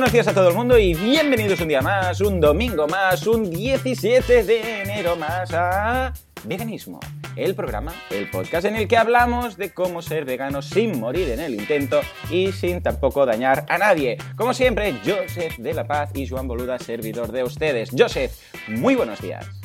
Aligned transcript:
Buenos 0.00 0.14
días 0.14 0.28
a 0.28 0.32
todo 0.32 0.48
el 0.48 0.54
mundo 0.54 0.78
y 0.78 0.94
bienvenidos 0.94 1.60
un 1.60 1.68
día 1.68 1.82
más, 1.82 2.22
un 2.22 2.40
domingo 2.40 2.88
más, 2.88 3.26
un 3.26 3.50
17 3.50 4.44
de 4.44 4.80
enero 4.80 5.14
más 5.14 5.52
a 5.52 6.14
Veganismo, 6.44 7.00
el 7.36 7.54
programa, 7.54 7.92
el 8.08 8.30
podcast 8.30 8.64
en 8.64 8.76
el 8.76 8.88
que 8.88 8.96
hablamos 8.96 9.58
de 9.58 9.74
cómo 9.74 10.00
ser 10.00 10.24
vegano 10.24 10.62
sin 10.62 10.98
morir 10.98 11.28
en 11.28 11.40
el 11.40 11.54
intento 11.54 12.00
y 12.30 12.50
sin 12.50 12.82
tampoco 12.82 13.26
dañar 13.26 13.66
a 13.68 13.76
nadie. 13.76 14.16
Como 14.36 14.54
siempre, 14.54 14.94
Joseph 15.04 15.58
de 15.58 15.74
la 15.74 15.86
Paz 15.86 16.12
y 16.14 16.26
Joan 16.26 16.48
Boluda, 16.48 16.78
servidor 16.78 17.30
de 17.30 17.44
ustedes. 17.44 17.90
Joseph, 17.94 18.32
muy 18.68 18.94
buenos 18.94 19.20
días. 19.20 19.59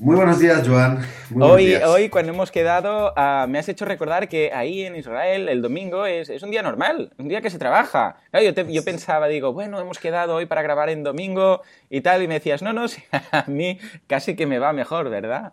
Muy 0.00 0.16
buenos 0.16 0.38
días, 0.38 0.66
Joan. 0.66 1.04
hoy, 1.40 1.74
hoy, 1.74 2.08
cuando 2.08 2.32
hemos 2.32 2.52
quedado, 2.52 3.12
ah, 3.16 3.46
me 3.48 3.58
has 3.58 3.68
hecho 3.68 3.84
recordar 3.84 4.28
que 4.28 4.52
ahí 4.52 4.84
en 4.84 4.94
Israel 4.94 5.48
el 5.48 5.60
domingo 5.60 6.06
es, 6.06 6.30
un 6.42 6.50
día 6.50 6.62
normal, 6.62 7.12
un 7.18 7.28
día 7.28 7.40
que 7.40 7.50
se 7.50 7.58
trabaja. 7.58 8.16
yo, 8.32 8.50
yo, 8.50 8.84
pensaba, 8.84 9.26
digo, 9.26 9.52
bueno, 9.52 9.80
hemos 9.80 9.98
quedado 9.98 10.36
hoy 10.36 10.46
para 10.46 10.62
grabar 10.62 10.88
en 10.88 11.02
domingo 11.02 11.62
y 11.90 12.00
tal, 12.00 12.22
y 12.22 12.28
me 12.28 12.34
decías, 12.34 12.62
no, 12.62 12.72
no, 12.72 12.86
a 13.32 13.44
mí 13.48 13.78
casi 14.06 14.36
que 14.36 14.46
me 14.46 14.58
va 14.58 14.72
mejor, 14.72 15.10
¿verdad? 15.10 15.52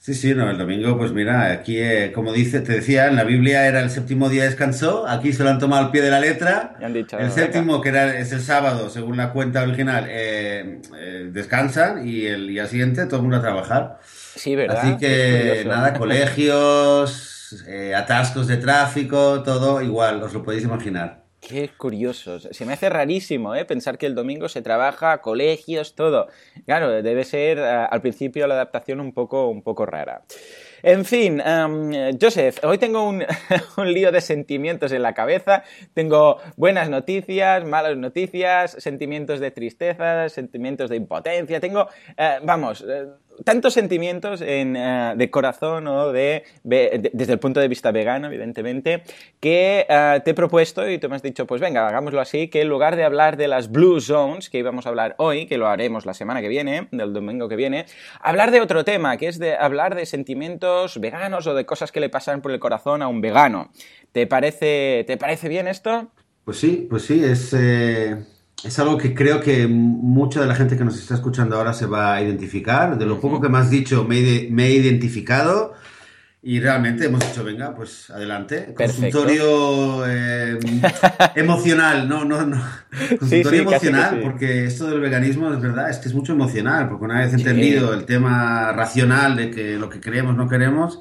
Sí, 0.00 0.14
sí, 0.14 0.34
no, 0.34 0.48
el 0.50 0.56
domingo, 0.56 0.96
pues 0.96 1.12
mira, 1.12 1.52
aquí, 1.52 1.76
eh, 1.76 2.10
como 2.14 2.32
dice, 2.32 2.60
te 2.60 2.72
decía, 2.72 3.08
en 3.08 3.16
la 3.16 3.24
Biblia 3.24 3.66
era 3.66 3.80
el 3.80 3.90
séptimo 3.90 4.30
día 4.30 4.44
descansó, 4.44 5.06
aquí 5.06 5.34
se 5.34 5.44
lo 5.44 5.50
han 5.50 5.58
tomado 5.58 5.84
al 5.84 5.90
pie 5.90 6.00
de 6.00 6.10
la 6.10 6.18
letra. 6.20 6.74
el 6.80 7.30
séptimo, 7.30 7.82
que 7.82 7.90
era, 7.90 8.16
es 8.18 8.32
el 8.32 8.40
sábado, 8.40 8.88
según 8.88 9.18
la 9.18 9.30
cuenta 9.30 9.62
original, 9.62 10.06
eh, 10.08 10.80
eh, 10.96 11.28
descansan 11.30 12.08
y 12.08 12.24
el 12.24 12.48
día 12.48 12.66
siguiente 12.66 13.04
todo 13.04 13.16
el 13.16 13.22
mundo 13.24 13.36
a 13.36 13.42
trabajar. 13.42 13.98
Sí, 14.06 14.56
¿verdad? 14.56 14.78
Así 14.78 14.96
que 14.96 15.66
nada, 15.66 15.92
colegios, 15.98 17.62
atascos 17.94 18.46
de 18.46 18.56
tráfico, 18.56 19.42
todo 19.42 19.82
igual, 19.82 20.22
os 20.22 20.32
lo 20.32 20.42
podéis 20.42 20.64
imaginar. 20.64 21.24
Qué 21.40 21.70
curioso. 21.70 22.38
Se 22.38 22.66
me 22.66 22.74
hace 22.74 22.90
rarísimo 22.90 23.54
¿eh? 23.54 23.64
pensar 23.64 23.96
que 23.96 24.04
el 24.04 24.14
domingo 24.14 24.48
se 24.50 24.60
trabaja, 24.60 25.22
colegios, 25.22 25.94
todo. 25.94 26.28
Claro, 26.66 27.02
debe 27.02 27.24
ser 27.24 27.58
eh, 27.58 27.62
al 27.62 28.02
principio 28.02 28.46
la 28.46 28.54
adaptación 28.54 29.00
un 29.00 29.12
poco, 29.12 29.48
un 29.48 29.62
poco 29.62 29.86
rara. 29.86 30.22
En 30.82 31.04
fin, 31.04 31.40
em, 31.40 32.18
Joseph, 32.20 32.62
hoy 32.62 32.76
tengo 32.78 33.08
un, 33.08 33.24
un, 33.78 33.92
lío 33.92 34.12
de 34.12 34.20
sentimientos 34.20 34.92
en 34.92 35.02
la 35.02 35.14
cabeza. 35.14 35.64
Tengo 35.94 36.38
buenas 36.56 36.90
noticias, 36.90 37.64
malas 37.64 37.96
noticias, 37.96 38.76
sentimientos 38.78 39.40
de 39.40 39.50
tristeza, 39.50 40.28
sentimientos 40.28 40.90
de 40.90 40.96
impotencia. 40.96 41.58
Tengo, 41.58 41.88
eh, 42.18 42.38
vamos, 42.42 42.84
eh, 42.86 43.06
tantos 43.44 43.74
sentimientos 43.74 44.40
en, 44.40 44.76
eh, 44.76 45.14
de 45.16 45.30
corazón 45.30 45.86
o 45.86 46.12
de, 46.12 46.44
desde 46.62 47.32
el 47.32 47.38
punto 47.38 47.60
de 47.60 47.68
vista 47.68 47.90
vegano, 47.90 48.26
evidentemente, 48.26 49.02
que 49.40 49.86
te 50.24 50.30
he 50.30 50.34
propuesto 50.34 50.88
y 50.88 50.98
tú 50.98 51.08
me 51.08 51.16
has 51.16 51.22
dicho, 51.22 51.46
pues 51.46 51.60
venga, 51.60 51.86
hagámoslo 51.86 52.20
así, 52.20 52.48
que 52.48 52.62
en 52.62 52.68
lugar 52.68 52.96
de 52.96 53.04
hablar 53.04 53.36
de 53.36 53.48
las 53.48 53.70
Blue 53.70 54.00
Zones, 54.00 54.50
que 54.50 54.58
íbamos 54.58 54.86
a 54.86 54.90
hablar 54.90 55.14
hoy, 55.18 55.46
que 55.46 55.58
lo 55.58 55.68
haremos 55.68 56.06
la 56.06 56.14
semana 56.14 56.40
que 56.40 56.48
viene, 56.48 56.88
del 56.90 57.12
domingo 57.12 57.48
que 57.48 57.56
viene, 57.56 57.86
hablar 58.20 58.50
de 58.50 58.60
otro 58.60 58.84
tema, 58.84 59.16
que 59.16 59.28
es 59.28 59.38
de 59.38 59.56
hablar 59.56 59.94
de 59.94 60.06
sentimientos 60.06 61.00
veganos 61.00 61.46
o 61.46 61.54
de 61.54 61.64
cosas 61.66 61.92
que 61.92 62.00
le 62.00 62.08
pasan 62.08 62.42
por 62.42 62.52
el 62.52 62.60
corazón 62.60 63.02
a 63.02 63.08
un 63.08 63.20
vegano. 63.20 63.70
¿Te 64.12 64.26
parece, 64.26 65.04
¿te 65.06 65.16
parece 65.16 65.48
bien 65.48 65.68
esto? 65.68 66.10
Pues 66.44 66.58
sí, 66.58 66.86
pues 66.88 67.04
sí, 67.04 67.22
es, 67.22 67.54
eh, 67.56 68.16
es 68.64 68.78
algo 68.78 68.98
que 68.98 69.14
creo 69.14 69.40
que 69.40 69.66
mucha 69.66 70.40
de 70.40 70.46
la 70.46 70.54
gente 70.54 70.76
que 70.76 70.84
nos 70.84 70.98
está 70.98 71.14
escuchando 71.14 71.56
ahora 71.56 71.72
se 71.72 71.86
va 71.86 72.14
a 72.14 72.22
identificar. 72.22 72.98
De 72.98 73.06
lo 73.06 73.20
poco 73.20 73.40
que 73.40 73.48
me 73.48 73.58
has 73.58 73.70
dicho, 73.70 74.04
me 74.04 74.18
he 74.18 74.72
identificado. 74.72 75.74
Y 76.42 76.58
realmente 76.58 77.04
hemos 77.04 77.20
dicho, 77.20 77.44
venga, 77.44 77.74
pues 77.74 78.08
adelante. 78.08 78.72
Consultorio 78.74 80.06
eh, 80.06 80.58
emocional, 81.36 82.08
no, 82.08 82.24
no, 82.24 82.46
no. 82.46 82.62
Consultorio 83.18 83.60
emocional, 83.62 84.20
porque 84.22 84.64
esto 84.64 84.86
del 84.88 85.00
veganismo 85.00 85.52
es 85.52 85.60
verdad, 85.60 85.90
es 85.90 85.98
que 85.98 86.08
es 86.08 86.14
mucho 86.14 86.32
emocional, 86.32 86.88
porque 86.88 87.04
una 87.04 87.20
vez 87.20 87.34
entendido 87.34 87.92
el 87.92 88.06
tema 88.06 88.72
racional 88.72 89.36
de 89.36 89.50
que 89.50 89.76
lo 89.76 89.90
que 89.90 90.00
queremos 90.00 90.34
no 90.34 90.48
queremos, 90.48 91.00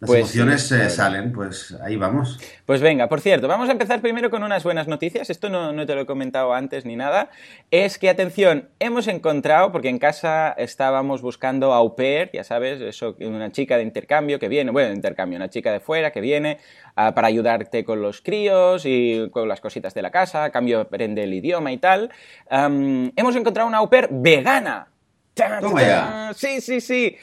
las 0.00 0.06
pues 0.06 0.20
emociones 0.20 0.70
eh, 0.70 0.90
salen, 0.90 1.32
pues 1.32 1.76
ahí 1.82 1.96
vamos. 1.96 2.38
Pues 2.64 2.80
venga, 2.80 3.08
por 3.08 3.20
cierto, 3.20 3.48
vamos 3.48 3.68
a 3.68 3.72
empezar 3.72 4.00
primero 4.00 4.30
con 4.30 4.44
unas 4.44 4.62
buenas 4.62 4.86
noticias. 4.86 5.28
Esto 5.28 5.48
no, 5.48 5.86
te 5.86 5.94
lo 5.96 6.02
he 6.02 6.06
comentado 6.06 6.54
antes 6.54 6.84
ni 6.84 6.94
nada. 6.94 7.30
Es 7.72 7.98
que, 7.98 8.08
atención, 8.08 8.68
hemos 8.78 9.08
encontrado, 9.08 9.72
porque 9.72 9.88
en 9.88 9.98
casa 9.98 10.54
estábamos 10.56 11.20
buscando 11.20 11.72
au 11.72 11.96
pair, 11.96 12.30
ya 12.32 12.44
sabes, 12.44 12.80
eso, 12.80 13.16
una 13.18 13.50
chica 13.50 13.76
de 13.76 13.82
intercambio 13.82 14.38
que 14.38 14.46
viene, 14.48 14.70
bueno, 14.70 14.90
de 14.90 14.94
intercambio, 14.94 15.36
una 15.36 15.50
chica 15.50 15.72
de 15.72 15.80
fuera 15.80 16.12
que 16.12 16.20
viene 16.20 16.58
ah, 16.94 17.12
para 17.12 17.26
ayudarte 17.26 17.82
con 17.82 18.00
los 18.00 18.22
críos 18.22 18.84
y 18.86 19.28
con 19.32 19.48
las 19.48 19.60
cositas 19.60 19.94
de 19.94 20.02
la 20.02 20.12
casa, 20.12 20.44
a 20.44 20.50
cambio 20.50 20.78
aprende 20.78 21.24
el 21.24 21.34
idioma 21.34 21.72
y 21.72 21.78
tal. 21.78 22.12
hemos 22.48 23.34
encontrado 23.34 23.68
una 23.68 23.78
au 23.78 23.90
pair 23.90 24.06
vegana. 24.12 24.86
Sí, 26.34 26.60
sí, 26.60 26.80
sí. 26.80 27.16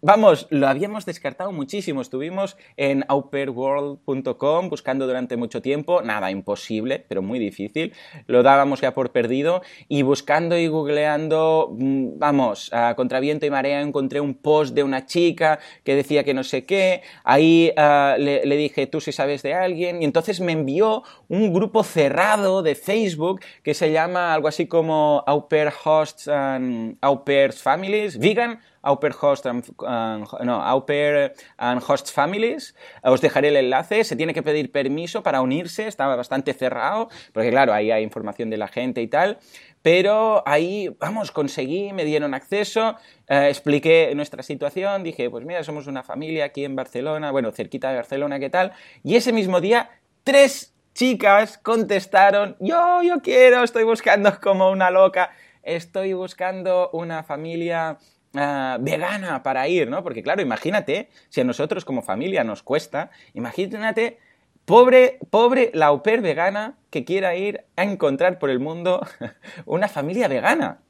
Vamos, 0.00 0.46
lo 0.50 0.68
habíamos 0.68 1.06
descartado 1.06 1.52
muchísimo. 1.52 2.00
Estuvimos 2.00 2.56
en 2.76 3.04
auperworld.com 3.08 4.68
buscando 4.68 5.06
durante 5.06 5.36
mucho 5.36 5.62
tiempo. 5.62 6.02
Nada, 6.02 6.30
imposible, 6.30 7.04
pero 7.08 7.22
muy 7.22 7.38
difícil. 7.38 7.92
Lo 8.26 8.42
dábamos 8.42 8.80
ya 8.80 8.94
por 8.94 9.12
perdido. 9.12 9.62
Y 9.88 10.02
buscando 10.02 10.58
y 10.58 10.66
googleando, 10.66 11.74
mm, 11.78 12.18
vamos, 12.18 12.70
a 12.72 12.94
contraviento 12.94 13.46
y 13.46 13.50
marea 13.50 13.80
encontré 13.80 14.20
un 14.20 14.34
post 14.34 14.74
de 14.74 14.82
una 14.82 15.06
chica 15.06 15.58
que 15.84 15.94
decía 15.94 16.24
que 16.24 16.34
no 16.34 16.44
sé 16.44 16.64
qué. 16.64 17.02
Ahí 17.24 17.72
ah, 17.76 18.16
le, 18.18 18.56
dije, 18.56 18.86
tú 18.86 19.00
si 19.00 19.12
sabes 19.12 19.42
de 19.42 19.54
alguien. 19.54 20.02
Y 20.02 20.04
entonces 20.04 20.40
me 20.40 20.52
envió 20.52 21.02
un 21.28 21.52
grupo 21.52 21.82
cerrado 21.84 22.62
de 22.62 22.74
Facebook 22.74 23.40
que 23.62 23.74
se 23.74 23.92
llama 23.92 24.34
algo 24.34 24.48
así 24.48 24.66
como 24.66 25.22
Auper 25.26 25.72
Hosts 25.84 26.28
and 26.28 26.96
Families, 27.62 28.18
vegan, 28.18 28.60
au 28.82 28.98
host 29.20 29.46
and, 29.46 29.64
no, 30.44 30.62
au 30.62 30.86
and 31.58 31.82
host 31.86 32.10
families. 32.12 32.74
Os 33.02 33.20
dejaré 33.20 33.48
el 33.48 33.56
enlace. 33.56 34.04
Se 34.04 34.16
tiene 34.16 34.34
que 34.34 34.42
pedir 34.42 34.72
permiso 34.72 35.22
para 35.22 35.40
unirse. 35.40 35.86
Estaba 35.86 36.16
bastante 36.16 36.52
cerrado, 36.54 37.08
porque 37.32 37.50
claro, 37.50 37.72
ahí 37.72 37.90
hay 37.90 38.02
información 38.02 38.50
de 38.50 38.56
la 38.56 38.68
gente 38.68 39.02
y 39.02 39.08
tal. 39.08 39.38
Pero 39.82 40.42
ahí, 40.46 40.94
vamos, 40.98 41.30
conseguí, 41.30 41.92
me 41.92 42.04
dieron 42.04 42.34
acceso, 42.34 42.96
eh, 43.28 43.46
expliqué 43.48 44.12
nuestra 44.14 44.42
situación, 44.42 45.04
dije, 45.04 45.30
pues 45.30 45.44
mira, 45.44 45.62
somos 45.62 45.86
una 45.86 46.02
familia 46.02 46.46
aquí 46.46 46.64
en 46.64 46.74
Barcelona, 46.74 47.30
bueno, 47.30 47.52
cerquita 47.52 47.90
de 47.90 47.96
Barcelona, 47.96 48.40
¿qué 48.40 48.50
tal? 48.50 48.72
Y 49.04 49.14
ese 49.14 49.32
mismo 49.32 49.60
día, 49.60 49.90
tres 50.24 50.74
chicas 50.94 51.58
contestaron, 51.58 52.56
yo, 52.58 53.02
yo 53.04 53.22
quiero, 53.22 53.62
estoy 53.62 53.84
buscando 53.84 54.40
como 54.42 54.68
una 54.70 54.90
loca 54.90 55.30
estoy 55.68 56.12
buscando 56.12 56.90
una 56.92 57.22
familia 57.22 57.98
ah, 58.34 58.78
vegana 58.80 59.42
para 59.42 59.68
ir, 59.68 59.88
¿no? 59.88 60.02
Porque 60.02 60.22
claro, 60.22 60.42
imagínate, 60.42 61.08
si 61.28 61.40
a 61.40 61.44
nosotros 61.44 61.84
como 61.84 62.02
familia 62.02 62.44
nos 62.44 62.62
cuesta, 62.62 63.10
imagínate, 63.34 64.18
pobre, 64.64 65.18
pobre 65.30 65.70
la 65.74 65.86
au 65.86 66.02
pair 66.02 66.20
vegana 66.20 66.78
que 66.90 67.04
quiera 67.04 67.36
ir 67.36 67.64
a 67.76 67.84
encontrar 67.84 68.38
por 68.38 68.50
el 68.50 68.60
mundo 68.60 69.06
una 69.66 69.88
familia 69.88 70.28
vegana. 70.28 70.80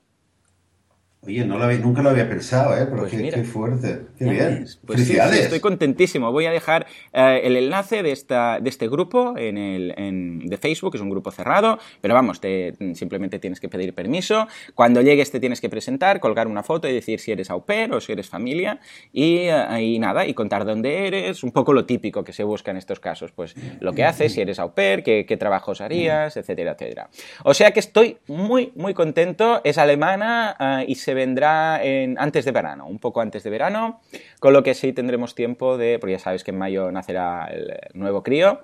Oye, 1.22 1.44
no 1.44 1.58
lo 1.58 1.66
nunca 1.78 2.00
lo 2.00 2.10
había 2.10 2.28
pensado, 2.28 2.76
¿eh? 2.76 2.86
Pero 2.88 2.98
pues 2.98 3.10
qué, 3.10 3.42
fuerte, 3.42 4.06
qué 4.16 4.24
bien. 4.24 4.66
Pues 4.86 5.00
Felicidades. 5.00 5.40
estoy 5.40 5.58
contentísimo. 5.58 6.30
Voy 6.30 6.46
a 6.46 6.52
dejar 6.52 6.86
eh, 7.12 7.40
el 7.42 7.56
enlace 7.56 8.04
de, 8.04 8.12
esta, 8.12 8.60
de 8.60 8.68
este 8.70 8.88
grupo 8.88 9.34
en 9.36 9.58
el, 9.58 9.94
en, 9.96 10.46
de 10.46 10.56
Facebook, 10.56 10.94
es 10.94 11.00
un 11.00 11.10
grupo 11.10 11.32
cerrado, 11.32 11.80
pero 12.00 12.14
vamos, 12.14 12.40
te, 12.40 12.74
simplemente 12.94 13.40
tienes 13.40 13.58
que 13.58 13.68
pedir 13.68 13.94
permiso. 13.94 14.46
Cuando 14.76 15.02
llegues 15.02 15.32
te 15.32 15.40
tienes 15.40 15.60
que 15.60 15.68
presentar, 15.68 16.20
colgar 16.20 16.46
una 16.46 16.62
foto 16.62 16.88
y 16.88 16.92
decir 16.92 17.18
si 17.18 17.32
eres 17.32 17.50
au 17.50 17.64
pair 17.64 17.92
o 17.92 18.00
si 18.00 18.12
eres 18.12 18.28
familia 18.28 18.78
y, 19.12 19.48
eh, 19.48 19.82
y 19.82 19.98
nada, 19.98 20.24
y 20.24 20.34
contar 20.34 20.64
dónde 20.64 21.08
eres, 21.08 21.42
un 21.42 21.50
poco 21.50 21.72
lo 21.72 21.84
típico 21.84 22.22
que 22.22 22.32
se 22.32 22.44
busca 22.44 22.70
en 22.70 22.76
estos 22.76 23.00
casos, 23.00 23.32
pues 23.32 23.56
lo 23.80 23.92
que 23.92 24.04
haces, 24.04 24.32
si 24.32 24.40
eres 24.40 24.60
au 24.60 24.72
pair, 24.72 25.02
qué, 25.02 25.26
qué 25.26 25.36
trabajos 25.36 25.80
harías, 25.80 26.36
etcétera, 26.36 26.72
etcétera. 26.72 27.10
O 27.42 27.54
sea 27.54 27.72
que 27.72 27.80
estoy 27.80 28.18
muy, 28.28 28.72
muy 28.76 28.94
contento. 28.94 29.60
Es 29.64 29.78
alemana 29.78 30.56
eh, 30.60 30.84
y 30.88 30.94
se 30.94 31.17
vendrá 31.18 31.84
en, 31.84 32.18
antes 32.18 32.46
de 32.46 32.52
verano, 32.52 32.86
un 32.86 32.98
poco 32.98 33.20
antes 33.20 33.42
de 33.42 33.50
verano, 33.50 34.00
con 34.40 34.54
lo 34.54 34.62
que 34.62 34.72
sí 34.72 34.94
tendremos 34.94 35.34
tiempo 35.34 35.76
de, 35.76 35.98
porque 35.98 36.12
ya 36.12 36.18
sabes 36.18 36.44
que 36.44 36.52
en 36.52 36.58
mayo 36.58 36.90
nacerá 36.90 37.48
el 37.52 37.76
nuevo 37.92 38.22
crío, 38.22 38.60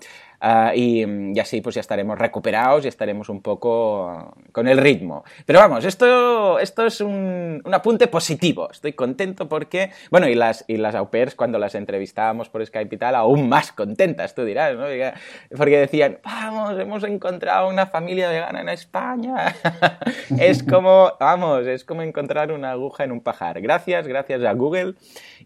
Ah, 0.47 0.73
y, 0.77 1.03
así 1.41 1.63
pues 1.63 1.75
ya 1.75 1.81
estaremos 1.81 2.19
recuperados 2.19 2.85
y 2.85 2.89
estaremos 2.89 3.31
un 3.31 3.41
poco 3.41 4.37
con 4.53 4.69
el 4.69 4.77
ritmo. 4.77 5.25
Pero 5.47 5.59
vamos, 5.59 5.87
esto, 5.87 6.59
esto 6.59 6.85
es 6.85 7.01
un, 7.01 7.63
un, 7.65 7.75
apunte 7.75 8.09
positivo. 8.09 8.71
Estoy 8.71 8.93
contento 8.93 9.49
porque, 9.49 9.91
bueno, 10.11 10.29
y 10.29 10.35
las, 10.35 10.67
y 10.69 10.77
las 10.77 10.95
au 10.97 11.09
pairs 11.09 11.35
cuando 11.35 11.59
las 11.59 11.75
entrevistábamos 11.75 12.51
por 12.51 12.65
Skype 12.67 12.95
y 12.95 12.99
tal, 12.99 13.15
aún 13.15 13.49
más 13.49 13.73
contentas, 13.73 14.35
tú 14.35 14.45
dirás, 14.45 14.77
¿no? 14.77 14.85
Porque 15.57 15.79
decían, 15.79 16.19
vamos, 16.23 16.79
hemos 16.79 17.03
encontrado 17.05 17.71
una 17.71 17.87
familia 17.87 18.29
vegana 18.29 18.61
en 18.61 18.69
España. 18.69 19.55
es 20.39 20.63
como, 20.63 21.11
vamos, 21.19 21.67
es 21.67 21.87
como 21.87 22.03
encontrar 22.03 22.53
una 22.53 22.73
aguja 22.73 23.05
en 23.05 23.13
un 23.13 23.23
pajar. 23.23 23.63
Gracias, 23.63 24.07
gracias 24.07 24.45
a 24.45 24.53
Google 24.53 24.93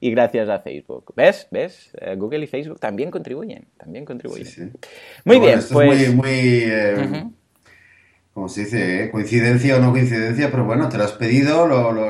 y 0.01 0.11
gracias 0.11 0.49
a 0.49 0.59
Facebook. 0.59 1.13
¿Ves? 1.15 1.47
¿Ves? 1.53 1.93
Eh, 2.01 2.17
Google 2.17 2.41
y 2.41 2.47
Facebook 2.49 2.81
también 2.81 3.13
contribuyen, 3.13 3.69
también 3.77 4.05
contribuyen. 4.05 4.73
Muy 5.25 5.41
bien, 5.41 5.61
pues... 5.71 5.71
muy, 5.71 6.15
muy, 6.15 6.31
eh, 6.31 7.25
como 8.33 8.49
se 8.49 8.61
dice, 8.61 9.03
¿eh? 9.03 9.11
coincidencia 9.11 9.77
o 9.77 9.81
no 9.81 9.91
coincidencia, 9.91 10.49
pero 10.51 10.65
bueno, 10.65 10.89
te 10.89 10.97
lo 10.97 11.03
has 11.03 11.13
pedido 11.13 11.67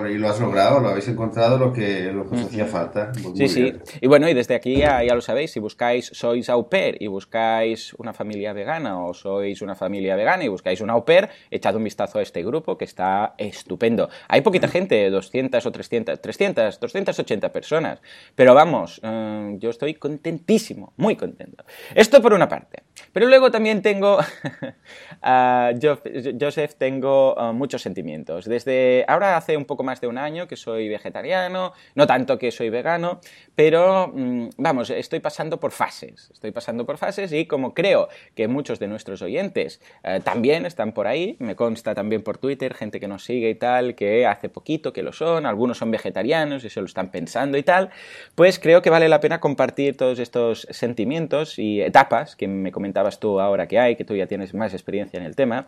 y 0.08 0.18
lo 0.18 0.28
has 0.28 0.38
logrado, 0.38 0.78
lo 0.78 0.90
habéis 0.90 1.08
encontrado 1.08 1.56
lo 1.56 1.72
que, 1.72 2.12
lo 2.12 2.28
que 2.28 2.36
os 2.36 2.42
hacía 2.42 2.66
falta. 2.66 3.12
Pues 3.22 3.38
sí, 3.38 3.48
sí. 3.48 3.72
Y 4.00 4.06
bueno, 4.08 4.28
y 4.28 4.34
desde 4.34 4.54
aquí 4.54 4.76
ya, 4.76 5.02
ya, 5.02 5.14
lo 5.14 5.22
sabéis, 5.22 5.52
si 5.52 5.60
buscáis, 5.60 6.10
sois 6.12 6.50
au 6.50 6.68
pair 6.68 6.98
y 7.00 7.06
buscáis 7.06 7.94
una 7.94 8.12
familia 8.12 8.52
vegana 8.52 9.00
o 9.00 9.14
sois 9.14 9.62
una 9.62 9.74
familia 9.74 10.16
vegana 10.16 10.44
y 10.44 10.48
buscáis 10.48 10.82
un 10.82 10.90
au 10.90 11.04
pair, 11.04 11.30
echad 11.50 11.74
un 11.76 11.84
vistazo 11.84 12.18
a 12.18 12.22
este 12.22 12.44
grupo 12.44 12.76
que 12.76 12.84
está 12.84 13.34
estupendo. 13.38 14.10
Hay 14.28 14.42
poquita 14.42 14.68
gente, 14.68 15.08
200 15.08 15.64
o 15.64 15.72
300, 15.72 16.20
300, 16.20 16.78
280 16.78 17.52
personas, 17.52 18.00
pero 18.34 18.54
vamos, 18.54 19.00
eh, 19.02 19.56
yo 19.58 19.70
estoy 19.70 19.94
contentísimo, 19.94 20.92
muy 20.98 21.16
contento. 21.16 21.64
Esto 21.94 22.20
por 22.20 22.34
una 22.34 22.48
parte. 22.48 22.82
Pero 23.18 23.30
luego 23.30 23.50
también 23.50 23.82
tengo, 23.82 24.18
Joseph, 26.40 26.74
tengo 26.78 27.34
uh, 27.34 27.52
muchos 27.52 27.82
sentimientos. 27.82 28.44
Desde 28.44 29.04
ahora 29.08 29.36
hace 29.36 29.56
un 29.56 29.64
poco 29.64 29.82
más 29.82 30.00
de 30.00 30.06
un 30.06 30.18
año 30.18 30.46
que 30.46 30.54
soy 30.54 30.88
vegetariano, 30.88 31.72
no 31.96 32.06
tanto 32.06 32.38
que 32.38 32.52
soy 32.52 32.70
vegano, 32.70 33.20
pero 33.56 34.12
mm, 34.14 34.50
vamos, 34.56 34.90
estoy 34.90 35.18
pasando 35.18 35.58
por 35.58 35.72
fases. 35.72 36.30
Estoy 36.32 36.52
pasando 36.52 36.86
por 36.86 36.96
fases 36.96 37.32
y 37.32 37.46
como 37.46 37.74
creo 37.74 38.08
que 38.36 38.46
muchos 38.46 38.78
de 38.78 38.86
nuestros 38.86 39.20
oyentes 39.20 39.80
uh, 40.04 40.20
también 40.20 40.64
están 40.64 40.92
por 40.92 41.08
ahí, 41.08 41.34
me 41.40 41.56
consta 41.56 41.96
también 41.96 42.22
por 42.22 42.38
Twitter, 42.38 42.72
gente 42.72 43.00
que 43.00 43.08
nos 43.08 43.24
sigue 43.24 43.50
y 43.50 43.56
tal, 43.56 43.96
que 43.96 44.26
hace 44.26 44.48
poquito 44.48 44.92
que 44.92 45.02
lo 45.02 45.12
son, 45.12 45.44
algunos 45.44 45.78
son 45.78 45.90
vegetarianos 45.90 46.62
y 46.62 46.70
se 46.70 46.78
lo 46.78 46.86
están 46.86 47.10
pensando 47.10 47.58
y 47.58 47.64
tal, 47.64 47.90
pues 48.36 48.60
creo 48.60 48.80
que 48.80 48.90
vale 48.90 49.08
la 49.08 49.18
pena 49.18 49.40
compartir 49.40 49.96
todos 49.96 50.20
estos 50.20 50.68
sentimientos 50.70 51.58
y 51.58 51.80
etapas 51.80 52.36
que 52.36 52.46
me 52.46 52.70
tú 53.18 53.40
ahora 53.40 53.66
que 53.66 53.78
hay, 53.78 53.96
que 53.96 54.04
tú 54.04 54.14
ya 54.14 54.26
tienes 54.26 54.54
más 54.54 54.72
experiencia 54.72 55.18
en 55.18 55.24
el 55.24 55.34
tema, 55.34 55.66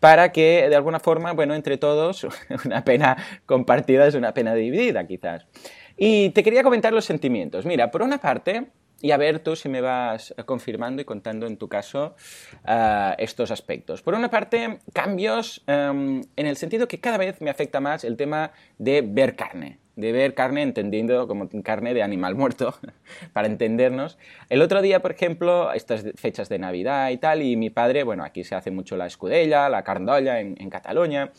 para 0.00 0.32
que 0.32 0.68
de 0.68 0.76
alguna 0.76 1.00
forma, 1.00 1.32
bueno, 1.32 1.54
entre 1.54 1.76
todos, 1.76 2.26
una 2.64 2.84
pena 2.84 3.16
compartida 3.46 4.06
es 4.06 4.14
una 4.14 4.32
pena 4.34 4.54
dividida 4.54 5.06
quizás. 5.06 5.46
Y 5.96 6.30
te 6.30 6.42
quería 6.42 6.62
comentar 6.62 6.92
los 6.92 7.04
sentimientos. 7.04 7.66
Mira, 7.66 7.90
por 7.90 8.02
una 8.02 8.18
parte, 8.18 8.68
y 9.00 9.10
a 9.10 9.16
ver 9.16 9.40
tú 9.40 9.56
si 9.56 9.68
me 9.68 9.80
vas 9.80 10.34
confirmando 10.46 11.02
y 11.02 11.04
contando 11.04 11.46
en 11.46 11.56
tu 11.56 11.68
caso 11.68 12.16
ah, 12.64 13.14
estos 13.18 13.50
aspectos. 13.50 14.02
Por 14.02 14.14
una 14.14 14.30
parte, 14.30 14.78
cambios 14.92 15.62
em, 15.66 16.22
en 16.36 16.46
el 16.46 16.56
sentido 16.56 16.88
que 16.88 17.00
cada 17.00 17.18
vez 17.18 17.40
me 17.40 17.50
afecta 17.50 17.80
más 17.80 18.04
el 18.04 18.16
tema 18.16 18.52
de 18.78 19.02
ver 19.02 19.36
carne 19.36 19.78
de 19.98 20.12
ver 20.12 20.34
carne 20.34 20.62
entendiendo 20.62 21.26
como 21.26 21.48
carne 21.64 21.92
de 21.92 22.04
animal 22.04 22.36
muerto, 22.36 22.72
para 23.32 23.48
entendernos. 23.48 24.16
El 24.48 24.62
otro 24.62 24.80
día, 24.80 25.02
por 25.02 25.10
ejemplo, 25.10 25.72
estas 25.72 26.04
fechas 26.14 26.48
de 26.48 26.60
Navidad 26.60 27.10
y 27.10 27.16
tal, 27.16 27.42
y 27.42 27.56
mi 27.56 27.68
padre, 27.68 28.04
bueno, 28.04 28.22
aquí 28.22 28.44
se 28.44 28.54
hace 28.54 28.70
mucho 28.70 28.96
la 28.96 29.06
escudella, 29.06 29.68
la 29.68 29.82
carndolla 29.82 30.38
en, 30.38 30.70
Cataluña, 30.70 31.32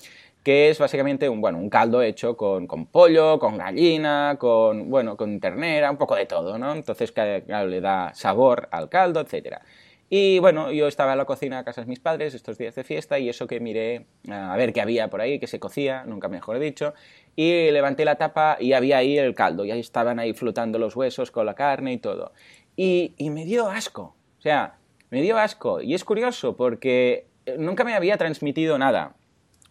que 0.44 0.70
es 0.70 0.78
básicamente 0.78 1.30
un, 1.30 1.40
bueno, 1.40 1.58
un 1.58 1.70
caldo 1.70 2.02
hecho 2.02 2.36
con, 2.36 2.68
pollo, 2.88 3.40
con 3.40 3.58
gallina, 3.58 4.36
con, 4.38 4.90
bueno, 4.90 5.16
con 5.16 5.40
ternera, 5.40 5.90
un 5.90 5.98
poco 5.98 6.16
de 6.16 6.26
todo, 6.26 6.58
¿no? 6.58 6.74
Entonces, 6.74 7.14
claro, 7.14 7.68
le 7.68 7.80
da 7.80 8.14
sabor 8.14 8.68
al 8.72 8.90
caldo, 8.90 9.22
etcétera. 9.22 9.62
Y 10.10 10.40
bueno, 10.40 10.72
yo 10.72 10.88
estaba 10.88 11.12
en 11.12 11.20
la 11.20 11.26
cocina 11.26 11.60
a 11.60 11.64
casa 11.64 11.82
de 11.82 11.88
mis 11.88 12.00
padres 12.00 12.34
estos 12.34 12.58
días 12.58 12.74
de 12.74 12.84
fiesta 12.84 13.20
y 13.20 13.30
eso 13.30 13.46
que 13.46 13.60
miré 13.60 14.08
a 14.28 14.58
ver 14.58 14.74
qué 14.74 14.82
había 14.82 15.08
por 15.08 15.22
ahí, 15.22 15.38
que 15.38 15.46
se 15.46 15.60
cocía, 15.60 16.04
nunca 16.04 16.28
mejor 16.30 16.58
dicho, 16.58 16.96
y 17.42 17.72
levanté 17.72 18.04
la 18.04 18.16
tapa 18.16 18.58
y 18.60 18.74
había 18.74 18.98
ahí 18.98 19.18
el 19.18 19.34
caldo, 19.34 19.64
y 19.64 19.72
ahí 19.72 19.80
estaban 19.80 20.20
ahí 20.20 20.34
flotando 20.34 20.78
los 20.78 20.94
huesos 20.94 21.32
con 21.32 21.46
la 21.46 21.54
carne 21.56 21.94
y 21.94 21.98
todo. 21.98 22.34
Y, 22.76 23.14
y 23.16 23.30
me 23.30 23.46
dio 23.46 23.70
asco, 23.70 24.18
o 24.38 24.42
sea, 24.42 24.76
me 25.10 25.22
dio 25.22 25.38
asco. 25.38 25.80
Y 25.80 25.94
es 25.94 26.04
curioso 26.04 26.58
porque 26.58 27.28
nunca 27.58 27.86
me 27.86 27.94
había 27.94 28.18
transmitido 28.18 28.78
nada. 28.78 29.16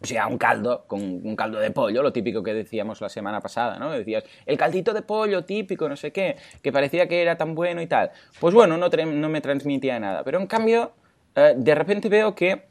O 0.00 0.06
sea, 0.06 0.28
un 0.28 0.38
caldo, 0.38 0.84
con 0.86 1.02
un 1.02 1.36
caldo 1.36 1.58
de 1.58 1.70
pollo, 1.70 2.02
lo 2.02 2.10
típico 2.10 2.42
que 2.42 2.54
decíamos 2.54 3.02
la 3.02 3.10
semana 3.10 3.42
pasada, 3.42 3.78
¿no? 3.78 3.90
Decías, 3.90 4.24
el 4.46 4.56
caldito 4.56 4.94
de 4.94 5.02
pollo 5.02 5.44
típico, 5.44 5.90
no 5.90 5.96
sé 5.96 6.10
qué, 6.10 6.36
que 6.62 6.72
parecía 6.72 7.06
que 7.06 7.20
era 7.20 7.36
tan 7.36 7.54
bueno 7.54 7.82
y 7.82 7.86
tal. 7.86 8.12
Pues 8.40 8.54
bueno, 8.54 8.78
no, 8.78 8.88
no 8.88 9.28
me 9.28 9.40
transmitía 9.42 10.00
nada. 10.00 10.24
Pero 10.24 10.40
en 10.40 10.46
cambio, 10.46 10.92
eh, 11.34 11.52
de 11.54 11.74
repente 11.74 12.08
veo 12.08 12.34
que 12.34 12.62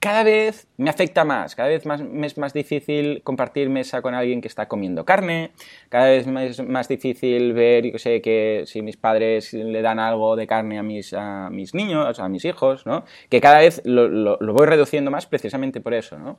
cada 0.00 0.22
vez 0.22 0.66
me 0.78 0.88
afecta 0.88 1.24
más, 1.24 1.54
cada 1.54 1.68
vez 1.68 1.84
más, 1.84 2.00
me 2.00 2.26
es 2.26 2.38
más 2.38 2.54
difícil 2.54 3.22
compartir 3.22 3.68
mesa 3.68 4.00
con 4.00 4.14
alguien 4.14 4.40
que 4.40 4.48
está 4.48 4.66
comiendo 4.66 5.04
carne, 5.04 5.52
cada 5.90 6.06
vez 6.06 6.26
es 6.26 6.66
más 6.66 6.88
difícil 6.88 7.52
ver, 7.52 7.92
yo 7.92 7.98
sé, 7.98 8.22
que 8.22 8.64
si 8.66 8.80
mis 8.80 8.96
padres 8.96 9.52
le 9.52 9.82
dan 9.82 9.98
algo 9.98 10.36
de 10.36 10.46
carne 10.46 10.78
a 10.78 10.82
mis, 10.82 11.12
a 11.12 11.50
mis 11.50 11.74
niños, 11.74 12.18
a 12.18 12.30
mis 12.30 12.46
hijos, 12.46 12.86
¿no? 12.86 13.04
Que 13.28 13.42
cada 13.42 13.58
vez 13.58 13.82
lo, 13.84 14.08
lo, 14.08 14.52
voy 14.54 14.66
reduciendo 14.66 15.10
más 15.10 15.26
precisamente 15.26 15.82
por 15.82 15.92
eso, 15.92 16.18
¿no? 16.18 16.38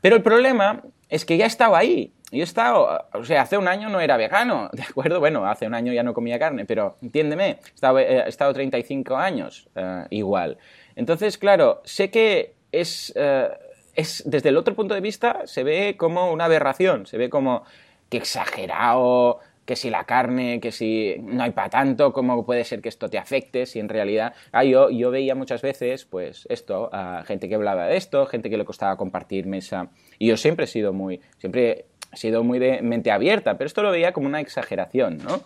Pero 0.00 0.16
el 0.16 0.22
problema 0.22 0.82
es 1.08 1.24
que 1.24 1.36
ya 1.36 1.44
he 1.44 1.48
estado 1.48 1.76
ahí. 1.76 2.12
Yo 2.32 2.40
he 2.40 2.42
estado, 2.42 3.06
o 3.12 3.24
sea, 3.24 3.42
hace 3.42 3.56
un 3.56 3.68
año 3.68 3.88
no 3.88 4.00
era 4.00 4.16
vegano, 4.16 4.68
¿de 4.72 4.82
acuerdo? 4.82 5.20
Bueno, 5.20 5.46
hace 5.46 5.66
un 5.66 5.74
año 5.74 5.92
ya 5.92 6.02
no 6.02 6.12
comía 6.12 6.40
carne, 6.40 6.64
pero 6.64 6.96
entiéndeme, 7.02 7.50
he 7.50 7.74
estado, 7.74 7.98
he 8.00 8.28
estado 8.28 8.52
35 8.52 9.16
años 9.16 9.68
uh, 9.76 10.06
igual. 10.10 10.58
Entonces, 10.96 11.38
claro, 11.38 11.82
sé 11.84 12.10
que 12.10 12.59
es, 12.72 13.12
eh, 13.16 13.48
es, 13.94 14.22
desde 14.26 14.50
el 14.50 14.56
otro 14.56 14.74
punto 14.74 14.94
de 14.94 15.00
vista, 15.00 15.42
se 15.46 15.64
ve 15.64 15.96
como 15.96 16.32
una 16.32 16.46
aberración, 16.46 17.06
se 17.06 17.18
ve 17.18 17.30
como 17.30 17.64
que 18.08 18.18
exagerado, 18.18 19.40
que 19.70 19.76
si 19.76 19.88
la 19.88 20.02
carne, 20.02 20.58
que 20.58 20.72
si 20.72 21.14
no 21.20 21.44
hay 21.44 21.52
para 21.52 21.70
tanto, 21.70 22.12
¿cómo 22.12 22.44
puede 22.44 22.64
ser 22.64 22.80
que 22.80 22.88
esto 22.88 23.08
te 23.08 23.18
afecte? 23.18 23.66
Si 23.66 23.78
en 23.78 23.88
realidad... 23.88 24.34
Ah, 24.50 24.64
yo, 24.64 24.90
yo 24.90 25.12
veía 25.12 25.36
muchas 25.36 25.62
veces, 25.62 26.04
pues, 26.06 26.44
esto, 26.50 26.90
a 26.92 27.22
gente 27.24 27.48
que 27.48 27.54
hablaba 27.54 27.86
de 27.86 27.96
esto, 27.96 28.26
gente 28.26 28.50
que 28.50 28.56
le 28.56 28.64
costaba 28.64 28.96
compartir 28.96 29.46
mesa, 29.46 29.88
y 30.18 30.26
yo 30.26 30.36
siempre 30.36 30.64
he 30.64 30.66
sido 30.66 30.92
muy, 30.92 31.20
siempre 31.38 31.86
he 32.12 32.16
sido 32.16 32.42
muy 32.42 32.58
de 32.58 32.82
mente 32.82 33.12
abierta, 33.12 33.56
pero 33.56 33.66
esto 33.66 33.84
lo 33.84 33.92
veía 33.92 34.12
como 34.12 34.26
una 34.26 34.40
exageración, 34.40 35.18
¿no? 35.18 35.44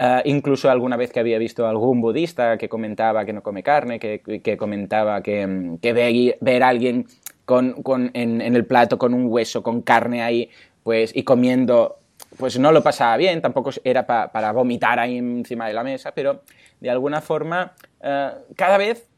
Uh, 0.00 0.20
incluso 0.26 0.70
alguna 0.70 0.96
vez 0.96 1.10
que 1.10 1.18
había 1.18 1.38
visto 1.38 1.66
algún 1.66 2.00
budista 2.00 2.56
que 2.56 2.68
comentaba 2.68 3.24
que 3.24 3.32
no 3.32 3.42
come 3.42 3.64
carne, 3.64 3.98
que, 3.98 4.20
que 4.20 4.56
comentaba 4.56 5.22
que, 5.24 5.76
que 5.82 5.92
ve, 5.92 6.38
ver 6.40 6.62
a 6.62 6.68
alguien 6.68 7.06
con, 7.44 7.82
con, 7.82 8.12
en, 8.14 8.40
en, 8.40 8.54
el 8.54 8.64
plato 8.64 8.96
con 8.96 9.12
un 9.12 9.26
hueso, 9.26 9.64
con 9.64 9.82
carne 9.82 10.22
ahí, 10.22 10.50
pues, 10.84 11.10
y 11.16 11.24
comiendo, 11.24 11.98
pues 12.36 12.60
no 12.60 12.70
lo 12.70 12.80
pasaba 12.80 13.16
bien, 13.16 13.42
tampoco 13.42 13.70
era 13.82 14.06
pa, 14.06 14.30
para 14.30 14.52
vomitar 14.52 15.00
ahí 15.00 15.18
encima 15.18 15.66
de 15.66 15.74
la 15.74 15.82
mesa, 15.82 16.12
pero 16.12 16.42
de 16.78 16.90
alguna 16.90 17.20
forma 17.20 17.72
uh, 18.00 18.54
cada 18.54 18.78
vez 18.78 19.08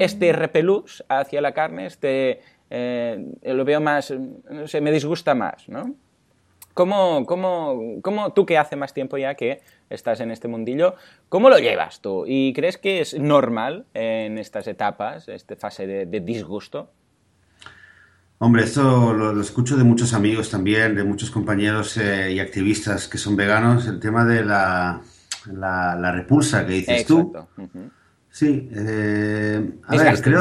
este 0.00 0.32
repelús 0.32 1.04
hacia 1.08 1.40
la 1.40 1.52
carne, 1.52 1.86
este, 1.86 2.40
eh, 2.70 3.24
lo 3.44 3.64
veo 3.64 3.80
más, 3.80 4.10
no 4.10 4.66
sé, 4.66 4.80
me 4.80 4.90
disgusta 4.90 5.34
más, 5.34 5.68
¿no? 5.68 5.94
¿Cómo, 6.74 7.24
cómo, 7.24 8.00
cómo 8.02 8.32
tú 8.32 8.44
que 8.44 8.58
hace 8.58 8.74
más 8.74 8.92
tiempo 8.92 9.16
ya 9.16 9.36
que 9.36 9.62
estás 9.90 10.18
en 10.18 10.32
este 10.32 10.48
mundillo, 10.48 10.96
cómo 11.28 11.48
lo 11.48 11.58
llevas 11.58 12.00
tú? 12.00 12.24
¿Y 12.26 12.52
crees 12.52 12.78
que 12.78 13.00
es 13.00 13.18
normal 13.18 13.86
en 13.94 14.38
estas 14.38 14.66
etapas, 14.66 15.28
esta 15.28 15.54
fase 15.54 15.86
de, 15.86 16.20
disgusto? 16.20 16.90
Hombre, 18.38 18.64
esto 18.64 19.14
lo, 19.14 19.40
escucho 19.40 19.76
de 19.76 19.84
muchos 19.84 20.12
amigos 20.14 20.50
también, 20.50 20.96
de 20.96 21.04
muchos 21.04 21.30
compañeros 21.30 21.96
eh, 21.96 22.32
y 22.32 22.40
activistas 22.40 23.06
que 23.06 23.18
son 23.18 23.36
veganos, 23.36 23.86
el 23.86 24.00
tema 24.00 24.24
de 24.24 24.44
la, 24.44 25.00
la, 25.52 26.12
repulsa 26.12 26.66
que 26.66 26.72
dices 26.72 27.06
tú. 27.06 27.32
Sí, 28.30 28.68
eh, 28.72 29.70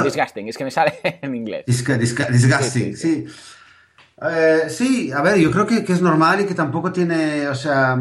disgusting, 0.04 0.48
es 0.48 0.58
que 0.58 0.64
me 0.64 0.72
sale 0.72 0.94
en 1.22 1.36
inglés. 1.36 1.66
disgusting, 1.68 2.98
sí. 2.98 3.28
Eh, 4.22 4.70
sí, 4.70 5.12
a 5.12 5.22
ver, 5.22 5.40
yo 5.40 5.52
creo 5.52 5.66
que, 5.66 5.78
es 5.78 6.02
normal 6.02 6.42
y 6.42 6.46
que 6.46 6.54
tampoco 6.54 6.92
tiene, 6.92 7.48
o 7.48 7.56
sea, 7.56 7.98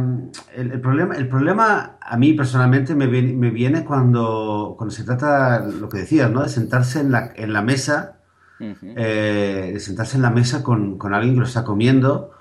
el, 0.55 0.81
problema, 0.81 1.17
el 1.17 1.29
problema 1.29 1.97
a 2.01 2.17
mí 2.17 2.35
personalmente 2.35 2.95
me 2.95 3.07
viene, 3.07 3.33
me 3.33 3.51
viene 3.51 3.85
cuando, 3.85 4.75
cuando 4.77 4.95
se 4.95 5.05
trata, 5.05 5.61
lo 5.61 5.89
que 5.89 5.99
decías, 5.99 6.31
¿no? 6.31 6.43
De 6.43 6.49
sentarse 6.49 7.01
en 7.01 7.13
la, 7.13 7.33
en 7.35 7.53
la 7.53 7.63
mesa, 7.63 8.19
eh, 8.61 9.71
de 9.73 9.81
sentarse 9.81 10.17
en 10.17 10.23
la 10.23 10.31
mesa 10.31 10.63
con, 10.63 10.99
con 10.99 11.15
alguien 11.15 11.35
que 11.35 11.41
lo 11.41 11.47
está 11.47 11.65
comiendo 11.65 12.33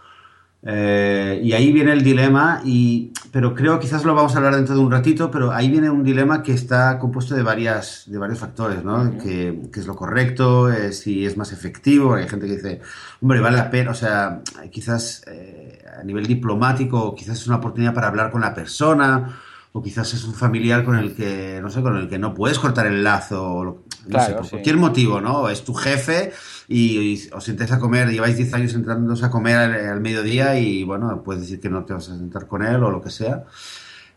eh, 0.64 1.42
y 1.44 1.54
ahí 1.54 1.72
viene 1.72 1.92
el 1.92 2.04
dilema, 2.04 2.62
y, 2.64 3.12
pero 3.32 3.56
creo 3.56 3.80
quizás 3.80 4.06
lo 4.06 4.14
vamos 4.14 4.36
a 4.36 4.38
hablar 4.38 4.56
dentro 4.56 4.76
de 4.76 4.82
un 4.82 4.92
ratito, 4.92 5.32
pero 5.32 5.52
ahí 5.52 5.72
viene 5.72 5.90
un 5.90 6.04
dilema 6.04 6.44
que 6.44 6.54
está 6.54 7.00
compuesto 7.00 7.34
de, 7.34 7.42
varias, 7.42 8.04
de 8.06 8.18
varios 8.20 8.40
factores, 8.40 8.84
¿no? 8.84 9.18
que, 9.18 9.60
es 9.74 9.88
lo 9.88 9.96
correcto, 9.96 10.72
eh, 10.72 10.92
si 10.94 11.26
es 11.26 11.36
más 11.36 11.52
efectivo, 11.52 12.14
hay 12.14 12.28
gente 12.28 12.46
que 12.46 12.56
dice, 12.58 12.82
hombre, 13.22 13.40
vale 13.40 13.58
la 13.58 13.72
pena, 13.72 13.92
o 13.92 13.96
sea, 13.96 14.42
quizás 14.70 15.24
eh, 15.28 15.84
a 16.00 16.04
nivel 16.04 16.28
diplomático, 16.28 17.16
quizás 17.16 17.40
es 17.40 17.48
una 17.48 17.58
oportunidad 17.58 17.96
para 17.96 18.08
hablar 18.08 18.30
con 18.30 18.42
la 18.42 18.54
persona, 18.54 19.40
o 19.74 19.82
quizás 19.82 20.14
es 20.14 20.26
un 20.26 20.34
familiar 20.34 20.84
con 20.84 20.98
el 20.98 21.16
que, 21.16 21.60
no 21.62 21.70
sé, 21.70 21.82
con 21.82 21.98
el 21.98 22.10
que 22.10 22.20
no 22.20 22.34
puedes 22.34 22.60
cortar 22.60 22.86
el 22.86 23.04
lazo, 23.04 23.84
no 24.08 24.26
sé, 24.26 24.34
por 24.34 24.50
cualquier 24.50 24.78
motivo, 24.78 25.22
¿no? 25.22 25.50
Es 25.50 25.64
tu 25.64 25.74
jefe 25.74 26.32
y, 26.68 27.30
os 27.34 27.44
sentáis 27.44 27.72
a 27.72 27.80
comer, 27.80 28.10
lleváis 28.10 28.38
10 28.38 28.54
años 28.54 28.74
entrándoos 28.74 29.24
a 29.24 29.30
comer 29.30 29.58
al, 29.58 30.02
mediodía 30.02 30.58
y, 30.60 30.84
bueno, 30.84 31.22
puedes 31.24 31.44
decir 31.44 31.60
que 31.60 31.70
no 31.70 31.86
te 31.86 31.94
vas 31.94 32.10
a 32.10 32.18
sentar 32.18 32.48
con 32.48 32.64
él 32.64 32.84
o 32.84 32.92
lo 32.92 33.02
que 33.02 33.10
sea. 33.10 33.44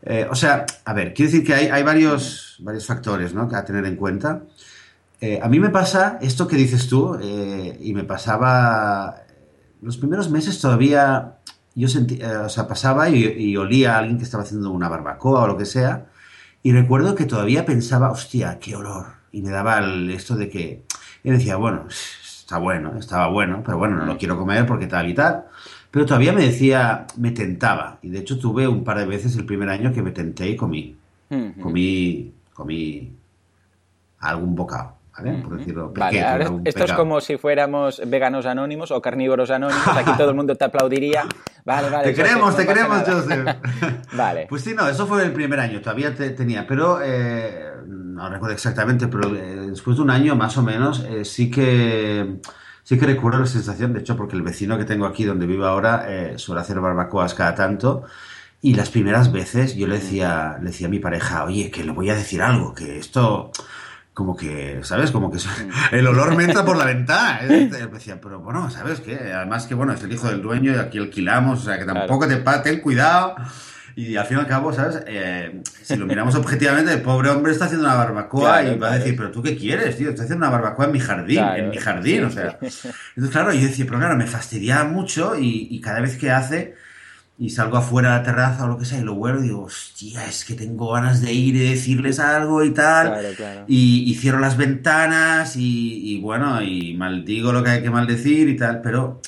Eh, 0.02 0.26
o 0.30 0.34
sea, 0.34 0.66
a 0.84 0.92
ver, 0.92 1.14
quiero 1.14 1.30
decir 1.30 1.46
que 1.46 1.54
hay, 1.54 1.66
hay 1.68 1.82
varios, 1.82 2.56
varios 2.60 2.86
factores, 2.86 3.34
¿no? 3.34 3.48
Que 3.48 3.56
a 3.56 3.64
tener 3.64 3.84
en 3.86 3.96
cuenta. 3.96 4.42
eh, 5.20 5.40
a 5.42 5.48
mí 5.48 5.58
me 5.60 5.70
pasa 5.70 6.18
esto 6.20 6.46
que 6.46 6.56
dices 6.56 6.88
tú, 6.88 7.18
eh, 7.20 7.78
y 7.80 7.94
me 7.94 8.04
pasaba 8.04 9.24
los 9.84 9.98
primeros 9.98 10.30
meses 10.30 10.60
todavía, 10.60 11.36
yo 11.74 11.88
sentía, 11.88 12.42
o 12.42 12.48
sea, 12.48 12.66
pasaba 12.66 13.10
y, 13.10 13.56
olía 13.56 13.94
a 13.94 13.98
alguien 13.98 14.18
que 14.18 14.24
estaba 14.24 14.42
haciendo 14.42 14.70
una 14.70 14.88
barbacoa 14.88 15.42
o 15.42 15.46
lo 15.46 15.56
que 15.58 15.66
sea, 15.66 16.06
y 16.62 16.72
recuerdo 16.72 17.14
que 17.14 17.26
todavía 17.26 17.66
pensaba, 17.66 18.10
hostia, 18.10 18.58
qué 18.58 18.76
olor, 18.76 19.13
y 19.34 19.42
me 19.42 19.50
daba 19.50 19.80
esto 20.10 20.36
de 20.36 20.48
que, 20.48 20.82
y 21.24 21.30
decía, 21.30 21.56
bueno, 21.56 21.86
está 21.88 22.58
bueno, 22.58 22.96
estaba 22.98 23.26
bueno, 23.28 23.62
pero 23.64 23.78
bueno, 23.78 23.96
no 23.96 24.06
lo 24.06 24.16
quiero 24.16 24.38
comer 24.38 24.64
porque 24.64 24.86
tal 24.86 25.08
y 25.08 25.14
tal. 25.14 25.46
Pero 25.90 26.06
todavía 26.06 26.32
me 26.32 26.42
decía, 26.42 27.06
me 27.16 27.32
tentaba. 27.32 27.98
Y 28.02 28.10
de 28.10 28.20
hecho 28.20 28.38
tuve 28.38 28.68
un 28.68 28.84
par 28.84 28.98
de 28.98 29.06
veces 29.06 29.36
el 29.36 29.44
primer 29.44 29.68
año 29.68 29.92
que 29.92 30.02
me 30.02 30.12
tenté 30.12 30.48
y 30.48 30.56
comí. 30.56 30.96
Comí, 31.60 32.32
comí 32.52 33.10
algún 34.20 34.54
bocado. 34.54 34.94
¿Vale? 35.16 35.42
Por 35.42 35.58
decirlo. 35.58 35.92
Vale, 35.94 36.46
esto 36.64 36.84
es 36.84 36.92
como 36.92 37.20
si 37.20 37.36
fuéramos 37.36 38.02
veganos 38.06 38.46
anónimos 38.46 38.90
o 38.90 39.00
carnívoros 39.00 39.50
anónimos. 39.50 39.86
Aquí 39.88 40.12
todo 40.16 40.30
el 40.30 40.36
mundo 40.36 40.54
te 40.54 40.64
aplaudiría. 40.64 41.24
Vale, 41.64 41.90
vale. 41.90 42.04
Te 42.04 42.14
queremos, 42.14 42.56
te 42.56 42.66
queremos, 42.66 43.02
Joseph. 43.06 43.48
vale. 44.12 44.46
Pues 44.48 44.62
sí, 44.62 44.74
no, 44.74 44.88
eso 44.88 45.06
fue 45.06 45.22
el 45.24 45.32
primer 45.32 45.60
año. 45.60 45.80
Todavía 45.80 46.14
tenía, 46.14 46.66
pero 46.66 47.00
eh, 47.02 47.74
no 47.86 48.28
recuerdo 48.28 48.54
exactamente, 48.54 49.08
pero 49.08 49.34
eh, 49.34 49.68
después 49.70 49.96
de 49.96 50.02
un 50.02 50.10
año 50.10 50.36
más 50.36 50.56
o 50.56 50.62
menos, 50.62 51.04
eh, 51.08 51.24
sí 51.24 51.50
que 51.50 52.40
sí 52.84 52.98
que 52.98 53.06
recuerdo 53.06 53.40
la 53.40 53.46
sensación, 53.46 53.92
de 53.92 54.00
hecho, 54.00 54.16
porque 54.16 54.36
el 54.36 54.42
vecino 54.42 54.78
que 54.78 54.84
tengo 54.84 55.06
aquí 55.06 55.24
donde 55.24 55.46
vivo 55.46 55.64
ahora 55.64 56.04
eh, 56.08 56.38
suele 56.38 56.60
hacer 56.60 56.80
barbacoas 56.80 57.34
cada 57.34 57.54
tanto. 57.54 58.04
Y 58.60 58.74
las 58.74 58.88
primeras 58.88 59.30
veces 59.30 59.74
yo 59.74 59.86
le 59.86 59.96
decía, 59.96 60.56
le 60.60 60.66
decía 60.66 60.86
a 60.86 60.90
mi 60.90 60.98
pareja, 60.98 61.44
oye, 61.44 61.70
que 61.70 61.84
le 61.84 61.92
voy 61.92 62.08
a 62.08 62.14
decir 62.14 62.40
algo, 62.40 62.74
que 62.74 62.98
esto, 62.98 63.50
como 64.14 64.36
que, 64.36 64.78
¿sabes? 64.84 65.10
Como 65.10 65.30
que 65.30 65.38
el 65.92 66.06
olor 66.06 66.36
me 66.36 66.44
entra 66.44 66.64
por 66.64 66.76
la 66.76 66.86
ventana. 66.86 67.40
Y 67.44 67.66
decía, 67.66 68.20
pero 68.20 68.40
bueno, 68.40 68.70
¿sabes 68.70 69.00
qué? 69.00 69.32
Además 69.34 69.66
que, 69.66 69.74
bueno, 69.74 69.92
es 69.92 70.02
el 70.02 70.12
hijo 70.12 70.28
del 70.28 70.40
dueño 70.40 70.72
y 70.72 70.76
aquí 70.76 70.98
alquilamos, 70.98 71.60
o 71.60 71.64
sea, 71.64 71.78
que 71.78 71.84
tampoco 71.84 72.26
te 72.26 72.36
ten 72.36 72.80
cuidado. 72.80 73.34
Y 73.96 74.16
al 74.16 74.26
fin 74.26 74.38
y 74.38 74.40
al 74.40 74.48
cabo, 74.48 74.72
¿sabes? 74.72 75.04
Eh, 75.06 75.62
si 75.82 75.96
lo 75.96 76.06
miramos 76.06 76.34
objetivamente, 76.34 76.92
el 76.92 77.02
pobre 77.02 77.30
hombre 77.30 77.52
está 77.52 77.66
haciendo 77.66 77.86
una 77.86 77.94
barbacoa 77.94 78.64
y 78.64 78.76
va 78.76 78.92
a 78.92 78.98
decir, 78.98 79.14
pero 79.16 79.30
tú 79.30 79.40
qué 79.40 79.56
quieres, 79.56 79.96
tío, 79.96 80.08
estoy 80.08 80.24
haciendo 80.24 80.46
una 80.46 80.56
barbacoa 80.56 80.86
en 80.86 80.92
mi 80.92 80.98
jardín, 80.98 81.38
en 81.38 81.70
mi 81.70 81.78
jardín, 81.78 82.24
o 82.24 82.30
sea. 82.30 82.58
Entonces, 82.60 83.30
claro, 83.30 83.52
yo 83.52 83.60
decía, 83.60 83.84
pero 83.86 83.98
claro, 83.98 84.16
me 84.16 84.26
fastidia 84.26 84.82
mucho 84.84 85.36
y, 85.38 85.80
cada 85.80 86.00
vez 86.00 86.16
que 86.16 86.30
hace 86.30 86.74
y 87.36 87.50
salgo 87.50 87.76
afuera 87.78 88.14
a 88.14 88.18
la 88.18 88.24
terraza 88.24 88.64
o 88.64 88.68
lo 88.68 88.78
que 88.78 88.84
sea 88.84 89.00
y 89.00 89.02
lo 89.02 89.14
vuelvo 89.14 89.40
y 89.40 89.44
digo, 89.44 89.62
hostia, 89.62 90.26
es 90.26 90.44
que 90.44 90.54
tengo 90.54 90.92
ganas 90.92 91.20
de 91.20 91.32
ir 91.32 91.56
y 91.56 91.70
decirles 91.70 92.20
algo 92.20 92.62
y 92.62 92.70
tal. 92.72 93.34
Y, 93.66 94.10
y, 94.10 94.14
cierro 94.14 94.38
las 94.38 94.56
ventanas 94.56 95.56
y, 95.56 96.14
y, 96.14 96.20
bueno, 96.20 96.62
y 96.62 96.94
maldigo 96.94 97.52
lo 97.52 97.64
que 97.64 97.70
hay 97.70 97.82
que 97.82 97.90
maldecir 97.90 98.48
y 98.48 98.56
tal, 98.56 98.80
pero 98.82 99.20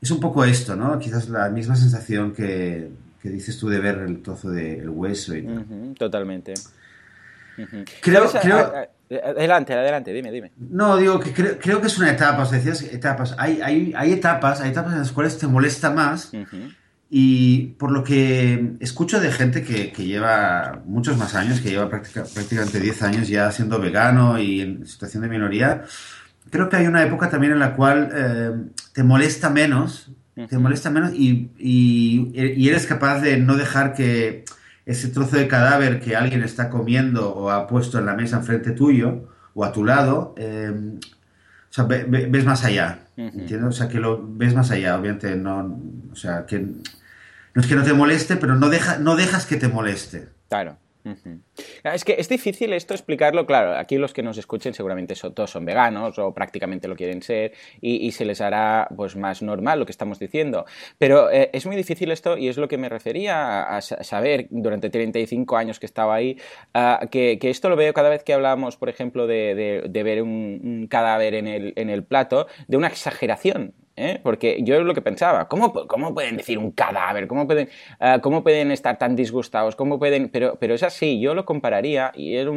es 0.00 0.10
un 0.10 0.20
poco 0.20 0.44
esto, 0.44 0.76
¿no? 0.76 0.98
Quizás 0.98 1.28
la 1.28 1.48
misma 1.48 1.76
sensación 1.76 2.32
que 2.32 2.90
que 3.24 3.30
dices 3.30 3.58
tú 3.58 3.70
de 3.70 3.80
ver 3.80 4.00
el 4.00 4.20
trozo 4.20 4.50
del 4.50 4.90
hueso 4.90 5.34
y 5.34 5.46
tal. 5.46 5.94
totalmente. 5.98 6.52
Creo, 8.02 8.30
Adelante, 9.10 9.72
adelante, 9.72 10.12
dime, 10.12 10.30
dime. 10.30 10.52
No, 10.58 10.98
digo 10.98 11.18
que 11.20 11.32
creo, 11.32 11.80
que 11.80 11.86
es 11.86 11.96
una 11.96 12.10
etapa, 12.10 12.42
o 12.42 12.46
sea, 12.46 12.58
decías 12.58 12.82
etapas. 12.82 13.34
Hay, 13.38 13.60
hay, 13.62 13.94
hay, 13.96 14.12
etapas, 14.12 14.60
hay 14.60 14.72
etapas 14.72 14.92
en 14.92 14.98
las 14.98 15.12
cuales 15.12 15.38
te 15.38 15.46
molesta 15.46 15.88
más. 15.90 16.32
Y 17.16 17.74
por 17.78 17.92
lo 17.92 18.02
que 18.02 18.72
escucho 18.80 19.20
de 19.20 19.30
gente 19.30 19.62
que, 19.62 19.92
que, 19.92 20.04
lleva 20.04 20.82
muchos 20.84 21.16
más 21.16 21.36
años, 21.36 21.60
que 21.60 21.70
lleva 21.70 21.88
prácticamente 21.88 22.80
10 22.80 23.02
años 23.04 23.28
ya 23.28 23.52
siendo 23.52 23.78
vegano 23.78 24.36
y 24.40 24.60
en 24.60 24.84
situación 24.84 25.22
de 25.22 25.28
minoría, 25.28 25.84
creo 26.50 26.68
que 26.68 26.76
hay 26.76 26.88
una 26.88 27.04
época 27.04 27.30
también 27.30 27.52
en 27.52 27.60
la 27.60 27.76
cual 27.76 28.10
eh, 28.12 28.50
te 28.92 29.04
molesta 29.04 29.48
menos 29.48 30.10
te 30.34 30.58
molesta 30.58 30.90
menos 30.90 31.12
y, 31.14 31.50
y, 31.56 32.68
eres 32.68 32.86
capaz 32.86 33.20
de 33.20 33.36
no 33.36 33.56
dejar 33.56 33.94
que 33.94 34.44
ese 34.84 35.08
trozo 35.08 35.36
de 35.36 35.46
cadáver 35.46 36.00
que 36.00 36.16
alguien 36.16 36.42
está 36.42 36.70
comiendo 36.70 37.32
o 37.32 37.50
ha 37.50 37.68
puesto 37.68 38.00
en 38.00 38.06
la 38.06 38.14
mesa 38.14 38.38
enfrente 38.38 38.72
tuyo 38.72 39.28
o 39.54 39.64
a 39.64 39.70
tu 39.70 39.84
lado, 39.84 40.34
em, 40.36 40.98
o 40.98 41.72
sea, 41.72 41.84
ves 41.84 42.44
más 42.44 42.64
allá, 42.64 43.06
¿entiendes? 43.16 43.68
O 43.68 43.72
sea, 43.72 43.88
que 43.88 44.00
lo 44.00 44.20
ves 44.26 44.54
más 44.54 44.72
allá, 44.72 44.98
obviamente, 44.98 45.36
no, 45.36 45.80
o 46.12 46.16
sea, 46.16 46.44
que 46.46 46.66
no 47.54 47.62
es 47.62 47.68
que 47.68 47.76
no 47.76 47.84
te 47.84 47.92
moleste, 47.94 48.36
pero 48.36 48.56
no, 48.56 48.68
deja, 48.68 48.98
no 48.98 49.16
dejas 49.16 49.46
que 49.46 49.56
te 49.56 49.68
moleste. 49.68 50.28
Claro. 50.48 50.76
Es 51.82 52.04
que 52.04 52.16
es 52.18 52.30
difícil 52.30 52.72
esto 52.72 52.94
explicarlo, 52.94 53.44
claro, 53.44 53.76
aquí 53.76 53.98
los 53.98 54.14
que 54.14 54.22
nos 54.22 54.38
escuchen 54.38 54.72
seguramente 54.72 55.14
todos 55.14 55.50
son 55.50 55.66
veganos 55.66 56.18
o 56.18 56.32
prácticamente 56.32 56.88
lo 56.88 56.96
quieren 56.96 57.20
ser 57.20 57.52
y, 57.82 58.10
se 58.12 58.24
les 58.24 58.40
hará 58.40 58.88
pues 58.96 59.14
más 59.14 59.42
normal 59.42 59.80
lo 59.80 59.84
que 59.84 59.92
estamos 59.92 60.18
diciendo, 60.18 60.64
pero 60.96 61.30
eh, 61.30 61.50
es 61.52 61.66
muy 61.66 61.76
difícil 61.76 62.10
esto 62.10 62.38
y 62.38 62.48
es 62.48 62.56
lo 62.56 62.68
que 62.68 62.78
me 62.78 62.88
refería 62.88 63.64
a, 63.64 63.82
saber 63.82 64.46
durante 64.50 64.88
35 64.88 65.56
años 65.58 65.78
que 65.78 65.86
estaba 65.86 66.14
ahí, 66.14 66.38
que, 67.10 67.38
esto 67.42 67.68
lo 67.68 67.76
veo 67.76 67.92
cada 67.92 68.08
vez 68.08 68.24
que 68.24 68.32
hablamos, 68.32 68.78
por 68.78 68.88
ejemplo, 68.88 69.26
de, 69.26 69.90
ver 69.92 70.22
un, 70.22 70.86
cadáver 70.88 71.34
en 71.34 71.90
el 71.90 72.04
plato, 72.04 72.46
de 72.66 72.78
una 72.78 72.86
exageración, 72.86 73.74
¿eh? 73.96 74.20
Porque 74.22 74.62
yo 74.62 74.76
es 74.76 74.82
lo 74.82 74.94
que 74.94 75.02
pensaba, 75.02 75.48
¿cómo, 75.48 75.72
cómo 75.72 76.14
pueden 76.14 76.36
decir 76.36 76.58
un 76.58 76.70
cadáver? 76.72 77.26
¿Cómo 77.26 77.46
pueden, 77.46 77.68
ah, 78.00 78.18
¿Cómo 78.22 78.42
pueden 78.42 78.70
estar 78.70 78.98
tan 78.98 79.16
disgustados? 79.16 79.76
¿Cómo 79.76 79.98
pueden...? 79.98 80.28
Pero, 80.28 80.56
pero 80.58 80.74
es 80.74 80.82
así, 80.82 81.20
yo 81.20 81.34
lo 81.34 81.44
compararía, 81.44 82.12
y 82.14 82.36
era 82.36 82.50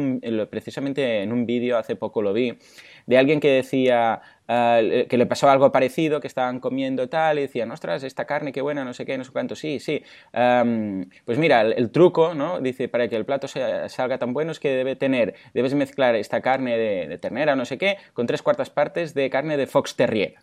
precisamente 0.50 1.22
en 1.22 1.32
un 1.32 1.46
vídeo 1.46 1.78
hace 1.78 1.96
poco 1.96 2.22
lo 2.22 2.32
vi, 2.32 2.58
de 3.06 3.18
alguien 3.18 3.40
que 3.40 3.50
decía 3.50 4.20
ah, 4.48 4.80
que 5.08 5.16
le 5.16 5.26
pasó 5.26 5.48
algo 5.48 5.70
parecido, 5.72 6.20
que 6.20 6.26
estaban 6.26 6.60
comiendo 6.60 7.08
tal, 7.08 7.38
y 7.38 7.42
decían, 7.42 7.70
ostras, 7.70 8.02
esta 8.02 8.24
carne 8.26 8.52
qué 8.52 8.60
buena, 8.60 8.84
no 8.84 8.92
sé 8.92 9.06
qué, 9.06 9.16
no 9.16 9.24
sé 9.24 9.32
cuánto, 9.32 9.54
sí, 9.54 9.78
sí. 9.80 10.02
pues 10.32 11.38
mira, 11.38 11.62
el, 11.62 11.90
truco, 11.90 12.34
¿no? 12.34 12.60
Dice, 12.60 12.88
para 12.88 13.08
que 13.08 13.16
el 13.16 13.24
plato 13.24 13.48
salga 13.48 14.18
tan 14.18 14.32
bueno 14.32 14.52
es 14.52 14.60
que 14.60 14.70
debe 14.70 14.96
tener, 14.96 15.34
debes 15.54 15.74
mezclar 15.74 16.16
esta 16.16 16.40
carne 16.40 16.76
de, 16.76 17.08
de 17.08 17.18
ternera, 17.18 17.56
no 17.56 17.64
sé 17.64 17.78
qué, 17.78 17.98
con 18.12 18.26
tres 18.26 18.42
cuartas 18.42 18.70
partes 18.70 19.14
de 19.14 19.30
carne 19.30 19.56
de 19.56 19.66
fox 19.66 19.96
terrier. 19.96 20.36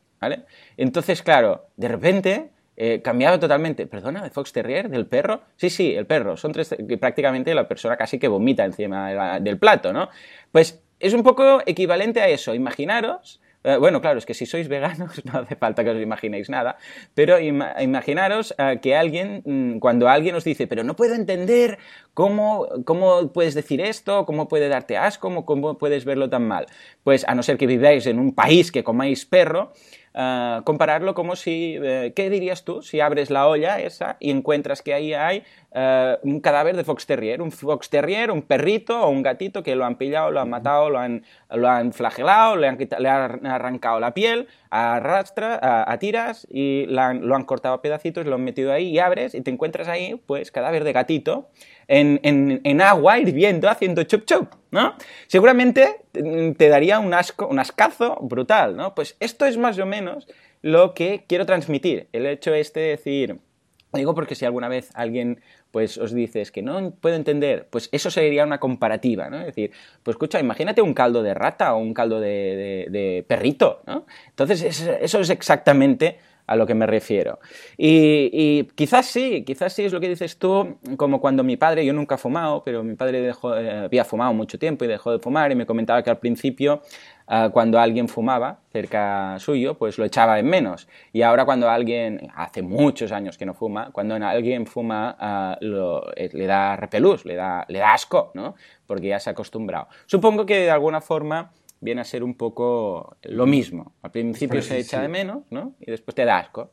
Entonces, 0.78 1.22
claro, 1.22 1.68
de 1.78 1.88
repente 1.88 2.50
eh, 2.78 3.02
cambiado 3.02 3.40
totalmente. 3.40 3.88
¿Perdona? 3.88 4.24
¿De 4.24 4.30
Fox 4.30 4.52
Terrier? 4.52 4.90
¿Del 4.90 5.06
perro? 5.06 5.42
Sí, 5.56 5.70
sí, 5.70 5.96
el 5.96 6.06
perro. 6.06 6.36
Son 6.38 6.52
tres, 6.52 6.76
prácticamente 7.00 7.54
la 7.54 7.68
persona 7.68 7.96
casi 7.96 8.20
que 8.20 8.28
vomita 8.28 8.66
encima 8.66 9.40
del 9.40 9.58
plato, 9.58 9.94
¿no? 9.94 10.10
Pues 10.52 10.82
es 11.00 11.14
un 11.14 11.24
poco 11.24 11.62
equivalente 11.66 12.22
a 12.22 12.28
eso. 12.28 12.54
Imaginaros 12.54 13.40
eh, 13.66 13.78
bueno, 13.78 14.00
claro, 14.00 14.20
es 14.20 14.28
que 14.28 14.36
si 14.36 14.46
sois 14.46 14.68
veganos 14.68 15.26
no 15.26 15.40
hace 15.40 15.56
falta 15.56 15.84
que 15.84 15.90
os 15.90 16.00
imaginéis 16.00 16.52
nada, 16.52 16.78
pero 17.16 17.40
imaginaros 17.40 18.54
eh, 18.60 18.80
que 18.80 18.96
alguien, 18.96 19.42
mm, 19.44 19.80
cuando 19.80 20.08
alguien 20.08 20.36
os 20.36 20.44
dice, 20.44 20.68
pero 20.68 20.84
no 20.84 20.96
puedo 20.96 21.16
entender 21.16 21.80
cómo, 22.14 22.68
cómo 22.86 23.34
puedes 23.34 23.56
decir 23.56 23.82
esto, 23.82 24.28
cómo 24.28 24.48
puede 24.48 24.70
darte 24.70 24.98
asco, 24.98 25.46
cómo 25.46 25.80
puedes 25.80 26.06
verlo 26.06 26.30
tan 26.30 26.48
mal. 26.48 26.68
Pues 27.04 27.28
a 27.28 27.34
no 27.34 27.42
ser 27.42 27.58
que 27.58 27.66
viváis 27.66 28.06
en 28.06 28.20
un 28.20 28.36
país 28.36 28.72
que 28.72 28.84
comáis 28.84 29.26
perro, 29.26 29.74
Ah, 30.18 30.62
compararlo 30.64 31.14
como 31.14 31.36
si, 31.36 31.78
eh, 31.84 32.14
¿qué 32.16 32.30
dirías 32.30 32.64
tú 32.64 32.82
si 32.82 33.02
abres 33.02 33.30
la 33.30 33.50
olla 33.50 33.82
esa 33.82 34.16
y 34.22 34.32
encuentras 34.32 34.82
que 34.82 34.94
ahí 34.94 35.14
hay 35.14 35.44
eh, 35.78 36.18
un 36.24 36.40
cadáver 36.40 36.78
de 36.78 36.86
fox 36.86 37.06
terrier? 37.06 37.42
Un 37.42 37.52
fox 37.52 37.90
terrier, 37.90 38.32
un 38.32 38.42
perrito 38.42 39.02
o 39.02 39.10
un 39.10 39.22
gatito 39.22 39.62
que 39.62 39.76
lo 39.76 39.84
han 39.84 39.98
pillado, 39.98 40.32
lo 40.32 40.40
han 40.40 40.50
matado, 40.50 40.90
lo 40.90 41.00
han, 41.00 41.24
lo 41.50 41.68
han 41.68 41.92
flagelado, 41.92 42.56
le 42.56 42.68
han, 42.70 42.78
le 42.78 43.10
han 43.10 43.46
arrancado 43.46 44.00
la 44.00 44.14
piel, 44.14 44.48
arrastra, 44.70 45.60
a, 45.92 46.00
tiras 46.00 46.48
y 46.50 46.86
lo 46.88 47.02
han 47.36 47.44
cortado 47.44 47.76
a 47.76 47.82
pedacitos, 47.82 48.26
lo 48.26 48.36
han 48.36 48.44
metido 48.44 48.72
ahí 48.72 48.88
y 48.88 49.00
abres 49.00 49.36
y 49.36 49.42
te 49.42 49.52
encuentras 49.52 49.90
ahí, 49.90 50.16
pues, 50.26 50.50
cadáver 50.52 50.86
de 50.86 50.94
gatito 50.94 51.50
en, 51.88 52.22
en, 52.24 52.62
en 52.64 52.82
agua 52.82 53.20
hirviendo 53.20 53.70
haciendo 53.70 54.04
chup 54.04 54.26
chup, 54.26 54.54
¿no? 54.72 54.96
Seguramente 55.28 56.02
te 56.14 56.70
daría 56.70 57.00
un 57.00 57.14
asco, 57.14 57.48
un 57.48 57.60
ascazo 57.60 58.18
brutal, 58.22 58.78
¿no? 58.78 58.96
Pues 58.96 59.18
esto 59.20 59.46
es 59.46 59.58
más 59.58 59.78
o 59.78 59.86
menos 59.86 60.28
lo 60.62 60.94
que 60.94 61.26
quiero 61.28 61.46
transmitir. 61.46 62.08
El 62.12 62.26
hecho 62.26 62.54
este 62.54 62.80
de 62.80 62.88
decir, 62.88 63.40
digo 63.96 64.14
porque 64.14 64.36
si 64.36 64.46
alguna 64.46 64.68
vez 64.68 64.90
alguien 64.94 65.42
pues 65.72 65.98
os 65.98 66.14
dices 66.14 66.52
que 66.52 66.62
no 66.62 66.92
puedo 66.92 67.16
entender, 67.16 67.68
pues 67.70 67.90
eso 67.92 68.10
sería 68.10 68.44
una 68.46 68.60
comparativa, 68.60 69.30
¿no? 69.30 69.40
Es 69.40 69.48
decir, 69.48 69.72
pues 70.04 70.16
escucha, 70.16 70.40
imagínate 70.40 70.82
un 70.82 70.94
caldo 70.94 71.22
de 71.22 71.34
rata 71.34 71.74
o 71.76 71.80
un 71.80 71.94
caldo 71.94 72.20
de, 72.20 72.88
de, 72.90 73.26
perrito, 73.28 73.82
¿no? 73.86 74.06
Entonces 74.30 74.62
eso 75.02 75.20
es 75.20 75.30
exactamente 75.30 76.20
a 76.48 76.56
lo 76.56 76.66
que 76.66 76.76
me 76.76 76.86
refiero. 76.86 77.40
Y, 77.78 78.64
quizás 78.76 79.08
sí, 79.08 79.44
quizás 79.46 79.74
sí 79.74 79.84
es 79.84 79.94
lo 79.94 80.00
que 80.00 80.10
dices 80.10 80.38
tú, 80.38 80.78
como 80.98 81.20
cuando 81.20 81.44
mi 81.44 81.58
padre, 81.58 81.86
yo 81.86 81.94
nunca 81.94 82.16
he 82.16 82.18
fumado, 82.18 82.64
pero 82.64 82.84
mi 82.84 82.96
padre 82.96 83.22
dejó, 83.22 83.58
eh, 83.58 83.86
había 83.86 84.06
fumado 84.06 84.34
mucho 84.34 84.60
tiempo 84.60 84.86
y 84.86 84.88
dejó 84.88 85.12
de 85.12 85.20
fumar 85.20 85.52
y 85.52 85.56
me 85.56 85.66
comentaba 85.66 86.04
que 86.04 86.10
al 86.10 86.20
principio 86.20 86.82
ah, 87.28 87.50
cuando 87.52 87.80
alguien 87.80 88.08
fumaba 88.08 88.60
cerca 88.72 89.38
suyo, 89.40 89.78
pues 89.78 89.98
lo 89.98 90.06
echaba 90.06 90.40
en 90.40 90.48
menos. 90.48 90.88
Y 91.14 91.24
ahora 91.24 91.46
cuando 91.46 91.70
alguien, 91.70 92.30
hace 92.36 92.62
muchos 92.62 93.12
años 93.12 93.38
que 93.38 93.46
no 93.46 93.54
fuma, 93.54 93.90
cuando 93.92 94.16
alguien 94.16 94.68
fuma 94.68 95.16
ah, 95.20 95.58
eh, 95.62 96.30
le 96.32 96.46
da 96.46 96.76
repelús, 96.76 97.26
le 97.26 97.36
da, 97.36 97.66
le 97.68 97.80
da 97.80 97.94
asco, 97.94 98.32
¿no? 98.34 98.56
Porque 98.86 99.08
ya 99.08 99.20
se 99.20 99.30
ha 99.30 99.34
acostumbrado. 99.34 99.88
Supongo 100.06 100.46
que 100.46 100.60
de 100.60 100.72
alguna 100.72 101.02
forma 101.02 101.52
viene 101.86 102.02
a 102.02 102.04
ser 102.04 102.24
un 102.24 102.36
poco 102.36 103.16
lo 103.24 103.46
mismo. 103.46 103.94
Al 104.02 104.12
principio 104.12 104.62
se 104.62 104.80
echa 104.80 105.02
de 105.02 105.08
menos, 105.08 105.44
¿no? 105.52 105.76
Y 105.80 105.92
después 105.92 106.14
te 106.16 106.26
da 106.26 106.40
asco. 106.40 106.72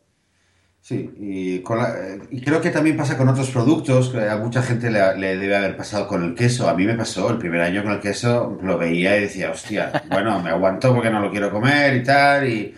Sí, 0.80 1.14
y, 1.16 1.62
creo 1.62 2.60
que 2.60 2.70
también 2.70 2.96
pasa 2.96 3.16
con 3.16 3.28
otros 3.28 3.50
productos, 3.50 4.12
a 4.16 4.36
mucha 4.38 4.62
gente 4.62 4.90
le, 4.90 5.36
debe 5.36 5.56
haber 5.56 5.76
pasado 5.76 6.08
con 6.08 6.24
el 6.24 6.34
queso, 6.34 6.68
a 6.68 6.74
mí 6.74 6.84
me 6.84 6.96
pasó 6.96 7.30
el 7.30 7.38
primer 7.38 7.60
año 7.60 7.84
con 7.84 7.92
el 7.92 8.00
queso, 8.00 8.58
lo 8.60 8.76
veía 8.76 9.16
y 9.16 9.20
decía, 9.20 9.52
hostia, 9.52 10.02
bueno, 10.10 10.42
me 10.42 10.50
aguanto 10.50 10.92
porque 10.92 11.08
no 11.08 11.20
lo 11.20 11.30
quiero 11.30 11.52
comer 11.52 11.94
y 11.94 12.02
tal, 12.02 12.48
y, 12.48 12.74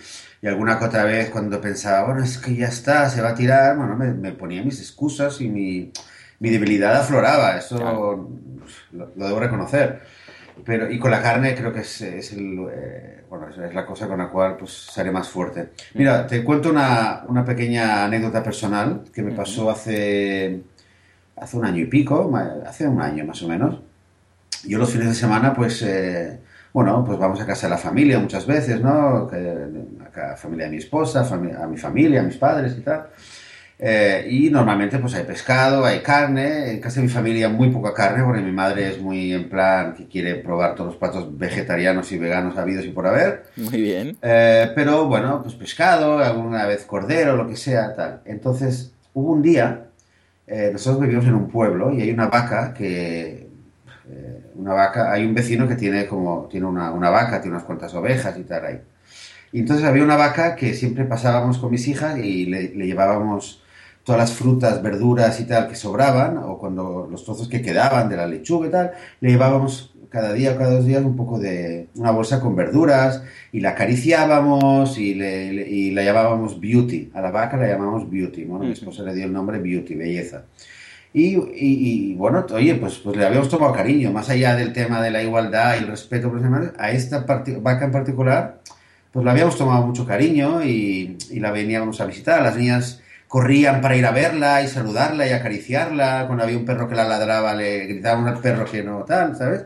alguna 0.46 0.78
que 0.78 0.84
otra 0.84 1.04
vez 1.04 1.30
cuando 1.30 1.58
pensaba, 1.58 2.04
bueno, 2.04 2.22
es 2.22 2.36
que 2.36 2.54
ya 2.54 2.66
está, 2.66 3.08
se 3.08 3.22
va 3.22 3.30
a 3.30 3.34
tirar, 3.34 3.78
bueno, 3.78 3.96
me, 3.96 4.32
ponía 4.32 4.62
mis 4.62 4.80
excusas 4.80 5.40
y 5.40 5.48
mi, 5.48 5.90
debilidad 6.38 6.96
afloraba, 6.96 7.56
eso 7.56 7.78
lo, 8.92 9.06
debo 9.16 9.40
reconocer. 9.40 10.02
Pero, 10.64 10.90
y 10.90 10.98
con 10.98 11.10
la 11.10 11.22
carne 11.22 11.54
creo 11.54 11.72
que 11.72 11.80
es, 11.80 12.00
es 12.02 12.32
el, 12.32 12.66
eh, 12.70 13.24
bueno, 13.28 13.48
es 13.48 13.74
la 13.74 13.84
cosa 13.84 14.06
con 14.06 14.18
la 14.18 14.28
cual 14.28 14.56
pues 14.56 14.72
seré 14.72 15.10
más 15.10 15.28
fuerte. 15.28 15.70
Mira, 15.94 16.26
te 16.26 16.44
cuento 16.44 16.70
una, 16.70 17.24
una 17.26 17.44
pequeña 17.44 18.04
anécdota 18.04 18.42
personal 18.42 19.02
que 19.12 19.22
me 19.22 19.32
pasó 19.32 19.70
hace, 19.70 20.60
hace 21.36 21.56
un 21.56 21.64
año 21.64 21.82
y 21.82 21.86
pico, 21.86 22.32
hace 22.66 22.86
un 22.86 23.00
año 23.00 23.24
más 23.24 23.42
o 23.42 23.48
menos. 23.48 23.80
Yo 24.64 24.78
los 24.78 24.90
fines 24.90 25.08
de 25.08 25.14
semana, 25.14 25.52
pues, 25.52 25.82
eh, 25.82 26.38
bueno, 26.72 27.04
pues 27.04 27.18
vamos 27.18 27.40
a 27.40 27.46
casa 27.46 27.66
de 27.66 27.70
la 27.70 27.78
familia 27.78 28.18
muchas 28.18 28.46
veces, 28.46 28.80
¿no? 28.80 29.28
a 29.28 30.28
la 30.28 30.36
familia 30.36 30.66
de 30.66 30.70
mi 30.70 30.78
esposa, 30.78 31.28
a 31.28 31.66
mi 31.66 31.76
familia, 31.76 32.20
a 32.20 32.24
mis 32.24 32.36
padres 32.36 32.76
y 32.78 32.80
tal. 32.80 33.08
Eh, 33.76 34.28
y 34.30 34.50
normalmente 34.50 34.98
pues 34.98 35.14
hay 35.14 35.24
pescado, 35.24 35.84
hay 35.84 36.00
carne. 36.00 36.70
En 36.70 36.80
casa 36.80 37.00
de 37.00 37.06
mi 37.06 37.12
familia 37.12 37.48
muy 37.48 37.70
poca 37.70 37.92
carne, 37.92 38.22
porque 38.22 38.40
mi 38.40 38.52
madre 38.52 38.88
es 38.88 39.00
muy 39.00 39.32
en 39.32 39.48
plan 39.48 39.94
que 39.94 40.06
quiere 40.06 40.36
probar 40.36 40.74
todos 40.74 40.90
los 40.90 40.96
platos 40.96 41.36
vegetarianos 41.36 42.10
y 42.12 42.18
veganos 42.18 42.56
habidos 42.56 42.84
y 42.84 42.90
por 42.90 43.06
haber. 43.06 43.44
Muy 43.56 43.82
bien. 43.82 44.16
Eh, 44.22 44.70
pero 44.74 45.06
bueno, 45.06 45.42
pues 45.42 45.54
pescado, 45.54 46.18
alguna 46.18 46.66
vez 46.66 46.84
cordero, 46.84 47.36
lo 47.36 47.48
que 47.48 47.56
sea, 47.56 47.94
tal. 47.94 48.20
Entonces 48.24 48.92
hubo 49.12 49.32
un 49.32 49.42
día, 49.42 49.86
eh, 50.46 50.70
nosotros 50.72 51.02
vivimos 51.02 51.24
en 51.26 51.34
un 51.34 51.48
pueblo 51.48 51.92
y 51.92 52.02
hay 52.02 52.10
una 52.10 52.28
vaca 52.28 52.72
que... 52.72 53.48
una 54.54 54.72
vaca, 54.72 55.12
hay 55.12 55.24
un 55.24 55.34
vecino 55.34 55.66
que 55.66 55.74
tiene 55.74 56.06
como, 56.06 56.46
tiene 56.48 56.66
una, 56.66 56.92
una 56.92 57.10
vaca, 57.10 57.40
tiene 57.40 57.56
unas 57.56 57.66
cuantas 57.66 57.92
ovejas 57.94 58.38
y 58.38 58.44
tal 58.44 58.64
ahí. 58.64 58.80
Y 59.52 59.60
entonces 59.60 59.84
había 59.84 60.04
una 60.04 60.16
vaca 60.16 60.54
que 60.54 60.74
siempre 60.74 61.04
pasábamos 61.04 61.58
con 61.58 61.70
mis 61.72 61.88
hijas 61.88 62.18
y 62.18 62.46
le, 62.46 62.74
le 62.74 62.86
llevábamos 62.86 63.63
todas 64.04 64.20
las 64.20 64.32
frutas, 64.32 64.82
verduras 64.82 65.40
y 65.40 65.44
tal 65.44 65.66
que 65.66 65.74
sobraban, 65.74 66.38
o 66.38 66.58
cuando 66.58 67.08
los 67.10 67.24
trozos 67.24 67.48
que 67.48 67.62
quedaban 67.62 68.08
de 68.08 68.16
la 68.16 68.26
lechuga 68.26 68.68
y 68.68 68.70
tal, 68.70 68.92
le 69.20 69.30
llevábamos 69.30 69.94
cada 70.10 70.32
día 70.32 70.52
o 70.52 70.56
cada 70.56 70.74
dos 70.74 70.86
días 70.86 71.02
un 71.02 71.16
poco 71.16 71.40
de 71.40 71.88
una 71.96 72.12
bolsa 72.12 72.38
con 72.38 72.54
verduras 72.54 73.22
y 73.50 73.58
la 73.58 73.70
acariciábamos 73.70 74.96
y, 74.96 75.14
le, 75.14 75.68
y 75.68 75.90
la 75.90 76.04
llamábamos 76.04 76.60
Beauty. 76.60 77.10
A 77.14 77.20
la 77.20 77.32
vaca 77.32 77.56
la 77.56 77.66
llamamos 77.66 78.08
Beauty. 78.08 78.44
Bueno, 78.44 78.66
mi 78.66 78.72
esposa 78.72 79.02
le 79.02 79.12
dio 79.14 79.24
el 79.24 79.32
nombre 79.32 79.58
Beauty, 79.58 79.96
belleza. 79.96 80.44
Y, 81.12 81.36
y, 81.54 82.14
bueno, 82.14 82.44
oye, 82.52 82.74
pues, 82.74 82.96
pues 82.98 83.16
le 83.16 83.24
habíamos 83.24 83.48
tomado 83.48 83.72
cariño, 83.72 84.12
más 84.12 84.28
allá 84.30 84.54
del 84.54 84.72
tema 84.72 85.00
de 85.00 85.10
la 85.10 85.22
igualdad 85.22 85.76
y 85.76 85.78
el 85.78 85.88
respeto 85.88 86.28
por 86.28 86.36
los 86.36 86.44
animales, 86.44 86.72
a 86.76 86.90
esta 86.90 87.24
vaca 87.60 87.84
en 87.84 87.92
particular, 87.92 88.60
pues 89.12 89.24
la 89.24 89.30
habíamos 89.30 89.56
tomado 89.56 89.86
mucho 89.86 90.06
cariño 90.06 90.64
y, 90.64 91.16
y 91.30 91.40
la 91.40 91.52
veníamos 91.52 92.00
a 92.00 92.06
visitar. 92.06 92.42
Las 92.42 92.56
niñas 92.56 93.00
corrían 93.34 93.80
para 93.80 93.96
ir 93.96 94.06
a 94.06 94.12
verla 94.12 94.62
y 94.62 94.68
saludarla 94.68 95.26
y 95.26 95.32
acariciarla. 95.32 96.26
Cuando 96.28 96.44
había 96.44 96.56
un 96.56 96.64
perro 96.64 96.86
que 96.86 96.94
la 96.94 97.02
ladraba, 97.02 97.52
le 97.52 97.86
gritaban 97.86 98.28
al 98.28 98.38
perro 98.38 98.64
que 98.64 98.84
no 98.84 99.02
tal, 99.02 99.34
¿sabes? 99.34 99.64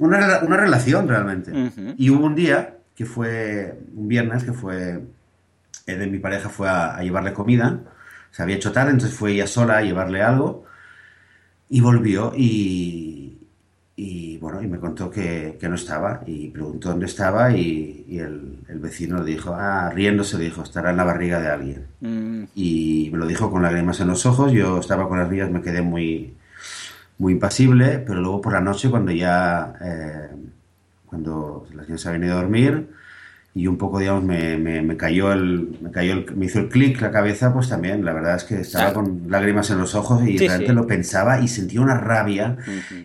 Una, 0.00 0.40
una 0.40 0.56
relación 0.56 1.06
realmente. 1.06 1.52
Y 1.96 2.10
hubo 2.10 2.26
un 2.26 2.34
día, 2.34 2.78
que 2.96 3.06
fue 3.06 3.78
un 3.94 4.08
viernes, 4.08 4.42
que 4.42 4.52
fue, 4.52 5.00
eh, 5.86 5.94
de 5.94 6.06
mi 6.08 6.18
pareja 6.18 6.48
fue 6.48 6.68
a, 6.68 7.00
llevarle 7.02 7.32
comida. 7.32 7.82
Se 8.32 8.42
había 8.42 8.56
hecho 8.56 8.72
tarde, 8.72 8.90
entonces 8.90 9.16
fue 9.16 9.30
ella 9.30 9.46
sola 9.46 9.76
a 9.76 9.82
llevarle 9.82 10.20
algo. 10.20 10.64
Y 11.68 11.82
volvió 11.82 12.32
y, 12.36 13.23
y 13.96 14.38
bueno, 14.38 14.60
y 14.60 14.66
me 14.66 14.80
contó 14.80 15.08
que, 15.08 15.56
que, 15.60 15.68
no 15.68 15.76
estaba 15.76 16.22
y 16.26 16.48
preguntó 16.48 16.88
dónde 16.88 17.06
estaba 17.06 17.52
y, 17.56 18.04
y 18.08 18.18
el, 18.18 18.58
el, 18.68 18.78
vecino 18.80 19.22
le 19.22 19.30
dijo, 19.30 19.54
ah, 19.54 19.88
riéndose 19.90 20.36
dijo, 20.36 20.62
estará 20.64 20.90
en 20.90 20.96
la 20.96 21.04
barriga 21.04 21.40
de 21.40 21.48
alguien. 21.48 21.86
Mm. 22.00 22.44
Y 22.56 23.08
me 23.12 23.18
lo 23.18 23.26
dijo 23.26 23.50
con 23.52 23.62
lágrimas 23.62 24.00
en 24.00 24.08
los 24.08 24.26
ojos, 24.26 24.50
yo 24.50 24.80
estaba 24.80 25.08
con 25.08 25.18
las 25.20 25.30
mías, 25.30 25.48
me 25.48 25.62
quedé 25.62 25.80
muy, 25.80 26.34
muy 27.18 27.34
impasible, 27.34 28.00
pero 28.00 28.20
luego 28.20 28.40
por 28.40 28.54
la 28.54 28.60
noche 28.60 28.90
cuando 28.90 29.12
ya, 29.12 29.74
eh, 29.80 30.28
cuando 31.06 31.68
las 31.72 31.86
niñas 31.86 32.00
se 32.00 32.08
habían 32.08 32.24
ido 32.24 32.32
a 32.34 32.42
dormir, 32.42 32.88
y 33.56 33.68
un 33.68 33.78
poco, 33.78 34.00
digamos, 34.00 34.24
me, 34.24 34.56
me, 34.56 34.96
cayó 34.96 35.32
el, 35.32 35.78
me 35.80 35.92
cayó 35.92 36.14
el, 36.14 36.34
me 36.34 36.46
hizo 36.46 36.58
el 36.58 36.68
clic 36.68 37.00
la 37.00 37.12
cabeza, 37.12 37.52
pues 37.52 37.68
también, 37.68 38.04
la 38.04 38.12
verdad 38.12 38.34
es 38.34 38.42
que 38.42 38.60
estaba 38.60 38.92
con 38.92 39.22
lágrimas 39.28 39.70
en 39.70 39.78
los 39.78 39.94
ojos 39.94 40.26
y 40.26 40.36
realmente 40.36 40.72
lo 40.72 40.88
pensaba 40.88 41.38
y 41.38 41.46
sentía 41.46 41.80
una 41.80 41.96
rabia 41.96 42.56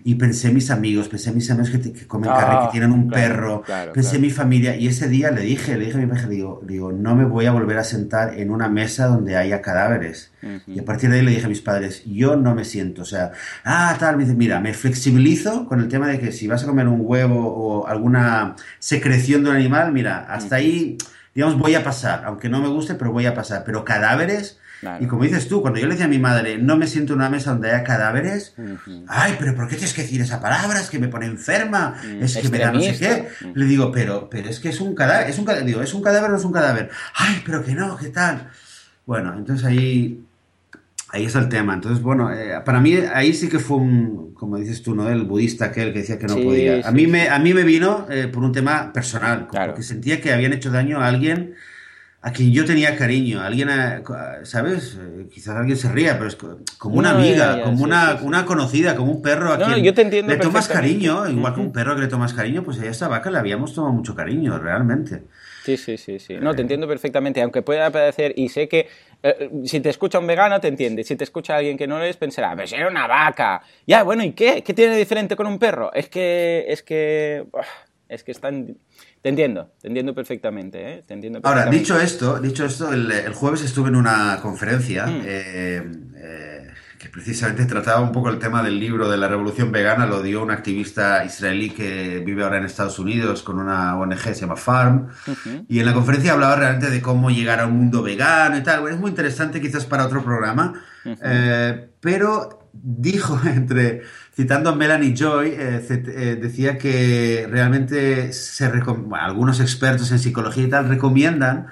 y 0.04 0.16
pensé 0.16 0.48
en 0.48 0.56
mis 0.56 0.72
amigos, 0.72 1.08
pensé 1.08 1.30
en 1.30 1.36
mis 1.36 1.52
amigos 1.52 1.70
que, 1.70 2.08
comen 2.08 2.32
carne, 2.32 2.62
que 2.62 2.66
ah, 2.66 2.70
tienen 2.72 2.92
un 2.92 3.10
perro, 3.10 3.64
pensé 3.94 4.16
en 4.16 4.24
mi 4.24 4.32
familia 4.32 4.76
y 4.76 4.88
ese 4.88 5.08
día 5.08 5.30
le 5.30 5.42
dije, 5.42 5.78
le 5.78 5.86
dije 5.86 5.98
a 5.98 6.02
mi 6.02 6.08
pareja, 6.08 6.28
digo, 6.28 6.64
digo, 6.66 6.92
no 6.92 7.16
me 7.16 7.26
voy 7.26 7.46
a 7.46 7.52
volver 7.52 7.78
a 7.78 7.84
sentar 7.84 8.40
en 8.40 8.50
una 8.50 8.70
mesa 8.70 9.06
donde 9.06 9.38
haya 9.38 9.62
cadáveres. 9.62 10.32
Y 10.68 10.80
a 10.80 10.86
partir 10.86 11.10
de 11.10 11.18
ahí 11.18 11.26
le 11.26 11.32
dije 11.32 11.46
a 11.46 11.50
mis 11.50 11.62
padres, 11.62 12.04
yo 12.06 12.36
no 12.36 12.56
me 12.56 12.64
siento, 12.64 13.02
o 13.02 13.06
sea, 13.06 13.32
ah, 13.64 13.96
tal, 14.00 14.18
me 14.18 14.24
dice, 14.24 14.36
mira, 14.36 14.60
me 14.60 14.74
flexibilizo 14.74 15.66
con 15.68 15.80
el 15.80 15.88
tema 15.88 16.08
de 16.08 16.20
que 16.20 16.32
si 16.32 16.48
vas 16.48 16.64
a 16.64 16.68
comer 16.68 16.88
un 16.88 17.02
huevo 17.04 17.48
o 17.48 17.88
alguna 17.88 18.56
secreción 18.80 19.44
de 19.44 19.50
un 19.50 19.56
animal, 19.56 19.92
mira, 19.92 20.26
hasta 20.30 20.56
ahí, 20.56 20.98
digamos, 21.36 21.58
voy 21.58 21.76
a 21.76 21.84
pasar, 21.84 22.24
aunque 22.26 22.50
no 22.50 22.62
me 22.62 22.70
guste, 22.70 22.96
pero 22.96 23.12
voy 23.12 23.26
a 23.26 23.34
pasar. 23.34 23.64
Pero 23.66 23.84
cadáveres, 23.84 24.60
y 25.00 25.08
como 25.08 25.24
dices 25.24 25.48
tú, 25.48 25.62
cuando 25.62 25.80
yo 25.80 25.88
le 25.88 25.94
decía 25.94 26.06
a 26.06 26.10
mi 26.10 26.20
madre, 26.20 26.58
no 26.58 26.78
me 26.78 26.88
siento 26.88 27.14
en 27.14 27.20
una 27.20 27.30
mesa 27.30 27.52
donde 27.52 27.70
haya 27.72 27.84
cadáveres, 27.84 28.56
ay, 29.08 29.36
pero 29.38 29.56
¿por 29.56 29.68
qué 29.68 29.76
tienes 29.76 29.94
que 29.94 30.04
decir 30.04 30.22
esa 30.22 30.40
palabra? 30.40 30.80
Es 30.80 30.90
que 30.90 31.00
me 31.00 31.10
pone 31.10 31.26
enferma, 31.26 31.96
mm, 32.02 32.24
es 32.24 32.38
que 32.38 32.50
me 32.50 32.60
da 32.60 32.72
no 32.72 32.80
sé 32.80 32.98
qué. 32.98 33.28
Le 33.54 33.66
digo, 33.66 33.92
pero, 33.92 34.30
pero 34.30 34.50
es 34.50 34.60
que 34.60 34.70
es 34.70 34.80
un 34.80 34.96
cadáver, 34.96 35.30
es 35.30 35.38
un 35.38 35.46
cadáver, 35.46 35.66
digo, 35.66 35.82
¿es 35.82 35.94
un 35.94 36.02
cadáver 36.02 36.30
o 36.30 36.32
no 36.32 36.38
es 36.38 36.46
un 36.46 36.54
cadáver? 36.54 36.90
Ay, 37.16 37.42
pero 37.46 37.64
que 37.64 37.76
no, 37.76 37.98
¿qué 37.98 38.08
tal? 38.08 38.50
Bueno, 39.06 39.34
entonces 39.38 39.66
ahí 39.66 40.24
Ahí 41.12 41.26
es 41.26 41.36
el 41.36 41.50
tema. 41.50 41.74
Entonces, 41.74 42.04
bueno, 42.04 42.32
eh, 42.32 42.62
para 42.64 42.80
mí 42.80 42.96
ahí 43.14 43.34
sí 43.34 43.50
que 43.50 43.60
fue 43.60 43.78
un, 43.78 44.34
como 44.36 44.58
dices 44.58 44.84
tú, 44.84 44.94
¿no? 44.94 45.10
El 45.10 45.24
budista 45.24 45.66
aquel 45.66 45.92
que 45.92 46.00
decía 46.00 46.20
que 46.20 46.28
no 46.28 46.36
podía. 46.36 46.88
A, 46.88 46.92
mí 46.92 47.08
me, 47.08 47.30
a 47.30 47.40
mí 47.40 47.54
me 47.54 47.64
vino 47.64 48.06
eh, 48.10 48.28
por 48.28 48.44
un 48.44 48.52
tema 48.52 48.94
personal, 48.94 49.48
claro. 49.48 49.72
porque 49.72 49.84
sentía 49.84 50.22
que 50.22 50.32
habían 50.32 50.54
hecho 50.54 50.70
daño 50.70 51.00
a 51.00 51.08
alguien 51.08 51.56
a 52.22 52.34
quien 52.34 52.52
yo 52.52 52.66
tenía 52.66 52.98
cariño, 52.98 53.42
alguien, 53.42 53.70
¿sabes? 54.44 54.98
Eh, 55.00 55.28
quizás 55.32 55.56
alguien 55.56 55.78
se 55.78 55.90
ría, 55.90 56.18
pero 56.18 56.28
es 56.28 56.38
como 56.78 56.98
una 56.98 57.12
amiga, 57.12 57.64
como 57.64 57.84
una, 57.84 58.20
una 58.22 58.46
conocida, 58.46 58.96
como 58.98 59.14
un 59.14 59.22
perro 59.22 59.54
a 59.54 59.58
quien 59.58 59.84
yo 59.84 59.94
te 59.94 60.02
entiendo 60.02 60.34
le 60.34 60.38
tomas 60.38 60.68
cariño, 60.68 61.30
igual 61.30 61.54
que 61.54 61.62
un 61.62 61.72
perro 61.72 61.96
que 61.96 62.02
le 62.02 62.08
tomas 62.08 62.34
cariño, 62.34 62.64
pues 62.64 62.80
a 62.82 62.86
esta 62.86 63.08
vaca 63.08 63.32
le 63.32 63.38
habíamos 63.38 63.74
tomado 63.74 63.94
mucho 63.94 64.16
cariño, 64.16 64.60
realmente. 64.60 65.24
Sí, 65.64 65.78
sí, 65.78 65.98
sí, 65.98 66.20
sí. 66.20 66.36
No, 66.42 66.54
te 66.54 66.62
entiendo 66.62 66.88
perfectamente, 66.88 67.42
aunque 67.42 67.62
pueda 67.62 67.90
parecer, 67.90 68.34
y 68.36 68.50
sé 68.50 68.68
que 68.68 68.88
eh, 69.22 69.50
si 69.66 69.80
te 69.82 69.90
escucha 69.90 70.20
un 70.20 70.28
vegano 70.28 70.60
te 70.62 70.68
entiende, 70.70 71.04
si 71.04 71.16
te 71.16 71.24
escucha 71.24 71.58
alguien 71.58 71.78
que 71.78 71.88
no 71.88 71.98
lo 71.98 72.06
es, 72.06 72.16
pensará, 72.18 72.56
pero 72.56 72.68
si 72.68 72.76
era 72.76 72.88
una 72.88 73.08
vaca. 73.08 73.62
Ya, 73.86 74.04
bueno, 74.04 74.24
¿y 74.24 74.32
qué? 74.32 74.64
¿Qué 74.64 74.74
tiene 74.74 74.96
diferente 74.96 75.36
con 75.36 75.48
un 75.48 75.60
perro? 75.60 75.92
Es 75.94 76.08
que, 76.10 76.66
es 76.68 76.84
que, 76.84 77.46
es 78.08 78.24
que 78.24 78.32
están... 78.32 78.78
Te 79.22 79.28
entiendo, 79.28 79.72
te 79.82 79.90
entiendo 79.90 80.16
perfectamente, 80.16 80.94
¿eh? 80.94 81.04
Te 81.06 81.14
entiendo 81.14 81.42
Ahora, 81.44 81.66
dicho 81.66 82.00
esto, 82.00 82.40
dicho 82.40 82.66
esto, 82.66 82.94
el, 82.94 83.34
jueves 83.34 83.62
estuve 83.64 83.90
en 83.90 83.98
una 83.98 84.40
conferencia 84.42 85.08
mm. 85.08 85.22
eh, 85.26 85.92
eh, 86.16 86.68
precisamente 87.12 87.66
trataba 87.66 88.02
un 88.02 88.12
poco 88.12 88.30
el 88.30 88.40
tema 88.40 88.64
del 88.64 88.80
libro 88.80 89.10
de 89.10 89.18
la 89.18 89.28
revolución 89.28 89.72
vegana, 89.72 90.06
lo 90.06 90.22
dio 90.22 90.44
un 90.44 90.52
activista 90.52 91.24
israelí 91.26 91.72
que 91.72 92.22
vive 92.26 92.44
ahora 92.44 92.58
en 92.58 92.66
Estados 92.66 93.00
Unidos 93.00 93.44
con 93.44 93.60
una 93.60 93.98
ONG, 93.98 94.20
se 94.20 94.42
llama 94.42 94.56
Farm, 94.56 95.08
y 95.68 95.80
en 95.80 95.86
la 95.86 95.94
conferencia 95.94 96.34
hablaba 96.34 96.56
realmente 96.56 96.90
de 96.90 97.02
cómo 97.02 97.30
llegar 97.30 97.60
a 97.60 97.68
un 97.68 97.78
mundo 97.78 98.04
vegano 98.04 98.58
y 98.58 98.64
tal. 98.64 98.88
es 98.88 98.98
muy 98.98 99.10
interesante 99.10 99.62
quizás 99.62 99.86
para 99.86 100.06
otro 100.06 100.24
programa, 100.24 100.74
eh, 101.06 101.90
pero 102.00 102.70
dijo 102.74 103.40
entre 103.46 104.04
citando 104.36 104.70
a 104.70 104.76
Melanie 104.76 105.14
Joy, 105.14 105.50
eh, 105.50 105.86
eh, 105.90 106.38
decía 106.42 106.78
que 106.78 107.46
realmente 107.50 108.32
se 108.32 108.72
algunos 109.20 109.60
expertos 109.60 110.12
en 110.12 110.20
psicología 110.20 110.64
y 110.64 110.70
tal 110.70 110.88
recomiendan 110.88 111.68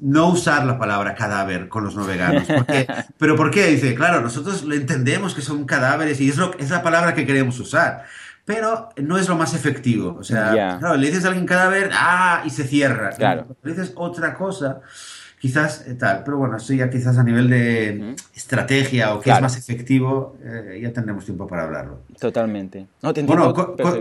no 0.00 0.28
usar 0.28 0.64
la 0.64 0.78
palabra 0.78 1.14
cadáver 1.14 1.68
con 1.68 1.84
los 1.84 1.94
no 1.94 2.04
veganos. 2.04 2.44
¿Pero 3.18 3.36
por 3.36 3.50
qué? 3.50 3.66
Dice, 3.66 3.94
claro, 3.94 4.20
nosotros 4.20 4.64
lo 4.64 4.74
entendemos 4.74 5.34
que 5.34 5.42
son 5.42 5.64
cadáveres 5.64 6.20
y 6.20 6.28
es, 6.28 6.36
lo, 6.36 6.56
es 6.58 6.70
la 6.70 6.82
palabra 6.82 7.14
que 7.14 7.26
queremos 7.26 7.58
usar. 7.60 8.04
Pero 8.44 8.88
no 8.96 9.18
es 9.18 9.28
lo 9.28 9.36
más 9.36 9.54
efectivo. 9.54 10.16
O 10.18 10.24
sea, 10.24 10.78
claro, 10.78 10.96
le 10.96 11.06
dices 11.06 11.24
a 11.24 11.28
alguien 11.28 11.46
cadáver, 11.46 11.90
ah, 11.92 12.42
y 12.44 12.50
se 12.50 12.64
cierra. 12.64 13.10
Claro. 13.10 13.56
Le 13.62 13.72
dices 13.72 13.92
otra 13.94 14.34
cosa, 14.34 14.80
quizás 15.40 15.86
eh, 15.88 15.94
tal, 15.94 16.22
pero 16.22 16.36
bueno, 16.36 16.58
eso 16.58 16.74
ya 16.74 16.90
quizás 16.90 17.16
a 17.16 17.24
nivel 17.24 17.48
de 17.48 18.14
estrategia 18.34 19.14
o 19.14 19.20
qué 19.20 19.30
es 19.30 19.40
más 19.40 19.56
efectivo, 19.56 20.36
eh, 20.44 20.78
ya 20.82 20.92
tendremos 20.92 21.24
tiempo 21.24 21.46
para 21.48 21.62
hablarlo. 21.62 22.00
Totalmente. 22.20 22.86
bueno, 23.24 23.54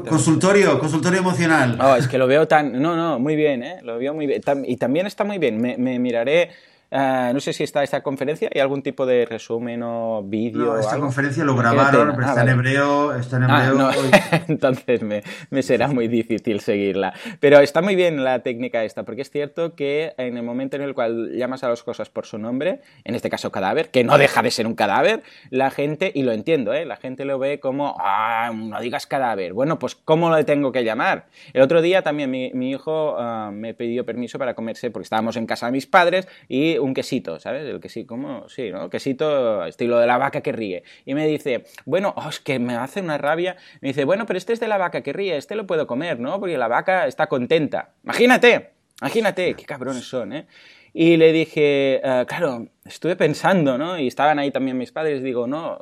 consultorio, 0.08 0.78
consultorio 0.78 1.20
emocional. 1.20 1.80
Oh, 1.82 1.96
es 1.96 2.10
que 2.10 2.18
lo 2.18 2.28
veo 2.28 2.46
tan, 2.48 2.82
no, 2.82 2.96
no, 2.98 3.20
muy 3.20 3.38
bien, 3.38 3.64
¿eh? 3.64 3.80
Lo 3.84 3.98
veo 3.98 4.14
muy 4.14 4.28
bien. 4.28 4.42
Y 4.66 4.76
también 4.76 5.08
está 5.08 5.24
muy 5.24 5.38
bien, 5.38 5.62
me, 5.62 5.78
me 5.78 5.98
miraré 5.98 6.50
Ah, 6.92 7.30
no 7.34 7.40
sé 7.40 7.54
si 7.54 7.64
está 7.64 7.84
esta 7.84 8.02
conferencia, 8.02 8.50
¿hay 8.54 8.60
algún 8.60 8.82
tipo 8.82 9.06
de 9.06 9.26
resumen 9.26 9.84
o 9.84 10.24
vídeo? 10.24 10.74
No, 10.74 10.80
esta 10.80 10.98
conferencia 10.98 11.44
lo 11.44 11.56
grabaron, 11.56 12.16
pero 12.16 12.28
está, 12.28 12.42
en 12.42 12.50
hebreo, 12.50 13.16
está 13.16 13.38
en 13.38 13.44
ah, 13.44 13.68
hebreo. 13.68 13.92
Entonces 14.48 15.04
me, 15.04 15.22
me, 15.52 15.62
será 15.62 15.88
muy 15.88 16.08
difícil 16.08 16.62
seguirla. 16.62 17.14
Pero 17.40 17.60
está 17.60 17.84
muy 17.84 17.96
bien 17.96 18.24
la 18.24 18.40
técnica 18.40 18.84
esta, 18.84 19.04
porque 19.04 19.22
es 19.22 19.30
cierto 19.30 19.76
que 19.76 20.16
en 20.18 20.38
el 20.38 20.44
momento 20.44 20.78
en 20.78 20.82
el 20.82 20.96
cual 20.96 21.32
llamas 21.36 21.64
a 21.64 21.70
las 21.70 21.84
cosas 21.84 22.10
por 22.10 22.26
su 22.26 22.40
nombre, 22.40 22.82
en 23.04 23.14
este 23.14 23.30
caso 23.30 23.52
cadáver, 23.52 23.92
que 23.92 24.04
no 24.04 24.18
deja 24.18 24.42
de 24.42 24.50
ser 24.50 24.66
un 24.66 24.74
cadáver, 24.74 25.22
la 25.52 25.70
gente, 25.70 26.12
y 26.16 26.24
lo 26.24 26.32
entiendo, 26.32 26.74
¿eh? 26.74 26.86
la 26.86 26.96
gente 26.96 27.24
lo 27.24 27.38
ve 27.38 27.60
como, 27.60 27.98
ah, 28.00 28.52
no 28.52 28.82
digas 28.82 29.06
cadáver. 29.06 29.54
Bueno, 29.54 29.78
pues 29.78 29.94
¿cómo 29.94 30.32
lo 30.32 30.44
tengo 30.44 30.72
que 30.72 30.84
llamar? 30.84 31.28
El 31.54 31.62
otro 31.62 31.84
día 31.84 32.02
también 32.02 32.32
mi, 32.32 32.52
mi 32.56 32.72
hijo 32.72 33.16
ah, 33.20 33.52
me 33.54 33.76
pidió 33.76 34.08
permiso 34.08 34.40
para 34.40 34.56
comerse, 34.56 34.90
porque 34.90 35.04
estábamos 35.04 35.36
en 35.38 35.46
casa 35.46 35.68
de 35.68 35.74
mis 35.74 35.86
padres, 35.86 36.28
y 36.48 36.79
un 36.80 36.94
quesito, 36.94 37.40
¿sabes? 37.40 37.68
El 37.68 37.80
quesito, 37.80 38.08
¿cómo? 38.08 38.48
Sí, 38.50 38.72
¿no? 38.72 38.90
Quesito 38.90 39.66
estilo 39.66 40.00
de 40.00 40.08
la 40.08 40.18
vaca 40.18 40.42
que 40.42 40.52
ríe. 40.52 40.84
Y 41.06 41.14
me 41.14 41.28
dice, 41.28 41.66
bueno, 41.86 42.14
oh, 42.18 42.30
es 42.30 42.40
que 42.40 42.60
me 42.60 42.76
hace 42.76 43.02
una 43.02 43.18
rabia. 43.18 43.58
Me 43.82 43.90
dice, 43.90 44.06
bueno, 44.06 44.26
pero 44.26 44.38
este 44.38 44.54
es 44.54 44.60
de 44.60 44.68
la 44.68 44.78
vaca 44.78 45.02
que 45.02 45.14
ríe, 45.14 45.38
este 45.38 45.56
lo 45.56 45.68
puedo 45.68 45.88
comer, 45.88 46.20
¿no? 46.20 46.40
Porque 46.40 46.58
la 46.58 46.68
vaca 46.68 47.08
está 47.08 47.28
contenta. 47.28 47.94
Imagínate, 48.04 48.72
imagínate, 49.02 49.54
qué 49.54 49.66
cabrones 49.66 50.04
son, 50.04 50.34
¿eh? 50.34 50.48
Y 50.94 51.18
le 51.18 51.32
dije, 51.32 52.02
ah, 52.04 52.26
claro, 52.28 52.68
estuve 52.86 53.16
pensando, 53.16 53.78
¿no? 53.78 53.98
Y 54.00 54.08
estaban 54.08 54.40
ahí 54.40 54.52
también 54.52 54.78
mis 54.78 54.92
padres, 54.92 55.22
digo, 55.24 55.48
no, 55.48 55.80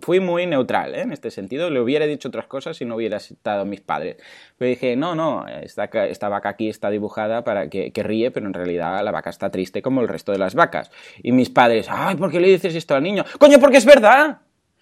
fui 0.00 0.20
muy 0.20 0.46
neutral 0.46 0.94
¿eh? 0.94 1.02
en 1.02 1.12
este 1.12 1.30
sentido, 1.30 1.70
le 1.70 1.80
hubiera 1.80 2.06
dicho 2.06 2.28
otras 2.28 2.46
cosas 2.46 2.76
si 2.76 2.84
no 2.84 2.96
hubiera 2.96 3.16
estado 3.16 3.64
mis 3.64 3.80
padres. 3.80 4.16
Pero 4.56 4.68
dije, 4.68 4.96
no, 4.96 5.14
no, 5.14 5.46
esta, 5.46 5.84
esta 5.84 6.28
vaca 6.28 6.50
aquí 6.50 6.68
está 6.68 6.90
dibujada 6.90 7.44
para 7.44 7.68
que, 7.68 7.92
que, 7.92 8.02
ríe, 8.02 8.30
pero 8.30 8.46
en 8.46 8.54
realidad 8.54 9.02
la 9.04 9.10
vaca 9.10 9.30
está 9.30 9.50
triste 9.50 9.82
como 9.82 10.00
el 10.00 10.08
resto 10.08 10.32
de 10.32 10.38
las 10.38 10.54
vacas. 10.54 10.90
Y 11.22 11.32
mis 11.32 11.50
padres, 11.50 11.86
ay, 11.90 12.16
¿por 12.16 12.30
qué 12.30 12.40
le 12.40 12.48
dices 12.48 12.74
esto 12.74 12.94
al 12.94 13.02
niño? 13.02 13.24
Coño, 13.38 13.58
porque 13.58 13.78
es 13.78 13.84
verdad. 13.84 14.38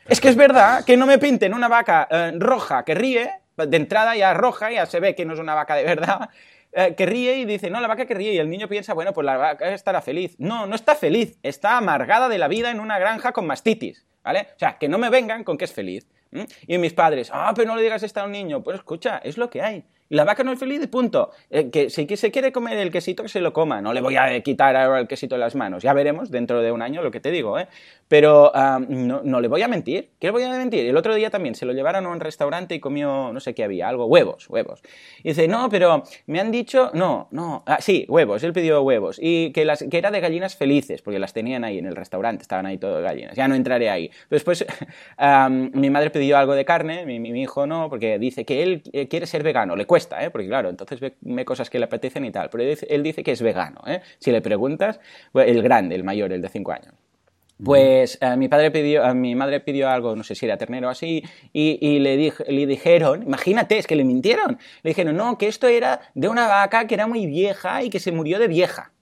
Es 0.07 0.21
que 0.21 0.29
es 0.29 0.37
verdad 0.37 0.85
que 0.85 0.97
no 0.97 1.07
me 1.07 1.19
pinten 1.19 1.55
una 1.55 1.69
vaca 1.69 2.09
eh, 2.11 2.33
roja 2.37 2.85
que 2.85 2.95
ríe, 2.95 3.31
de 3.57 3.77
entrada 3.77 4.17
ya 4.17 4.35
roja, 4.35 4.71
ya 4.71 4.87
se 4.87 5.01
ve 5.01 5.15
que 5.15 5.25
no 5.25 5.35
es 5.35 5.39
una 5.39 5.55
vaca 5.55 5.75
de 5.77 5.85
verdad, 5.85 6.31
eh, 6.73 6.95
que 6.95 7.07
ríe 7.07 7.39
y 7.39 7.45
dice, 7.45 7.71
no, 7.71 7.81
la 7.81 7.89
vaca 7.89 8.07
que 8.07 8.15
ríe. 8.15 8.33
Y 8.33 8.39
el 8.39 8.51
niño 8.51 8.69
piensa, 8.69 8.95
bueno, 8.95 9.13
pues 9.13 9.25
la 9.25 9.37
vaca 9.37 9.73
estará 9.73 10.03
feliz. 10.03 10.37
No, 10.39 10.67
no 10.67 10.75
está 10.75 10.95
feliz. 10.95 11.39
Está 11.43 11.77
amargada 11.77 12.29
de 12.29 12.39
la 12.39 12.49
vida 12.49 12.71
en 12.71 12.81
una 12.81 12.99
granja 12.99 13.33
con 13.33 13.47
mastitis. 13.47 14.07
¿Vale? 14.25 14.49
O 14.55 14.59
sea, 14.59 14.79
que 14.79 14.89
no 14.89 14.99
me 14.99 15.11
vengan 15.11 15.43
con 15.43 15.59
que 15.59 15.65
es 15.65 15.73
feliz. 15.73 16.07
Y 16.67 16.79
mis 16.79 16.95
padres, 16.95 17.31
ah, 17.33 17.53
pero 17.55 17.69
no 17.69 17.77
le 17.77 17.83
digas 17.83 18.03
esto 18.03 18.21
a 18.21 18.25
un 18.25 18.33
niño. 18.33 18.63
Pues 18.63 18.77
escucha, 18.77 19.19
es 19.19 19.37
lo 19.37 19.51
que 19.51 19.63
hay 19.63 19.85
la 20.13 20.25
vaca 20.25 20.45
no 20.45 20.53
es 20.53 20.59
feliz 20.59 20.87
punto. 20.89 21.31
Eh, 21.49 21.71
que 21.71 21.89
si 21.89 22.07
se 22.17 22.31
quiere 22.31 22.53
comer 22.53 22.77
el 22.77 22.91
quesito, 22.91 23.23
que 23.23 23.31
se 23.31 23.41
lo 23.41 23.55
coma. 23.55 23.81
No 23.81 23.95
le 23.95 24.03
voy 24.03 24.17
a 24.17 24.39
quitar 24.43 24.77
ahora 24.77 25.01
el 25.01 25.09
quesito 25.09 25.37
de 25.37 25.41
las 25.41 25.55
manos. 25.55 25.83
Ya 25.83 25.95
veremos 25.95 26.31
dentro 26.31 26.61
de 26.61 26.71
un 26.71 26.83
año 26.83 27.03
lo 27.03 27.11
que 27.11 27.19
te 27.19 27.31
digo, 27.31 27.59
¿eh? 27.59 27.67
Pero 28.09 28.53
no, 28.89 29.41
le 29.41 29.49
voy 29.49 29.63
a 29.63 29.69
mentir. 29.69 30.11
¿Qué 30.21 30.27
le 30.27 30.33
voy 30.33 30.43
a 30.43 30.51
mentir? 30.51 30.85
El 30.85 30.99
otro 30.99 31.15
día 31.15 31.31
también 31.31 31.55
se 31.55 31.65
lo 31.65 31.73
llevaron 31.73 32.05
a 32.05 32.11
un 32.11 32.21
restaurante 32.21 32.75
y 32.75 32.81
comió, 32.81 33.33
no 33.33 33.41
sé 33.41 33.55
qué 33.55 33.65
había, 33.65 33.89
algo, 33.89 34.05
huevos, 34.05 34.51
huevos. 34.51 34.83
Y 35.23 35.31
dice, 35.31 35.49
no, 35.49 35.71
pero 35.71 36.03
me 36.27 36.41
han 36.41 36.51
dicho, 36.51 36.91
no, 36.93 37.29
no, 37.31 37.63
ah, 37.67 37.79
sí, 37.81 38.05
huevos, 38.07 38.43
él 38.43 38.53
pidió 38.53 38.83
huevos. 38.83 39.19
Y 39.19 39.51
que, 39.53 39.65
las, 39.65 39.83
que 39.91 39.97
era 39.97 40.11
de 40.11 40.21
gallinas 40.21 40.57
felices, 40.57 41.01
porque 41.01 41.19
las 41.19 41.33
tenían 41.33 41.65
ahí 41.65 41.79
en 41.79 41.87
el 41.87 41.97
restaurante, 41.97 42.43
estaban 42.43 42.67
ahí 42.67 42.77
todas 42.77 43.03
gallinas. 43.03 43.35
Ya 43.35 43.49
no 43.49 43.55
entraré 43.55 43.89
ahí. 43.89 44.11
Después 44.29 44.67
mi 45.73 45.89
madre 45.89 46.11
pidió 46.11 46.37
algo 46.37 46.55
de 46.55 46.67
carne, 46.67 47.07
mi, 47.07 47.19
mi, 47.19 47.43
hijo 47.43 47.67
no, 47.67 47.89
porque 47.89 48.19
dice 48.19 48.45
que 48.45 48.63
él 48.63 48.83
eh, 48.93 49.09
quiere 49.09 49.27
ser 49.27 49.43
vegano, 49.43 49.75
le 49.75 49.87
cuesta 49.87 50.02
¿eh? 50.11 50.31
Porque 50.31 50.49
claro, 50.49 50.69
entonces 50.69 51.01
ve, 51.01 51.45
cosas 51.45 51.71
que 51.71 51.79
le 51.79 51.85
apetecen 51.85 52.25
y 52.25 52.31
tal. 52.31 52.51
Pero 52.51 52.65
él 52.65 53.03
dice, 53.03 53.23
que 53.23 53.33
es 53.33 53.43
vegano, 53.43 53.83
¿eh? 53.87 54.01
Si 54.19 54.31
le 54.31 54.41
preguntas, 54.41 55.01
el 55.35 55.63
grande, 55.63 55.95
el 55.95 56.05
mayor, 56.05 56.33
el 56.33 56.43
de 56.43 56.49
5 56.49 56.73
años. 56.73 56.95
Pues 57.63 58.19
a 58.21 58.35
mi 58.37 58.49
padre 58.49 58.71
pidió, 58.73 59.05
a 59.05 59.15
mi 59.15 59.35
madre 59.37 59.61
pidió 59.61 59.89
algo, 59.89 60.17
no 60.17 60.25
sé 60.25 60.35
si 60.35 60.47
era 60.47 60.57
ternero 60.57 60.89
o 60.89 60.91
así, 60.91 61.23
y, 61.53 61.99
le, 62.01 62.33
le 62.49 62.67
dijeron, 62.67 63.23
imagínate, 63.23 63.79
es 63.79 63.87
que 63.87 63.95
le 63.95 64.05
mintieron. 64.05 64.59
Le 64.83 64.91
dijeron, 64.91 65.17
no, 65.17 65.39
que 65.39 65.47
esto 65.47 65.69
era 65.69 66.01
de 66.15 66.29
una 66.29 66.49
vaca 66.49 66.87
que 66.87 66.95
era 66.95 67.07
muy 67.07 67.27
vieja 67.27 67.85
y 67.85 67.91
que 67.91 68.01
se 68.01 68.11
murió 68.11 68.39
de 68.41 68.49
vieja. 68.49 68.93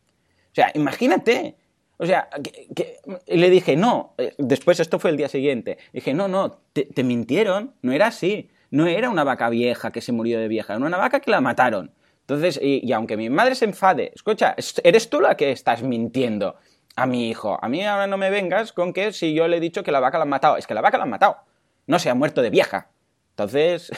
O 0.52 0.54
sea, 0.54 0.70
imagínate. 0.74 1.56
O 1.96 2.06
sea, 2.06 2.28
que, 2.74 2.98
le 3.26 3.50
dije, 3.50 3.76
no, 3.76 4.14
eh, 4.18 4.34
después 4.38 4.80
esto 4.80 4.98
fue 4.98 5.10
el 5.10 5.16
día 5.16 5.28
siguiente. 5.28 5.78
Dije, 5.92 6.12
no, 6.12 6.28
no, 6.28 6.58
te 6.72 7.04
mintieron, 7.04 7.74
no 7.82 7.92
era 7.92 8.08
así 8.08 8.50
no 8.70 8.86
era 8.86 9.10
una 9.10 9.24
vaca 9.24 9.48
vieja 9.50 9.90
que 9.90 10.00
se 10.00 10.12
murió 10.12 10.38
de 10.38 10.48
vieja, 10.48 10.74
era 10.74 10.84
una 10.84 10.96
vaca 10.96 11.20
que 11.20 11.30
la 11.30 11.40
mataron. 11.40 11.92
Entonces, 12.20 12.60
y, 12.62 12.92
aunque 12.92 13.16
mi 13.16 13.28
madre 13.28 13.56
se 13.56 13.64
enfade, 13.64 14.12
escucha, 14.14 14.54
eres 14.84 15.10
tú 15.10 15.20
la 15.20 15.36
que 15.36 15.50
estás 15.50 15.82
mintiendo 15.82 16.56
a 16.94 17.06
mi 17.06 17.28
hijo. 17.28 17.58
A 17.60 17.68
mí 17.68 17.84
ahora 17.84 18.06
no 18.06 18.16
me 18.16 18.30
vengas 18.30 18.72
con 18.72 18.92
que 18.92 19.12
si 19.12 19.34
yo 19.34 19.48
le 19.48 19.56
he 19.56 19.60
dicho 19.60 19.82
que 19.82 19.90
la 19.90 20.00
vaca 20.00 20.18
la 20.18 20.22
han 20.22 20.28
matado, 20.28 20.56
es 20.56 20.66
que 20.66 20.74
la 20.74 20.80
vaca 20.80 20.96
la 20.96 21.04
han 21.04 21.10
matado, 21.10 21.38
no 21.86 21.98
se 21.98 22.08
ha 22.08 22.14
muerto 22.14 22.40
de 22.40 22.50
vieja. 22.50 22.90
Entonces, 23.30 23.90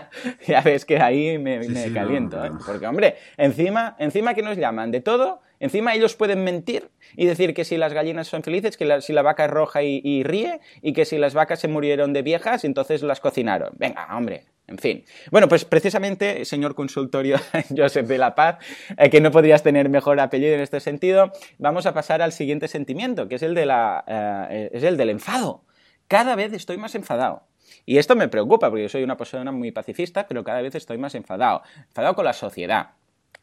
ya 0.46 0.60
ves 0.60 0.84
que 0.84 1.00
ahí 1.00 1.38
me, 1.38 1.60
caliento, 1.92 2.44
¿eh? 2.44 2.50
porque 2.64 2.86
hombre, 2.86 3.16
encima, 3.36 3.96
encima 3.98 4.34
que 4.34 4.42
nos 4.42 4.56
llaman 4.56 4.90
de 4.90 5.00
todo, 5.00 5.40
encima 5.60 5.94
ellos 5.94 6.16
pueden 6.16 6.42
mentir 6.42 6.90
y 7.16 7.26
decir 7.26 7.54
que 7.54 7.64
si 7.64 7.76
las 7.76 7.92
gallinas 7.92 8.26
son 8.26 8.42
felices, 8.42 8.76
que 8.76 9.00
si 9.00 9.12
la 9.12 9.22
vaca 9.22 9.44
es 9.44 9.50
roja 9.50 9.82
y, 9.82 10.22
ríe, 10.24 10.60
y 10.82 10.92
que 10.92 11.04
si 11.04 11.18
las 11.18 11.34
vacas 11.34 11.60
se 11.60 11.68
murieron 11.68 12.12
de 12.12 12.22
viejas, 12.22 12.64
entonces 12.64 13.02
las 13.02 13.20
cocinaron. 13.20 13.70
Venga, 13.76 14.08
hombre, 14.16 14.46
en 14.66 14.78
fin. 14.78 15.04
Bueno, 15.30 15.48
pues 15.48 15.64
precisamente, 15.64 16.44
señor 16.44 16.74
consultorio 16.74 17.36
Joseph 17.76 18.06
de 18.06 18.18
la 18.18 18.34
Paz, 18.34 18.58
eh, 18.96 19.10
que 19.10 19.20
no 19.20 19.30
podrías 19.30 19.62
tener 19.62 19.88
mejor 19.88 20.18
apellido 20.18 20.54
en 20.54 20.60
este 20.60 20.80
sentido, 20.80 21.32
vamos 21.58 21.86
a 21.86 21.94
pasar 21.94 22.22
al 22.22 22.32
siguiente 22.32 22.66
sentimiento, 22.66 23.28
que 23.28 23.36
es 23.36 23.42
el, 23.42 23.54
la, 23.54 24.04
eh, 24.50 24.70
es 24.72 24.82
el 24.82 24.96
del 24.96 25.10
enfado. 25.10 25.64
Cada 26.08 26.34
vez 26.34 26.52
estoy 26.52 26.76
más 26.76 26.94
enfadado. 26.94 27.44
Y 27.86 27.98
esto 27.98 28.16
me 28.16 28.28
preocupa 28.28 28.68
porque 28.68 28.82
yo 28.82 28.88
soy 28.88 29.02
una 29.02 29.16
persona 29.16 29.52
muy 29.52 29.72
pacifista, 29.72 30.26
pero 30.26 30.44
cada 30.44 30.60
vez 30.60 30.74
estoy 30.74 30.98
más 30.98 31.14
enfadado. 31.14 31.62
Enfadado 31.88 32.14
con 32.14 32.24
la 32.24 32.32
sociedad. 32.32 32.90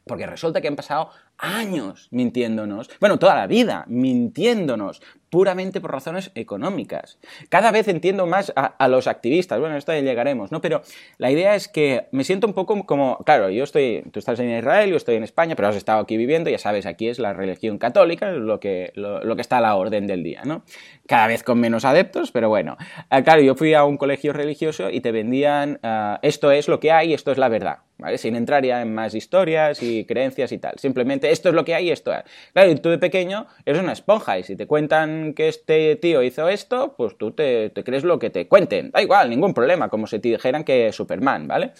Porque 0.04 0.26
resulta 0.26 0.60
que 0.60 0.68
han 0.68 0.76
pasado 0.76 1.10
años 1.38 2.08
mintiéndonos, 2.10 2.90
bueno, 3.00 3.18
toda 3.18 3.34
la 3.34 3.46
vida 3.46 3.84
mintiéndonos, 3.88 5.00
puramente 5.30 5.80
por 5.80 5.92
razones 5.92 6.30
económicas. 6.34 7.18
Cada 7.48 7.70
vez 7.70 7.88
entiendo 7.88 8.26
más 8.26 8.52
a, 8.56 8.88
los 8.88 9.06
activistas, 9.06 9.60
bueno, 9.60 9.76
esto 9.76 9.92
ya 9.92 10.00
llegaremos, 10.00 10.52
¿no? 10.52 10.60
Pero 10.60 10.82
la 11.18 11.30
idea 11.30 11.54
es 11.54 11.68
que 11.68 12.08
me 12.12 12.24
siento 12.24 12.46
un 12.46 12.54
poco 12.54 12.86
como, 12.86 13.18
claro, 13.24 13.50
yo 13.50 13.64
estoy, 13.64 14.04
tú 14.12 14.18
estás 14.18 14.40
en 14.40 14.56
Israel, 14.56 14.90
yo 14.90 14.96
estoy 14.96 15.16
en 15.16 15.24
España, 15.24 15.54
pero 15.54 15.68
has 15.68 15.76
estado 15.76 16.00
aquí 16.00 16.16
viviendo, 16.16 16.50
ya 16.50 16.58
sabes, 16.58 16.86
aquí 16.86 17.08
es 17.08 17.18
la 17.18 17.32
religión 17.32 17.78
católica, 17.78 18.30
lo 18.30 18.58
que, 18.60 18.92
lo, 18.94 19.36
que 19.36 19.42
está 19.42 19.58
a 19.58 19.60
la 19.60 19.76
orden 19.76 20.06
del 20.06 20.22
día, 20.22 20.42
¿no? 20.44 20.62
Cada 21.06 21.26
vez 21.26 21.42
con 21.42 21.60
menos 21.60 21.84
adeptos, 21.84 22.30
pero 22.32 22.48
bueno. 22.48 22.76
Ah, 23.10 23.22
claro, 23.22 23.42
yo 23.42 23.54
fui 23.54 23.74
a 23.74 23.84
un 23.84 23.96
colegio 23.96 24.32
religioso 24.32 24.90
y 24.90 25.00
te 25.00 25.12
vendían, 25.12 25.78
ah, 25.82 26.18
esto 26.22 26.50
es 26.52 26.68
lo 26.68 26.80
que 26.80 26.92
hay, 26.92 27.12
esto 27.12 27.32
es 27.32 27.38
la 27.38 27.48
verdad, 27.48 27.78
¿vale? 27.98 28.16
Sin 28.18 28.34
entrar 28.34 28.64
ya 28.64 28.80
en 28.80 28.94
más 28.94 29.14
historias 29.14 29.82
y 29.82 30.04
creencias 30.06 30.52
y 30.52 30.58
tal. 30.58 30.78
Simplemente 30.78 31.27
esto 31.30 31.48
es 31.48 31.54
lo 31.54 31.64
que 31.64 31.74
hay, 31.74 31.90
esto 31.90 32.12
es. 32.12 32.22
Claro, 32.52 32.70
y 32.70 32.74
tú 32.76 32.88
de 32.90 32.98
pequeño 32.98 33.46
eres 33.64 33.80
una 33.82 33.92
esponja 33.92 34.38
y 34.38 34.42
si 34.42 34.56
te 34.56 34.66
cuentan 34.66 35.34
que 35.34 35.48
este 35.48 35.96
tío 35.96 36.22
hizo 36.22 36.48
esto, 36.48 36.94
pues 36.96 37.16
tú 37.18 37.32
te, 37.32 37.70
te 37.70 37.84
crees 37.84 38.04
lo 38.04 38.18
que 38.18 38.30
te 38.30 38.48
cuenten. 38.48 38.90
Da 38.90 39.02
igual, 39.02 39.30
ningún 39.30 39.54
problema, 39.54 39.88
como 39.88 40.06
si 40.06 40.18
te 40.18 40.28
dijeran 40.28 40.64
que 40.64 40.88
es 40.88 40.96
Superman, 40.96 41.46
¿vale? 41.48 41.72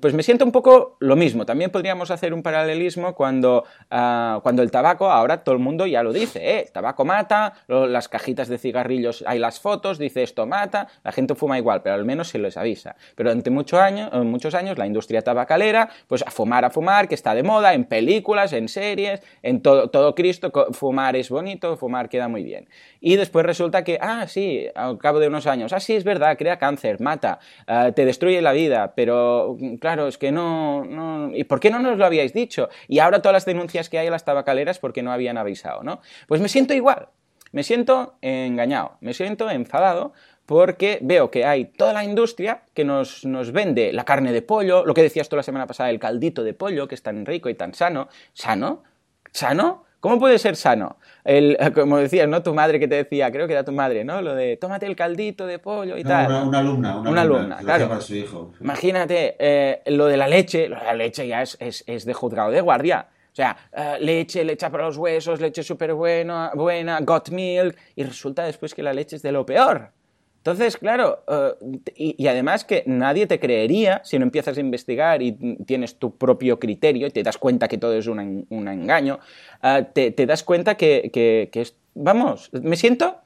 Pues 0.00 0.14
me 0.14 0.22
siento 0.22 0.44
un 0.44 0.52
poco 0.52 0.96
lo 1.00 1.16
mismo. 1.16 1.46
También 1.46 1.70
podríamos 1.70 2.10
hacer 2.10 2.32
un 2.32 2.42
paralelismo 2.42 3.14
cuando, 3.14 3.64
ah, 3.90 4.40
cuando 4.42 4.62
el 4.62 4.70
tabaco, 4.70 5.10
ahora 5.10 5.44
todo 5.44 5.54
el 5.54 5.60
mundo 5.60 5.86
ya 5.86 6.02
lo 6.02 6.12
dice, 6.12 6.58
¿eh? 6.58 6.70
tabaco 6.72 7.04
mata, 7.04 7.54
las 7.68 8.08
cajitas 8.08 8.48
de 8.48 8.58
cigarrillos, 8.58 9.24
hay 9.26 9.38
las 9.38 9.60
fotos, 9.60 9.98
dice 9.98 10.22
esto 10.22 10.46
mata, 10.46 10.88
la 11.04 11.12
gente 11.12 11.34
fuma 11.34 11.58
igual, 11.58 11.82
pero 11.82 11.94
al 11.94 12.04
menos 12.04 12.28
se 12.28 12.38
les 12.38 12.56
avisa. 12.56 12.96
Pero 13.14 13.30
durante 13.30 13.50
muchos 13.50 13.78
años, 13.78 14.10
eh, 14.12 14.20
muchos 14.20 14.54
años 14.54 14.78
la 14.78 14.86
industria 14.86 15.22
tabacalera, 15.22 15.90
pues 16.06 16.22
a 16.26 16.30
fumar, 16.30 16.64
a 16.64 16.70
fumar, 16.70 17.08
que 17.08 17.14
está 17.14 17.34
de 17.34 17.42
moda, 17.42 17.74
en 17.74 17.84
películas, 17.84 18.52
en 18.52 18.68
series, 18.68 19.22
en 19.42 19.60
todo, 19.60 19.90
todo 19.90 20.14
Cristo, 20.14 20.52
fumar 20.72 21.16
es 21.16 21.28
bonito, 21.28 21.76
fumar 21.76 22.08
queda 22.08 22.28
muy 22.28 22.42
bien. 22.42 22.68
Y 23.00 23.16
después 23.16 23.44
resulta 23.44 23.84
que, 23.84 23.98
ah, 24.00 24.26
sí, 24.26 24.66
al 24.74 24.98
cabo 24.98 25.18
de 25.18 25.28
unos 25.28 25.46
años, 25.46 25.72
ah, 25.72 25.80
sí, 25.80 25.94
es 25.94 26.04
verdad, 26.04 26.36
crea 26.38 26.58
cáncer, 26.58 27.00
mata, 27.00 27.40
ah, 27.66 27.92
te 27.92 28.04
destruye 28.04 28.40
la 28.42 28.52
vida, 28.52 28.92
pero 28.94 29.39
claro, 29.80 30.08
es 30.08 30.18
que 30.18 30.32
no, 30.32 30.84
no, 30.84 31.34
¿y 31.34 31.44
por 31.44 31.60
qué 31.60 31.70
no 31.70 31.78
nos 31.78 31.98
lo 31.98 32.04
habíais 32.04 32.32
dicho? 32.32 32.68
Y 32.88 32.98
ahora 32.98 33.22
todas 33.22 33.34
las 33.34 33.44
denuncias 33.44 33.88
que 33.88 33.98
hay 33.98 34.06
a 34.06 34.10
las 34.10 34.24
tabacaleras 34.24 34.78
porque 34.78 35.02
no 35.02 35.12
habían 35.12 35.38
avisado, 35.38 35.82
¿no? 35.82 36.00
Pues 36.26 36.40
me 36.40 36.48
siento 36.48 36.74
igual, 36.74 37.08
me 37.52 37.62
siento 37.62 38.14
engañado, 38.22 38.96
me 39.00 39.14
siento 39.14 39.50
enfadado 39.50 40.12
porque 40.46 40.98
veo 41.02 41.30
que 41.30 41.44
hay 41.44 41.66
toda 41.66 41.92
la 41.92 42.02
industria 42.02 42.62
que 42.74 42.84
nos, 42.84 43.24
nos, 43.24 43.52
vende 43.52 43.92
la 43.92 44.04
carne 44.04 44.32
de 44.32 44.42
pollo, 44.42 44.84
lo 44.84 44.94
que 44.94 45.02
decías 45.02 45.28
tú 45.28 45.36
la 45.36 45.44
semana 45.44 45.66
pasada, 45.66 45.90
el 45.90 46.00
caldito 46.00 46.42
de 46.42 46.54
pollo, 46.54 46.88
que 46.88 46.96
es 46.96 47.02
tan 47.02 47.24
rico 47.24 47.48
y 47.48 47.54
tan 47.54 47.72
sano, 47.72 48.08
sano, 48.32 48.82
sano, 49.30 49.84
¿Cómo 50.00 50.18
puede 50.18 50.38
ser 50.38 50.56
sano? 50.56 50.96
El, 51.24 51.58
como 51.74 51.98
decías, 51.98 52.26
¿no? 52.26 52.42
Tu 52.42 52.54
madre 52.54 52.80
que 52.80 52.88
te 52.88 52.96
decía, 52.96 53.30
creo 53.30 53.46
que 53.46 53.52
era 53.52 53.64
tu 53.64 53.72
madre, 53.72 54.02
¿no? 54.04 54.22
Lo 54.22 54.34
de 54.34 54.56
tómate 54.56 54.86
el 54.86 54.96
caldito 54.96 55.46
de 55.46 55.58
pollo 55.58 55.96
y 55.96 56.02
tal. 56.02 56.26
Una, 56.26 56.58
alumna, 56.58 56.98
una, 56.98 57.20
alumna, 57.20 57.58
claro. 57.58 57.88
Para 57.88 58.00
su 58.00 58.14
hijo. 58.14 58.52
Imagínate, 58.60 59.36
eh, 59.38 59.82
lo 59.86 60.06
de 60.06 60.16
la 60.16 60.26
leche, 60.26 60.68
lo 60.68 60.76
de 60.76 60.84
la 60.84 60.94
leche 60.94 61.28
ya 61.28 61.42
es, 61.42 61.56
es, 61.60 62.04
de 62.04 62.14
juzgado 62.14 62.50
de 62.50 62.60
guardia. 62.60 63.06
O 63.32 63.36
sea, 63.36 63.56
eh, 63.72 63.98
leche, 64.00 64.42
leche 64.42 64.68
para 64.70 64.86
los 64.86 64.96
huesos, 64.96 65.40
leche 65.40 65.62
súper 65.62 65.92
buena, 65.92 66.50
buena, 66.54 66.98
got 67.00 67.28
milk, 67.30 67.76
y 67.94 68.02
resulta 68.02 68.44
después 68.44 68.74
que 68.74 68.82
la 68.82 68.92
leche 68.92 69.16
es 69.16 69.22
de 69.22 69.32
lo 69.32 69.44
peor. 69.44 69.92
Entonces, 70.40 70.78
claro, 70.78 71.22
eh, 71.28 72.14
y, 72.16 72.26
además 72.26 72.64
que 72.64 72.82
nadie 72.86 73.26
te 73.26 73.38
creería 73.38 74.00
si 74.04 74.18
no 74.18 74.24
empiezas 74.24 74.56
a 74.56 74.60
investigar 74.60 75.20
y 75.20 75.32
tienes 75.66 75.96
tu 75.96 76.16
propio 76.16 76.58
criterio 76.58 77.06
y 77.06 77.10
te 77.10 77.22
das 77.22 77.36
cuenta 77.36 77.68
que 77.68 77.76
todo 77.76 77.92
es 77.92 78.06
un, 78.06 78.46
engaño, 78.50 79.20
eh, 79.62 79.86
te, 79.92 80.26
das 80.26 80.42
cuenta 80.42 80.76
que, 80.76 81.10
que, 81.12 81.50
que 81.52 81.60
es, 81.60 81.76
vamos, 81.94 82.48
me 82.52 82.76
siento 82.76 83.20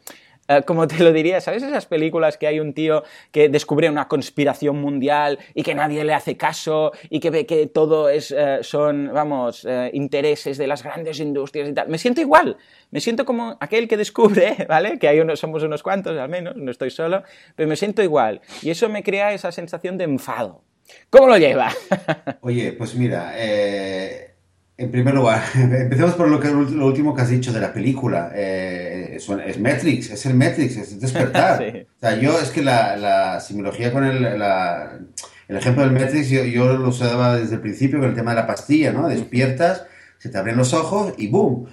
como 0.67 0.87
te 0.87 1.03
lo 1.03 1.13
diría, 1.13 1.41
¿sabes 1.41 1.63
esas 1.63 1.87
películas 1.87 2.37
que 2.37 2.47
hay 2.47 2.61
un 2.61 2.75
tío 2.75 3.03
que 3.31 3.49
descubre 3.49 3.89
una 3.89 4.09
conspiración 4.09 4.81
mundial 4.81 5.39
y 5.55 5.63
que 5.63 5.75
nadie 5.75 6.05
le 6.05 6.15
hace 6.15 6.37
caso 6.37 6.93
y 7.09 7.21
que 7.21 7.31
ve 7.31 7.47
que 7.47 7.67
todo 7.67 8.09
es, 8.09 8.31
eh, 8.31 8.59
son, 8.63 9.11
vamos, 9.13 9.65
eh, 9.69 9.91
intereses 9.95 10.59
de 10.59 10.67
las 10.67 10.83
grandes 10.83 11.21
industrias 11.21 11.69
y 11.69 11.73
tal? 11.73 11.89
Me 11.89 11.99
siento 11.99 12.21
igual, 12.21 12.57
me 12.91 13.01
siento 13.01 13.25
como 13.25 13.57
aquel 13.61 13.89
que 13.89 13.97
descubre, 13.97 14.57
¿vale? 14.69 14.99
Que 14.99 15.09
hay 15.09 15.21
unos, 15.21 15.41
somos 15.41 15.63
unos 15.63 15.83
cuantos 15.83 16.17
al 16.19 16.29
menos, 16.29 16.57
no 16.57 16.71
estoy 16.71 16.91
solo, 16.91 17.23
pero 17.57 17.69
me 17.69 17.77
siento 17.77 18.03
igual. 18.03 18.41
Y 18.63 18.71
eso 18.71 18.89
me 18.89 19.03
crea 19.03 19.33
esa 19.33 19.51
sensación 19.53 19.97
de 19.97 20.05
enfado. 20.05 20.63
¿Cómo 21.09 21.29
lo 21.29 21.39
lleva? 21.39 21.73
Oye, 22.43 22.73
pues 22.73 22.95
mira, 22.95 23.33
eh 23.37 24.34
en 24.77 24.91
primer 24.91 25.15
lugar, 25.15 25.43
empecemos 25.55 26.15
por 26.15 26.29
lo, 26.29 26.41
que, 26.41 26.49
lo 26.49 26.87
último 26.87 27.15
que 27.15 27.23
has 27.23 27.31
dicho 27.31 27.53
de 27.53 27.61
la 27.61 27.73
película. 27.73 28.33
Eh, 28.35 29.17
es, 29.17 29.61
Matrix, 29.61 30.11
es 30.11 30.27
el 30.27 30.35
Matrix, 30.35 30.77
es 30.77 31.01
despertar. 31.01 31.87
O 31.97 32.07
sea, 32.07 32.19
yo 32.19 32.39
es 32.39 32.51
que 32.51 32.63
la, 32.63 32.97
la 32.99 33.41
simbología 33.41 33.91
con 33.91 34.05
el, 34.05 34.27
el 34.27 35.57
ejemplo 35.57 35.85
del 35.85 35.93
Matrix, 35.93 36.29
yo, 36.29 36.45
yo, 36.45 36.77
lo 36.77 36.89
usaba 36.89 37.37
desde 37.37 37.55
el 37.55 37.61
principio 37.63 37.99
con 37.99 38.11
el 38.11 38.15
tema 38.15 38.33
de 38.33 38.43
la 38.43 38.47
pastilla, 38.47 38.93
¿no? 38.93 39.09
Despiertas, 39.09 39.87
se 40.19 40.29
te 40.29 40.37
abren 40.37 40.59
los 40.59 40.75
ojos 40.75 41.15
y 41.17 41.29
¡boom! 41.29 41.67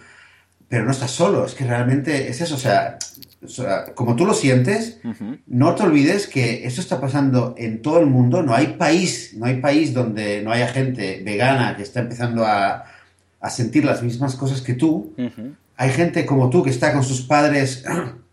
Pero 0.70 0.86
no 0.86 0.92
estás 0.92 1.12
solo, 1.12 1.46
es 1.46 1.54
que 1.54 1.66
realmente 1.66 2.30
es 2.30 2.40
eso, 2.40 2.56
o 2.56 2.58
sea, 2.58 2.98
como 3.96 4.16
tú 4.16 4.26
lo 4.26 4.34
sientes, 4.34 5.00
no 5.48 5.76
te 5.76 5.84
olvides 5.84 6.28
que 6.28 6.66
eso 6.66 6.80
está 6.80 7.02
pasando 7.02 7.56
en 7.58 7.82
todo 7.82 8.00
el 8.00 8.06
mundo. 8.06 8.44
No 8.44 8.54
hay 8.54 8.68
país, 8.78 9.34
no 9.36 9.48
hay 9.48 9.60
país 9.60 9.94
donde 9.94 10.42
no 10.44 10.52
haya 10.52 10.68
gente 10.68 11.22
vegana 11.26 11.76
que 11.76 11.84
está 11.84 12.00
empezando 12.00 12.46
a, 12.46 12.86
a 13.42 13.50
sentir 13.50 13.84
las 13.84 14.04
mismas 14.04 14.36
cosas 14.36 14.62
que 14.62 14.74
tú. 14.74 15.14
Hay 15.76 15.90
gente 15.90 16.26
como 16.26 16.50
tú 16.50 16.64
que 16.64 16.70
está 16.70 16.94
con 16.94 17.04
sus 17.04 17.22
padres, 17.22 17.84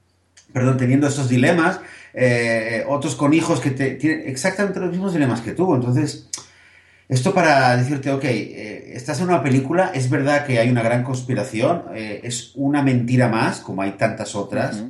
perdón, 0.52 0.76
teniendo 0.76 1.08
esos 1.08 1.28
dilemas. 1.28 1.80
Eh, 2.14 2.84
otros 2.88 3.14
con 3.16 3.32
hijos 3.32 3.60
que 3.60 3.70
tienen 3.70 4.28
exactamente 4.28 4.80
los 4.80 4.90
mismos 4.90 5.12
dilemas 5.12 5.40
que 5.40 5.52
tú. 5.52 5.74
Entonces, 5.74 6.28
esto 7.08 7.32
para 7.32 7.74
decirte, 7.74 8.12
ok, 8.12 8.24
eh, 8.24 8.92
estás 8.92 9.20
en 9.20 9.28
una 9.28 9.42
película, 9.42 9.92
es 9.94 10.10
verdad 10.10 10.44
que 10.44 10.58
hay 10.58 10.68
una 10.68 10.82
gran 10.82 11.04
conspiración, 11.04 11.84
eh, 11.94 12.20
es 12.22 12.52
una 12.54 12.82
mentira 12.82 13.28
más, 13.28 13.60
como 13.60 13.80
hay 13.80 13.92
tantas 13.92 14.34
otras. 14.34 14.84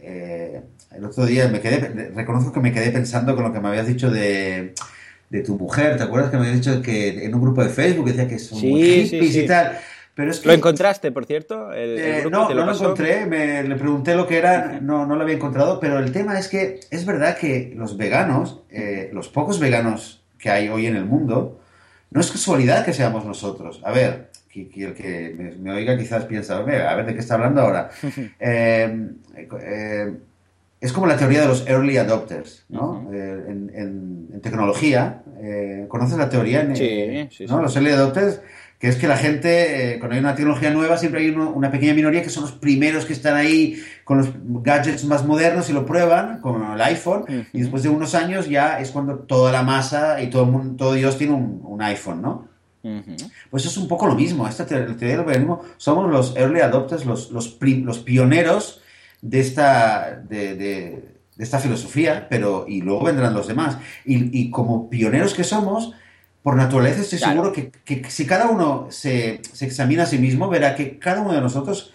Eh, 0.00 0.62
el 0.90 1.04
otro 1.04 1.26
día 1.26 1.48
me 1.48 1.60
quedé, 1.60 2.10
reconozco 2.14 2.50
que 2.50 2.60
me 2.60 2.72
quedé 2.72 2.90
pensando 2.90 3.34
con 3.34 3.44
lo 3.44 3.52
que 3.52 3.60
me 3.60 3.68
habías 3.68 3.86
dicho 3.86 4.10
de, 4.10 4.74
tu 5.44 5.56
mujer. 5.56 5.96
¿Te 5.96 6.02
acuerdas 6.02 6.30
que 6.30 6.36
me 6.36 6.46
habías 6.46 6.64
dicho 6.64 6.82
que 6.82 7.24
en 7.24 7.34
un 7.34 7.40
grupo 7.40 7.62
de 7.62 7.70
Facebook 7.70 8.06
decía 8.06 8.28
que 8.28 8.38
son 8.38 8.58
hippies 8.58 9.36
y 9.36 9.46
tal? 9.46 9.78
Pero 10.14 10.32
¿Lo 10.44 10.52
encontraste, 10.52 11.12
por 11.12 11.26
cierto? 11.26 11.70
no, 12.30 12.52
no 12.52 12.66
lo 12.66 12.72
encontré, 12.72 13.24
me, 13.26 13.62
le 13.62 13.76
pregunté 13.76 14.16
lo 14.16 14.26
que 14.26 14.38
era, 14.38 14.80
no, 14.80 15.06
no 15.06 15.14
lo 15.14 15.22
había 15.22 15.36
encontrado, 15.36 15.78
pero 15.78 16.00
el 16.00 16.10
tema 16.10 16.36
es 16.38 16.48
que 16.48 16.80
es 16.90 17.06
verdad 17.06 17.36
que 17.36 17.72
los 17.76 17.96
veganos, 17.96 18.62
los 19.12 19.28
pocos 19.28 19.60
veganos 19.60 20.24
que 20.36 20.50
hay 20.50 20.68
hoy 20.68 20.86
en 20.86 20.96
el 20.96 21.04
mundo, 21.04 21.60
no 22.10 22.20
es 22.20 22.30
casualidad 22.30 22.84
que 22.84 22.92
seamos 22.92 23.24
nosotros. 23.24 23.80
A 23.84 23.92
ver, 23.92 24.30
que, 24.48 24.84
el 24.84 24.94
que 24.94 25.54
me, 25.58 25.72
oiga 25.72 25.96
quizás 25.96 26.24
piensa, 26.24 26.58
a 26.58 26.62
ver, 26.62 27.06
¿de 27.06 27.14
qué 27.14 27.20
está 27.20 27.34
hablando 27.34 27.60
ahora? 27.62 27.90
Eh, 28.40 29.10
eh, 29.60 30.12
es 30.80 30.92
como 30.92 31.06
la 31.06 31.16
teoría 31.16 31.40
de 31.40 31.48
los 31.48 31.66
early 31.66 31.96
adopters, 31.96 32.64
¿no? 32.68 33.08
Eh, 33.12 33.44
en, 33.48 34.40
tecnología, 34.40 35.22
¿conoces 35.88 36.16
la 36.16 36.30
teoría? 36.30 36.74
sí, 36.74 37.28
sí, 37.30 37.46
¿no? 37.46 37.60
Los 37.60 37.74
early 37.74 37.90
adopters 37.90 38.40
que 38.78 38.88
es 38.88 38.96
que 38.96 39.08
la 39.08 39.16
gente, 39.16 39.94
eh, 39.94 39.98
cuando 39.98 40.14
hay 40.14 40.20
una 40.20 40.36
tecnología 40.36 40.70
nueva, 40.70 40.96
siempre 40.98 41.22
hay 41.22 41.30
una 41.30 41.70
pequeña 41.70 41.94
minoría 41.94 42.22
que 42.22 42.30
son 42.30 42.44
los 42.44 42.52
primeros 42.52 43.06
que 43.06 43.12
están 43.12 43.34
ahí 43.34 43.82
con 44.04 44.18
los 44.18 44.28
gadgets 44.62 45.04
más 45.04 45.26
modernos 45.26 45.68
y 45.68 45.72
lo 45.72 45.84
prueban, 45.84 46.40
como 46.40 46.74
el 46.74 46.80
iPhone, 46.80 47.24
y 47.52 47.60
después 47.60 47.82
de 47.82 47.88
unos 47.88 48.14
años 48.14 48.48
ya 48.48 48.78
es 48.78 48.90
cuando 48.90 49.18
toda 49.18 49.50
la 49.50 49.62
masa 49.62 50.22
y 50.22 50.30
todo, 50.30 50.44
el 50.44 50.50
mundo, 50.50 50.76
todo 50.76 50.92
Dios 50.92 51.18
tiene 51.18 51.34
un, 51.34 51.82
iPhone, 51.82 52.22
¿no? 52.22 52.48
Pues 53.50 53.66
es 53.66 53.76
un 53.76 53.86
poco 53.86 54.06
lo 54.06 54.14
mismo, 54.14 54.46
esta 54.46 54.64
teoría 54.64 54.86
del 54.86 55.24
veganismo, 55.24 55.62
somos 55.76 56.10
los 56.10 56.36
early 56.36 56.60
adopters, 56.60 57.04
los, 57.04 57.30
los, 57.30 57.58
los 57.60 57.98
pioneros 57.98 58.80
de 59.20 59.40
esta, 59.40 60.22
de, 60.28 60.54
de, 60.54 61.14
esta 61.38 61.58
filosofía, 61.58 62.28
pero 62.28 62.64
y 62.68 62.80
luego 62.80 63.04
vendrán 63.04 63.34
los 63.34 63.46
demás. 63.46 63.78
Y, 64.04 64.38
y 64.38 64.50
como 64.50 64.90
pioneros 64.90 65.34
que 65.34 65.44
somos, 65.44 65.94
por 66.42 66.56
naturaleza 66.56 67.02
estoy 67.02 67.18
seguro 67.18 67.52
que, 67.52 67.70
si 68.08 68.26
cada 68.26 68.48
uno 68.48 68.86
se, 68.90 69.42
examina 69.60 70.04
a 70.04 70.06
sí 70.06 70.16
mismo, 70.18 70.48
verá 70.48 70.76
que 70.76 70.98
cada 70.98 71.20
uno 71.20 71.34
de 71.34 71.42
nosotros 71.42 71.92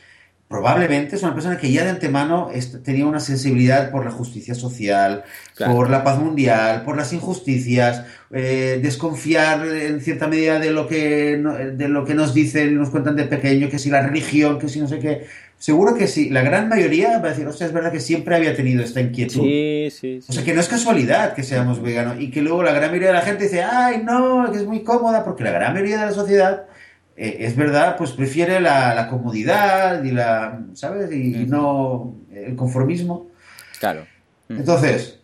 probablemente 0.53 1.15
es 1.15 1.23
una 1.23 1.33
persona 1.33 1.57
que 1.57 1.71
ya 1.71 1.83
de 1.83 1.89
antemano 1.89 2.51
tenía 2.83 3.07
una 3.07 3.19
sensibilidad 3.19 3.89
por 3.89 4.05
la 4.05 4.11
justicia 4.11 4.53
social, 4.53 5.23
por 5.57 5.89
la 5.89 6.03
paz 6.03 6.19
mundial, 6.19 6.83
por 6.83 6.95
las 6.95 7.11
injusticias, 7.11 8.03
eh, 8.31 8.79
desconfiar 8.79 9.65
en 9.65 9.99
cierta 9.99 10.27
medida 10.27 10.59
de 10.59 10.69
lo 10.69 10.87
que 10.87 11.37
de 11.37 11.87
lo 11.89 12.05
que 12.05 12.13
nos 12.13 12.35
dicen 12.35 12.75
nos 12.75 12.91
cuentan 12.91 13.15
de 13.15 13.23
pequeño, 13.23 13.67
que 13.67 13.79
si 13.79 13.89
la 13.89 14.05
religión, 14.05 14.59
que 14.59 14.69
si 14.69 14.79
no 14.79 14.87
sé 14.87 14.99
qué. 14.99 15.25
Seguro 15.57 15.95
que 15.95 16.05
sí, 16.07 16.29
la 16.29 16.43
gran 16.43 16.69
mayoría 16.69 17.17
va 17.17 17.29
a 17.29 17.31
decir, 17.31 17.47
hostia, 17.47 17.65
es 17.65 17.73
verdad 17.73 17.91
que 17.91 17.99
siempre 17.99 18.35
había 18.35 18.55
tenido 18.55 18.83
esta 18.83 19.01
inquietud. 19.01 19.41
Sí, 19.41 19.87
sí, 19.89 20.19
O 20.27 20.33
sea, 20.33 20.43
que 20.43 20.53
no 20.53 20.61
es 20.61 20.67
casualidad 20.67 21.33
que 21.33 21.41
seamos 21.41 21.81
veganos 21.81 22.19
y 22.19 22.29
que 22.29 22.43
luego 22.43 22.61
la 22.61 22.73
gran 22.73 22.91
mayoría 22.91 23.07
de 23.07 23.13
la 23.15 23.21
gente 23.21 23.45
dice, 23.45 23.63
ay, 23.63 24.03
no, 24.03 24.51
que 24.51 24.59
es 24.59 24.65
muy 24.65 24.83
cómoda, 24.83 25.23
porque 25.23 25.43
la 25.43 25.51
gran 25.51 25.73
mayoría 25.73 26.01
de 26.01 26.05
la 26.05 26.11
sociedad, 26.11 26.65
eh, 27.15 27.37
es 27.41 27.55
verdad, 27.55 27.95
pues 27.97 28.11
prefiere 28.11 28.59
la, 28.59 29.07
comodidad 29.09 30.03
y 30.03 30.11
la, 30.11 30.61
¿sabes? 30.73 31.11
Y, 31.11 31.45
no 31.45 32.15
el 32.31 32.55
conformismo. 32.55 33.27
Claro. 33.79 34.05
Entonces, 34.49 35.19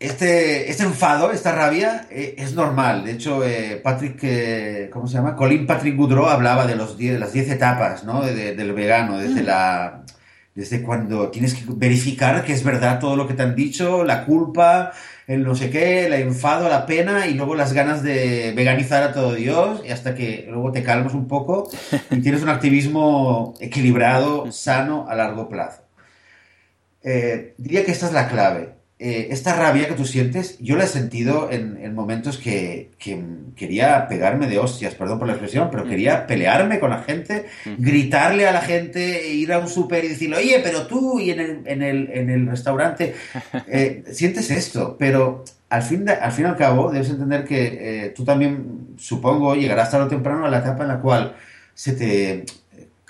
este, 0.00 0.70
este 0.70 0.84
enfado, 0.84 1.32
esta 1.32 1.52
rabia, 1.52 2.06
eh, 2.10 2.36
es 2.38 2.54
normal. 2.54 3.04
De 3.04 3.12
hecho, 3.12 3.44
eh, 3.44 3.80
Patrick, 3.82 4.18
eh, 4.22 4.90
¿cómo 4.92 5.08
se 5.08 5.14
llama? 5.14 5.34
Colin 5.34 5.66
Patrick 5.66 5.96
Goudreau 5.96 6.26
hablaba 6.26 6.66
de, 6.66 6.76
los 6.76 6.96
de 6.96 7.18
las 7.18 7.32
10 7.32 7.50
etapas 7.50 8.04
¿no? 8.04 8.22
del 8.22 8.72
vegano, 8.74 9.18
desde, 9.18 9.42
la, 9.42 10.04
desde 10.54 10.82
cuando 10.82 11.30
tienes 11.30 11.54
que 11.54 11.64
verificar 11.66 12.44
que 12.44 12.52
es 12.52 12.62
verdad 12.62 13.00
todo 13.00 13.16
lo 13.16 13.26
que 13.26 13.34
te 13.34 13.42
han 13.42 13.56
dicho, 13.56 14.04
la 14.04 14.24
culpa, 14.24 14.92
el 15.28 15.44
no 15.44 15.54
sé 15.54 15.70
qué, 15.70 16.06
el 16.06 16.14
enfado, 16.14 16.68
la 16.68 16.86
pena 16.86 17.28
y 17.28 17.34
luego 17.34 17.54
las 17.54 17.72
ganas 17.72 18.02
de 18.02 18.52
veganizar 18.56 19.04
a 19.04 19.12
todo 19.12 19.34
Dios 19.34 19.82
y 19.86 19.90
hasta 19.90 20.14
que 20.16 20.46
luego 20.48 20.72
te 20.72 20.82
calmas 20.82 21.14
un 21.14 21.28
poco 21.28 21.70
y 22.10 22.20
tienes 22.22 22.42
un 22.42 22.48
activismo 22.48 23.54
equilibrado, 23.60 24.50
sano, 24.50 25.06
a 25.08 25.14
largo 25.14 25.48
plazo. 25.48 25.82
diría 27.56 27.84
que 27.84 27.92
esta 27.92 28.06
es 28.06 28.12
la 28.12 28.28
clave 28.28 28.77
eh, 29.00 29.28
esta 29.30 29.54
rabia 29.54 29.86
que 29.86 29.94
tú 29.94 30.04
sientes, 30.04 30.58
yo 30.58 30.74
la 30.74 30.82
he 30.82 30.88
sentido 30.88 31.50
en, 31.52 31.94
momentos 31.94 32.36
que, 32.36 32.90
quería 33.54 34.08
pegarme 34.08 34.48
de 34.48 34.58
hostias, 34.58 34.96
perdón 34.96 35.20
por 35.20 35.28
la 35.28 35.34
expresión, 35.34 35.68
pero 35.70 35.84
quería 35.84 36.26
pelearme 36.26 36.80
con 36.80 36.90
la 36.90 37.04
gente, 37.04 37.46
gritarle 37.78 38.48
a 38.48 38.52
la 38.52 38.60
gente, 38.60 39.28
ir 39.28 39.52
a 39.52 39.60
un 39.60 39.68
súper 39.68 40.04
y 40.04 40.08
decirle, 40.08 40.38
oye, 40.38 40.60
pero 40.64 40.88
tú, 40.88 41.20
y 41.20 41.30
en 41.30 41.38
el, 41.38 41.62
en 41.66 41.82
el, 41.82 42.10
en 42.12 42.28
el 42.28 42.46
restaurante, 42.48 43.14
eh, 43.68 44.02
sientes 44.10 44.50
esto, 44.50 44.96
pero 44.98 45.44
al 45.68 45.82
fin, 45.82 46.08
al 46.08 46.32
fin 46.32 46.46
y 46.46 46.48
al 46.48 46.56
cabo, 46.56 46.90
debes 46.90 47.10
entender 47.10 47.44
que 47.44 48.06
eh, 48.06 48.10
tú 48.10 48.24
también, 48.24 48.96
supongo, 48.96 49.54
llegarás 49.54 49.92
tarde 49.92 50.06
o 50.06 50.08
temprano 50.08 50.44
a 50.44 50.50
la 50.50 50.58
etapa 50.58 50.82
en 50.82 50.88
la 50.88 51.00
cual 51.00 51.36
se 51.72 51.92
te, 51.92 52.46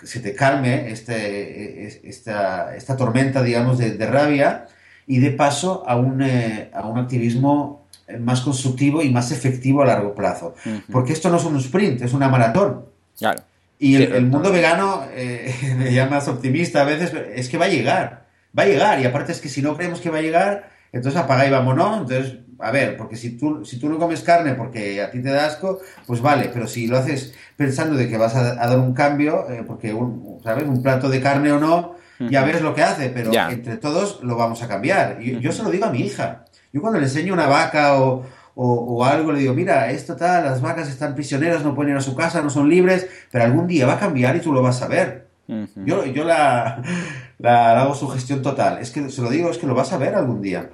se 0.03 0.21
te 0.21 0.35
calme 0.35 0.91
este, 0.91 1.87
esta, 2.07 2.77
esta 2.77 2.95
tormenta, 2.95 3.43
digamos, 3.43 3.79
de, 3.79 3.93
de 3.93 4.07
rabia 4.07 4.67
y 5.09 5.19
de 5.19 5.33
paso 5.33 5.83
a 5.87 5.97
un, 5.97 6.23
eh, 6.23 6.71
a 6.73 6.87
un 6.87 6.99
activismo 6.99 7.89
eh, 8.07 8.19
más 8.19 8.43
constructivo 8.43 9.03
y 9.03 9.11
más 9.11 9.33
efectivo 9.33 9.83
a 9.83 9.87
largo 9.87 10.15
plazo. 10.15 10.55
Porque 10.93 11.13
esto 11.13 11.31
no 11.31 11.39
es 11.39 11.45
un 11.45 11.57
sprint, 11.57 12.03
es 12.03 12.13
una 12.13 12.29
maratón. 12.29 12.85
Claro. 13.19 13.43
Y 13.81 13.97
el, 13.97 14.27
mundo 14.27 14.53
vegano, 14.53 15.05
eh, 15.13 15.53
me 15.79 15.93
llamas 15.93 16.29
optimista 16.29 16.83
a 16.83 16.85
veces, 16.85 17.13
es 17.35 17.49
que 17.49 17.59
va 17.59 17.65
a 17.65 17.71
llegar, 17.71 18.27
va 18.57 18.65
a 18.65 18.67
llegar. 18.67 19.01
Y 19.01 19.07
aparte 19.07 19.33
es 19.33 19.41
que 19.41 19.49
si 19.49 19.63
no 19.63 19.77
creemos 19.77 20.01
que 20.01 20.11
va 20.11 20.19
a 20.19 20.23
llegar, 20.23 20.71
entonces 20.93 21.21
apaga 21.21 21.47
y 21.47 21.51
vámonos. 21.51 22.03
Entonces 22.03 22.39
a 22.61 22.71
ver, 22.73 22.97
porque 22.97 23.17
si 23.17 23.37
tú, 23.37 23.65
si 23.65 23.79
tú 23.79 23.89
no 23.89 23.99
comes 23.99 24.23
carne 24.23 24.55
porque 24.55 25.01
a 25.01 25.11
ti 25.11 25.23
te 25.23 25.31
da 25.31 25.47
asco, 25.47 25.81
pues 26.07 26.21
vale, 26.21 26.51
pero 26.53 26.67
si 26.67 26.87
lo 26.87 26.99
haces 26.99 27.35
pensando 27.57 27.97
de 27.97 28.09
que 28.09 28.17
vas 28.17 28.35
a, 28.35 28.55
dar 28.55 28.79
un 28.79 28.95
cambio, 28.95 29.49
eh, 29.49 29.63
porque, 29.67 29.95
un, 29.95 30.41
¿sabes? 30.43 30.65
Un 30.65 30.83
plato 30.83 31.09
de 31.09 31.21
carne 31.21 31.53
o 31.53 31.61
no, 31.61 31.95
ya 32.19 32.45
ves 32.45 32.61
lo 32.63 32.75
que 32.75 32.83
hace, 32.83 33.11
pero 33.11 33.33
entre 33.51 33.77
todos 33.77 34.23
lo 34.23 34.37
vamos 34.37 34.63
a 34.63 34.69
cambiar. 34.69 35.19
Y 35.21 35.39
yo 35.41 35.53
se 35.53 35.63
lo 35.63 35.71
digo 35.71 35.87
a 35.87 35.91
mi 35.91 36.01
hija. 36.01 36.45
Yo 36.73 36.81
cuando 36.81 36.99
le 36.99 37.07
enseño 37.07 37.33
una 37.33 37.47
vaca 37.47 38.01
o, 38.01 38.25
o, 38.55 39.05
algo, 39.05 39.33
le 39.33 39.41
digo, 39.41 39.55
mira, 39.55 39.91
esto 39.91 40.17
tal, 40.17 40.45
las 40.45 40.61
vacas 40.61 40.89
están 40.89 41.15
prisioneras, 41.15 41.63
no 41.63 41.75
pueden 41.75 41.93
ir 41.93 41.99
a 41.99 42.01
su 42.03 42.17
casa, 42.17 42.43
no 42.43 42.51
son 42.51 42.69
libres, 42.69 43.09
pero 43.31 43.45
algún 43.45 43.67
día 43.69 43.87
va 43.87 43.95
a 43.95 44.01
cambiar 44.01 44.35
y 44.37 44.41
tú 44.41 44.53
lo 44.53 44.63
vas 44.63 44.83
a 44.83 44.89
ver. 44.89 45.29
Yo, 45.77 46.05
yo 46.05 46.25
la, 46.27 46.83
la, 47.39 47.81
hago 47.81 47.95
su 47.95 48.09
gestión 48.09 48.43
total. 48.43 48.79
Es 48.79 48.91
que 48.91 49.09
se 49.11 49.23
lo 49.23 49.31
digo, 49.31 49.51
es 49.51 49.59
que 49.59 49.67
lo 49.67 49.75
vas 49.75 49.93
a 49.93 49.99
ver 49.99 50.15
algún 50.15 50.43
día. 50.43 50.71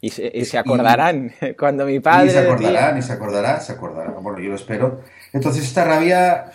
Y 0.00 0.08
se, 0.08 0.58
acordarán 0.58 1.32
cuando 1.58 1.84
mi 1.84 2.00
padre. 2.00 2.28
Y 2.28 2.30
se 2.30 2.38
acordarán, 2.38 2.96
y 2.96 3.02
se 3.02 3.12
acordará, 3.12 3.60
se 3.60 3.72
acordará. 3.72 4.12
Bueno, 4.12 4.38
yo 4.38 4.48
lo 4.48 4.56
espero. 4.56 5.02
Entonces, 5.32 5.64
esta 5.64 5.84
rabia, 5.84 6.46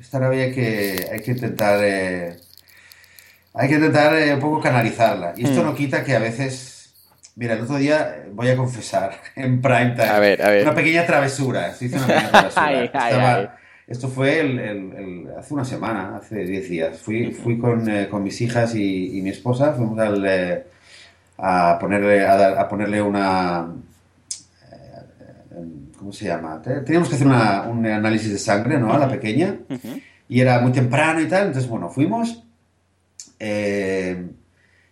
esta 0.00 0.18
rabia 0.18 0.44
hay 0.44 0.52
que, 0.52 1.08
hay 1.12 1.20
que 1.20 1.30
intentar. 1.30 1.78
Eh, 1.82 2.36
hay 3.58 3.68
que 3.68 3.74
intentar 3.74 4.14
eh, 4.16 4.34
un 4.34 4.40
poco 4.40 4.60
canalizarla. 4.60 5.34
Y 5.36 5.44
esto 5.44 5.62
mm. 5.62 5.66
no 5.66 5.74
quita 5.74 6.04
que 6.04 6.14
a 6.14 6.20
veces. 6.20 6.94
Mira, 7.34 7.54
el 7.54 7.62
otro 7.62 7.76
día 7.76 8.24
voy 8.32 8.48
a 8.48 8.56
confesar 8.56 9.20
en 9.36 9.60
prime 9.60 9.90
time. 9.90 10.08
A 10.08 10.18
ver, 10.20 10.42
a 10.42 10.50
ver. 10.50 10.62
Una 10.62 10.74
pequeña 10.74 11.04
travesura. 11.04 11.74
una 11.80 12.06
pequeña 12.06 12.30
travesura. 12.50 13.58
Esto 13.86 14.08
fue 14.08 14.40
el, 14.40 15.28
hace 15.36 15.54
una 15.54 15.64
semana, 15.64 16.16
hace 16.16 16.44
10 16.44 16.68
días. 16.68 16.98
Fui, 16.98 17.32
fui 17.32 17.58
con, 17.58 17.88
eh, 17.88 18.08
con 18.08 18.22
mis 18.22 18.40
hijas 18.42 18.74
y, 18.74 19.18
mi 19.22 19.30
esposa, 19.30 19.72
fuimos 19.72 19.98
al, 19.98 20.64
a 21.38 21.78
ponerle, 21.80 22.26
a, 22.26 22.68
ponerle 22.68 23.00
una... 23.00 23.66
Eh, 24.70 25.64
¿Cómo 25.98 26.12
se 26.12 26.26
llama? 26.26 26.60
Teníamos 26.62 27.08
que 27.08 27.14
hacer 27.14 27.26
una, 27.26 27.62
un 27.62 27.86
análisis 27.86 28.30
de 28.30 28.38
sangre, 28.38 28.78
¿no? 28.78 28.92
A 28.92 28.98
la 28.98 29.08
pequeña. 29.08 29.56
Y 30.28 30.40
era 30.40 30.60
muy 30.60 30.70
temprano 30.70 31.20
y 31.20 31.26
tal. 31.26 31.46
Entonces, 31.46 31.68
bueno, 31.68 31.88
fuimos. 31.88 32.44
Eh, 33.38 34.30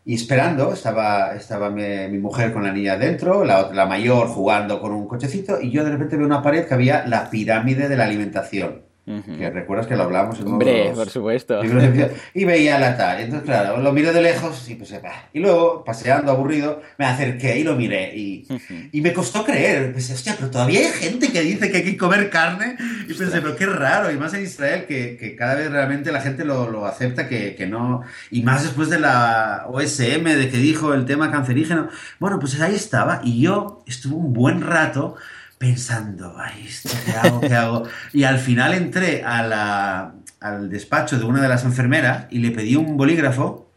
y 0.05 0.15
esperando, 0.15 0.73
estaba, 0.73 1.35
estaba 1.35 1.71
mi, 1.71 2.19
mujer 2.19 2.53
con 2.53 2.63
la 2.63 2.73
niña 2.73 2.97
dentro, 2.97 3.45
la, 3.45 3.73
la 3.73 3.87
mayor 3.87 4.29
jugando 4.29 4.81
con 4.81 4.93
un 4.93 5.09
cochecito, 5.09 5.61
y 5.61 5.71
yo 5.71 5.85
de 5.85 5.91
repente 5.91 6.17
veo 6.17 6.27
una 6.27 6.43
pared 6.43 6.67
que 6.67 6.75
había 6.75 7.07
la 7.07 7.29
pirámide 7.29 7.89
de 7.89 7.97
la 7.97 8.05
alimentación. 8.05 8.86
Que 9.07 9.51
recuerdas 9.51 9.87
que 9.87 9.95
lo 9.95 10.03
hablamos 10.03 10.41
en 10.41 10.49
Hombre, 10.49 10.91
por 10.93 11.09
supuesto. 11.09 11.61
Y 12.35 12.45
veía 12.45 12.77
la 12.77 12.97
tal. 12.97 13.21
Entonces, 13.21 13.47
claro, 13.47 13.77
lo 13.77 13.93
miré 13.93 14.13
de 14.13 14.21
lejos 14.21 14.69
y 14.69 14.75
pues, 14.75 14.93
y 15.33 15.39
luego, 15.39 15.85
paseando, 15.85 16.33
aburrido, 16.33 16.83
me 16.99 17.05
acerqué 17.05 17.57
y 17.57 17.63
lo 17.63 17.77
miré. 17.77 18.17
Y, 18.17 18.49
y 18.91 19.01
me 19.01 19.13
costó 19.13 19.45
creer. 19.45 19.93
Pensé, 19.93 20.13
hostia, 20.13 20.35
pero 20.37 20.51
todavía 20.51 20.81
hay 20.81 20.87
gente 20.87 21.31
que 21.31 21.41
dice 21.43 21.71
que 21.71 21.77
hay 21.77 21.85
que 21.85 21.97
comer 21.97 22.31
carne. 22.31 22.77
Y 23.09 23.15
pensé, 23.15 23.41
pero 23.41 23.55
qué 23.55 23.67
raro. 23.67 24.11
Y 24.11 24.17
más 24.17 24.35
en 24.35 24.43
Israel, 24.43 24.87
que, 24.87 25.17
que 25.17 25.37
cada 25.37 25.55
vez 25.55 25.71
realmente 25.71 26.11
la 26.11 26.21
gente 26.21 26.45
lo, 26.45 26.69
lo 26.69 26.85
acepta, 26.85 27.29
que, 27.29 27.55
que, 27.55 27.67
no. 27.67 28.03
Y 28.33 28.43
más 28.43 28.65
después 28.65 28.91
de 28.91 28.99
la 28.99 29.67
OSM, 29.69 30.25
de 30.25 30.49
que 30.51 30.59
dijo 30.59 30.93
el 30.95 31.05
tema 31.05 31.31
cancerígeno. 31.31 31.91
Bueno, 32.19 32.41
pues 32.41 32.61
ahí 32.61 32.75
estaba. 32.75 33.21
Y 33.23 33.41
yo 33.41 33.85
estuve 33.87 34.17
un 34.17 34.33
buen 34.33 34.63
rato 34.63 35.15
pensando, 35.59 36.35
ay, 36.39 36.69
¿qué 37.05 37.13
hago? 37.13 37.41
¿Qué 37.41 37.55
hago? 37.55 37.83
Y 38.13 38.25
al 38.25 38.39
final 38.39 38.75
entré 38.75 39.23
a 39.25 40.13
al 40.41 40.69
despacho 40.71 41.19
de 41.19 41.25
una 41.25 41.41
de 41.41 41.49
las 41.49 41.65
enfermeras 41.65 42.27
y 42.31 42.39
le 42.39 42.51
pedí 42.51 42.77
un 42.77 42.97
bolígrafo 42.97 43.73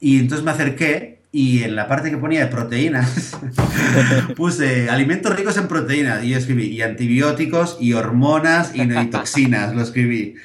y 0.00 0.20
entonces 0.20 0.44
me 0.44 0.52
acerqué 0.52 1.17
y 1.30 1.62
en 1.62 1.76
la 1.76 1.86
parte 1.88 2.10
que 2.10 2.16
ponía 2.16 2.40
de 2.40 2.46
proteínas 2.46 3.36
puse 4.36 4.88
alimentos 4.88 5.36
ricos 5.36 5.58
en 5.58 5.68
proteínas 5.68 6.24
y 6.24 6.30
yo 6.30 6.38
escribí 6.38 6.68
y 6.68 6.80
antibióticos 6.80 7.76
y 7.80 7.92
hormonas 7.92 8.74
y, 8.74 8.86
toxinas, 9.10 9.74
lo 9.74 9.82
escribí. 9.82 10.36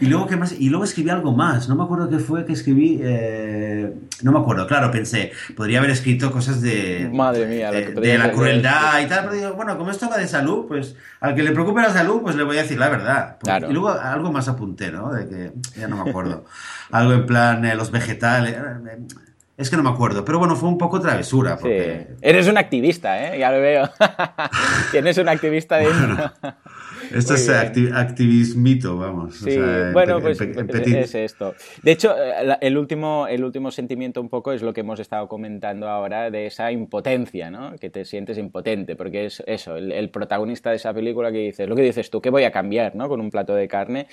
Y 0.00 0.06
luego, 0.06 0.26
¿qué 0.26 0.34
más? 0.36 0.52
Y 0.58 0.68
luego 0.68 0.82
escribí 0.82 1.10
algo 1.10 1.30
más, 1.30 1.68
no 1.68 1.76
me 1.76 1.84
acuerdo 1.84 2.10
qué 2.10 2.18
fue 2.18 2.44
que 2.44 2.54
escribí, 2.54 2.98
eh, 3.00 3.94
no 4.22 4.32
me 4.32 4.40
acuerdo, 4.40 4.66
claro, 4.66 4.90
pensé, 4.90 5.30
podría 5.56 5.78
haber 5.78 5.90
escrito 5.92 6.32
cosas 6.32 6.60
de, 6.60 7.08
Madre 7.12 7.46
mía, 7.46 7.70
de, 7.70 8.18
la 8.18 8.32
crueldad 8.32 9.00
y 9.00 9.06
tal, 9.06 9.20
pero 9.26 9.34
digo, 9.34 9.52
bueno, 9.52 9.78
como 9.78 9.92
esto 9.92 10.08
va 10.10 10.18
de 10.18 10.26
salud, 10.26 10.66
pues 10.66 10.96
al 11.20 11.36
que 11.36 11.44
le 11.44 11.52
preocupe 11.52 11.80
la 11.82 11.92
salud, 11.92 12.20
pues 12.20 12.34
le 12.34 12.42
voy 12.42 12.58
a 12.58 12.62
decir 12.62 12.80
la 12.80 12.88
verdad. 12.88 13.36
Pues, 13.38 13.62
y 13.70 13.72
luego 13.72 13.90
algo 13.90 14.32
más 14.32 14.48
apunté, 14.48 14.90
¿no? 14.90 15.12
De 15.12 15.28
que 15.28 15.52
ya 15.78 15.86
no 15.86 16.02
me 16.02 16.10
acuerdo. 16.10 16.46
algo 16.90 17.12
en 17.12 17.26
plan, 17.26 17.64
eh, 17.64 17.76
los 17.76 17.92
vegetales. 17.92 18.54
Eh, 18.54 19.06
es 19.56 19.70
que 19.70 19.76
no 19.76 19.82
me 19.82 19.90
acuerdo, 19.90 20.24
pero 20.24 20.38
bueno, 20.38 20.56
fue 20.56 20.68
un 20.68 20.78
poco 20.78 21.00
travesura. 21.00 21.58
Porque... 21.58 22.08
Eres 22.20 22.48
un 22.48 22.56
activista, 22.56 23.34
¿eh? 23.34 23.38
Ya 23.38 23.52
lo 23.52 23.60
veo. 23.60 23.88
Tienes 24.92 25.18
un 25.18 25.28
activista 25.28 25.76
dentro. 25.76 26.32
Esto 27.14 27.34
es 27.34 27.48
activismito, 27.48 28.96
vamos. 28.96 29.36
Sí, 29.36 29.58
bueno, 29.92 30.20
pues 30.20 30.40
es 30.40 31.14
esto. 31.14 31.54
De 31.82 31.92
hecho, 31.92 32.14
eh, 32.16 32.56
el 32.60 32.78
último, 32.78 33.26
el 33.28 33.44
último 33.44 33.70
sentimiento 33.70 34.20
un 34.20 34.28
poco 34.28 34.52
es 34.52 34.62
lo 34.62 34.72
que 34.72 34.80
hemos 34.80 35.00
estado 35.00 35.28
comentando 35.28 35.88
ahora 35.88 36.30
de 36.30 36.46
esa 36.46 36.72
impotencia, 36.72 37.50
¿no? 37.50 37.76
Que 37.76 37.90
te 37.90 38.04
sientes 38.04 38.38
impotente, 38.38 38.96
porque 38.96 39.26
es 39.26 39.42
eso, 39.46 39.76
el, 39.76 40.10
protagonista 40.10 40.70
de 40.70 40.76
esa 40.76 40.94
película 40.94 41.30
que 41.30 41.38
dices, 41.38 41.68
lo 41.68 41.76
que 41.76 41.82
dices 41.82 42.10
tú, 42.10 42.20
que 42.20 42.30
voy 42.30 42.44
a 42.44 42.50
cambiar, 42.50 42.94
¿no? 42.96 43.08
Con 43.08 43.20
un 43.20 43.30
plato 43.30 43.54
de 43.54 43.68
carne, 43.68 44.06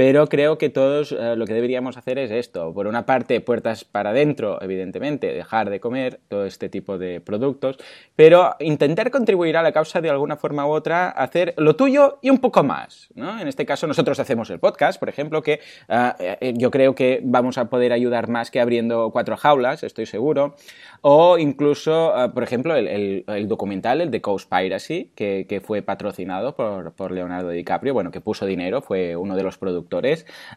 pero 0.00 0.28
creo 0.28 0.56
que 0.56 0.70
todos 0.70 1.12
eh, 1.12 1.36
lo 1.36 1.44
que 1.44 1.52
deberíamos 1.52 1.98
hacer 1.98 2.18
es 2.18 2.30
esto. 2.30 2.72
Por 2.72 2.86
una 2.86 3.04
parte, 3.04 3.42
puertas 3.42 3.84
para 3.84 4.10
adentro, 4.10 4.56
evidentemente, 4.62 5.30
dejar 5.30 5.68
de 5.68 5.78
comer 5.78 6.20
todo 6.28 6.46
este 6.46 6.70
tipo 6.70 6.96
de 6.96 7.20
productos, 7.20 7.76
pero 8.16 8.56
intentar 8.60 9.10
contribuir 9.10 9.58
a 9.58 9.62
la 9.62 9.72
causa 9.72 10.00
de 10.00 10.08
alguna 10.08 10.38
forma 10.38 10.66
u 10.66 10.70
otra, 10.70 11.10
hacer 11.10 11.52
lo 11.58 11.76
tuyo 11.76 12.18
y 12.22 12.30
un 12.30 12.38
poco 12.38 12.62
más. 12.62 13.10
¿no? 13.14 13.38
En 13.38 13.46
este 13.46 13.66
caso, 13.66 13.86
nosotros 13.86 14.18
hacemos 14.18 14.48
el 14.48 14.58
podcast, 14.58 14.98
por 14.98 15.10
ejemplo, 15.10 15.42
que 15.42 15.60
ah, 15.90 16.16
eh, 16.18 16.54
yo 16.56 16.70
creo 16.70 16.94
que 16.94 17.20
vamos 17.22 17.58
a 17.58 17.66
poder 17.66 17.92
ayudar 17.92 18.30
más 18.30 18.50
que 18.50 18.58
abriendo 18.58 19.10
cuatro 19.10 19.36
jaulas, 19.36 19.82
estoy 19.82 20.06
seguro. 20.06 20.56
O 21.02 21.36
incluso, 21.36 22.14
ah, 22.14 22.32
por 22.32 22.42
ejemplo, 22.42 22.74
el, 22.74 23.24
documental, 23.48 24.00
el 24.00 24.10
de 24.10 24.22
Piracy, 24.48 25.10
que, 25.14 25.44
que 25.46 25.60
fue 25.60 25.82
patrocinado 25.82 26.56
por, 26.56 26.92
por, 26.92 27.12
Leonardo 27.12 27.50
DiCaprio, 27.50 27.92
bueno, 27.92 28.10
que 28.10 28.22
puso 28.22 28.46
dinero, 28.46 28.80
fue 28.80 29.16
uno 29.16 29.36
de 29.36 29.42
los 29.42 29.58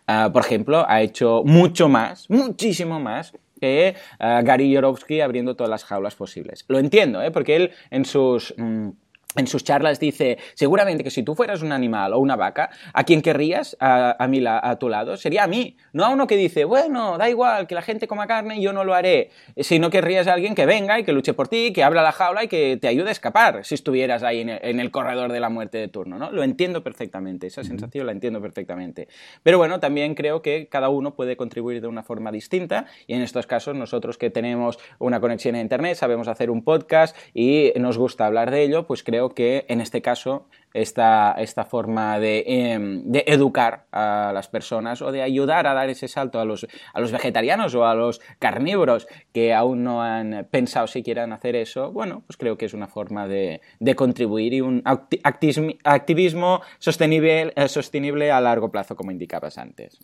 Ah, 0.08 0.30
por 0.32 0.44
ejemplo, 0.44 0.86
ha 0.88 1.02
hecho 1.02 1.44
mucho 1.46 1.90
más, 1.90 2.30
muchísimo 2.30 3.00
más 3.00 3.34
que 3.60 3.96
Gary 4.20 4.70
Yorovsky 4.72 5.22
abriendo 5.22 5.56
todas 5.56 5.70
las 5.70 5.86
jaulas 5.86 6.16
posibles. 6.16 6.66
Lo 6.68 6.80
entiendo, 6.80 7.22
¿eh? 7.22 7.32
porque 7.32 7.56
él 7.56 7.72
en 7.92 8.04
sus... 8.06 8.54
Mm, 8.58 8.90
en 9.36 9.48
sus 9.48 9.64
charlas 9.64 10.00
dice, 10.00 10.38
seguramente 10.54 11.04
que 11.04 11.10
si 11.10 11.24
tú 11.24 11.36
fueras 11.36 11.62
un 11.62 11.72
animal 11.72 12.14
o 12.14 12.20
una 12.20 12.36
vaca, 12.36 12.70
¿a 12.94 13.04
quién 13.04 13.22
querrías 13.22 13.76
a, 13.80 14.16
a, 14.24 14.28
mí 14.28 14.44
a 14.46 14.76
tu 14.78 14.90
lado? 14.90 15.18
Sería 15.18 15.44
a 15.44 15.48
mí, 15.48 15.78
no 15.92 16.06
a 16.06 16.10
uno 16.10 16.28
que 16.28 16.36
dice, 16.36 16.66
bueno, 16.66 17.18
da 17.18 17.30
igual 17.30 17.68
que 17.68 17.76
la 17.76 17.82
gente 17.82 18.08
coma 18.08 18.28
carne, 18.28 18.62
yo 18.62 18.74
no 18.74 18.84
lo 18.84 18.94
haré, 18.94 19.30
sino 19.58 19.90
querrías 19.90 20.28
a 20.28 20.34
alguien 20.34 20.56
que 20.56 20.66
venga 20.66 21.00
y 21.00 21.04
que 21.04 21.14
luche 21.14 21.34
por 21.34 21.48
ti, 21.48 21.74
que 21.74 21.84
abra 21.84 22.02
la 22.02 22.12
jaula 22.12 22.44
y 22.44 22.48
que 22.48 22.78
te 22.78 22.88
ayude 22.88 23.10
a 23.10 23.12
escapar 23.12 23.66
si 23.66 23.76
estuvieras 23.76 24.24
ahí 24.24 24.42
en 24.42 24.80
el, 24.80 24.92
corredor 24.92 25.32
de 25.32 25.40
la 25.40 25.50
muerte 25.50 25.80
de 25.80 25.88
turno, 25.88 26.20
¿no? 26.20 26.32
Lo 26.32 26.44
entiendo 26.44 26.84
perfectamente, 26.84 27.48
esa 27.48 27.64
sensación 27.64 28.06
la 28.06 28.12
entiendo 28.12 28.42
perfectamente. 28.42 29.08
Pero 29.42 29.58
bueno, 29.58 29.80
también 29.80 30.14
creo 30.14 30.42
que 30.42 30.68
cada 30.68 30.90
uno 30.90 31.16
puede 31.16 31.36
contribuir 31.36 31.82
de 31.82 31.88
una 31.88 32.04
forma 32.04 32.32
distinta 32.32 32.86
y 33.08 33.16
en 33.16 33.22
estos 33.22 33.48
casos 33.48 33.76
nosotros 33.76 34.18
que 34.18 34.30
tenemos 34.30 34.78
una 35.00 35.20
conexión 35.20 35.56
a 35.56 35.62
Internet, 35.62 35.96
sabemos 35.96 36.28
hacer 36.28 36.52
un 36.52 36.64
podcast 36.64 37.16
y 37.34 37.72
nos 37.78 37.98
gusta 37.98 38.26
hablar 38.26 38.52
de 38.52 38.64
ello, 38.64 38.86
pues 38.86 39.04
creo 39.04 39.23
que 39.30 39.66
en 39.70 39.82
este 39.82 40.02
caso 40.02 40.48
esta, 40.74 41.34
esta 41.38 41.66
forma 41.66 42.18
em, 42.18 43.04
de, 43.04 43.24
educar 43.28 43.86
a 43.92 44.32
las 44.34 44.48
personas 44.48 45.02
o 45.02 45.12
de 45.12 45.22
ayudar 45.22 45.68
a 45.68 45.74
dar 45.74 45.90
ese 45.90 46.08
salto 46.08 46.40
a 46.40 46.46
los, 46.46 46.68
a 46.94 47.00
los 47.00 47.12
vegetarianos 47.12 47.76
o 47.76 47.86
a 47.86 47.94
los 47.94 48.22
carnívoros 48.40 49.08
que 49.32 49.54
aún 49.54 49.84
no 49.84 50.02
han 50.02 50.48
pensado 50.50 50.88
si 50.88 51.04
quieran 51.04 51.32
hacer 51.32 51.56
eso, 51.56 51.92
bueno, 51.92 52.24
pues 52.26 52.38
creo 52.38 52.58
que 52.58 52.66
es 52.66 52.74
una 52.74 52.88
forma 52.88 53.28
de, 53.28 53.62
contribuir 53.96 54.54
y 54.54 54.62
un 54.62 54.82
activismo, 54.86 56.62
sostenible, 56.80 57.54
eh, 57.56 57.68
sostenible 57.68 58.32
a 58.32 58.42
largo 58.42 58.72
plazo, 58.72 58.96
como 58.96 59.12
indicabas 59.12 59.58
antes. 59.58 60.00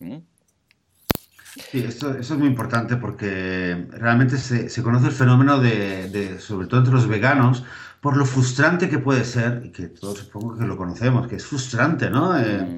Sí, 1.55 1.83
esto, 1.87 2.11
eso 2.11 2.33
es 2.33 2.39
muy 2.39 2.47
importante 2.47 2.95
porque 2.95 3.87
realmente 3.91 4.37
se, 4.37 4.83
conoce 4.83 5.07
el 5.07 5.13
fenómeno 5.13 5.59
de, 5.59 6.37
sobre 6.39 6.67
todo 6.67 6.79
entre 6.79 6.93
los 6.93 7.07
veganos, 7.07 7.63
por 8.01 8.17
lo 8.17 8.25
frustrante 8.25 8.89
que 8.89 8.99
puede 8.99 9.25
ser, 9.25 9.61
y 9.65 9.69
que 9.69 9.87
todos 9.87 10.19
supongo 10.19 10.57
que 10.57 10.65
lo 10.65 10.77
conocemos, 10.77 11.27
que 11.27 11.35
es 11.35 11.45
frustrante, 11.45 12.09
¿no? 12.09 12.37
Eh. 12.39 12.75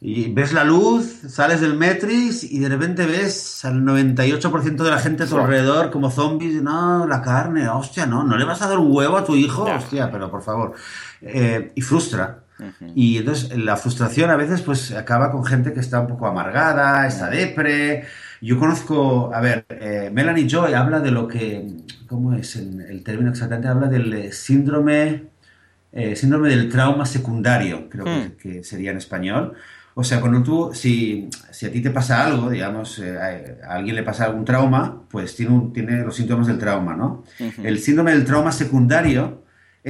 Y 0.00 0.32
ves 0.32 0.52
la 0.52 0.62
luz, 0.62 1.22
sales 1.28 1.60
del 1.60 1.74
Matrix 1.74 2.44
y 2.44 2.60
de 2.60 2.68
repente 2.68 3.04
ves 3.04 3.64
al 3.64 3.82
98% 3.82 4.76
de 4.76 4.90
la 4.90 5.00
gente 5.00 5.24
a 5.24 5.26
tu 5.26 5.36
alrededor 5.36 5.90
como 5.90 6.08
zombies. 6.12 6.62
No, 6.62 7.04
la 7.04 7.20
carne, 7.20 7.68
hostia, 7.68 8.06
no, 8.06 8.22
no 8.22 8.36
le 8.36 8.44
vas 8.44 8.62
a 8.62 8.68
dar 8.68 8.78
un 8.78 8.94
huevo 8.94 9.16
a 9.16 9.24
tu 9.24 9.34
hijo, 9.34 9.64
hostia, 9.64 10.08
pero 10.12 10.30
por 10.30 10.42
favor. 10.42 10.74
Eh, 11.20 11.72
y 11.74 11.80
frustra. 11.82 12.44
Y 12.94 13.18
entonces 13.18 13.56
la 13.56 13.76
frustración 13.76 14.30
a 14.30 14.36
veces 14.36 14.62
pues 14.62 14.92
acaba 14.92 15.30
con 15.30 15.44
gente 15.44 15.72
que 15.72 15.80
está 15.80 16.00
un 16.00 16.08
poco 16.08 16.26
amargada, 16.26 17.06
está 17.06 17.28
depre, 17.28 18.04
Yo 18.40 18.58
conozco, 18.58 19.34
a 19.34 19.40
ver, 19.40 19.66
eh, 19.70 20.10
Melanie 20.12 20.48
Joy 20.48 20.72
habla 20.74 21.00
de 21.00 21.10
lo 21.10 21.26
que, 21.26 21.66
¿cómo 22.06 22.34
es 22.34 22.56
el, 22.56 22.80
el 22.82 23.02
término 23.02 23.30
exactamente? 23.30 23.68
Habla 23.68 23.88
del 23.88 24.12
eh, 24.12 24.32
síndrome, 24.32 25.24
eh, 25.92 26.16
síndrome 26.16 26.48
del 26.50 26.68
trauma 26.70 27.06
secundario, 27.06 27.88
creo 27.90 28.04
que, 28.04 28.10
Hmm. 28.10 28.30
que 28.38 28.64
sería 28.64 28.92
en 28.92 28.98
español. 28.98 29.54
O 29.94 30.04
sea, 30.04 30.20
cuando 30.20 30.42
tú, 30.44 30.70
si, 30.74 31.28
si 31.50 31.66
a 31.66 31.72
ti 31.72 31.80
te 31.82 31.90
pasa 31.90 32.24
algo, 32.24 32.50
digamos, 32.50 32.98
eh, 33.00 33.18
a, 33.18 33.74
alguien 33.74 33.96
le 33.96 34.04
pasa 34.04 34.26
algún 34.26 34.44
trauma, 34.44 35.02
pues 35.10 35.34
tiene, 35.34 35.52
un- 35.52 35.72
tiene 35.72 36.02
los 36.04 36.14
síntomas 36.16 36.46
del 36.46 36.58
trauma, 36.58 36.94
¿no? 36.96 37.24
El 37.64 37.78
síndrome 37.80 38.12
del 38.12 38.24
trauma 38.24 38.52
secundario 38.52 39.42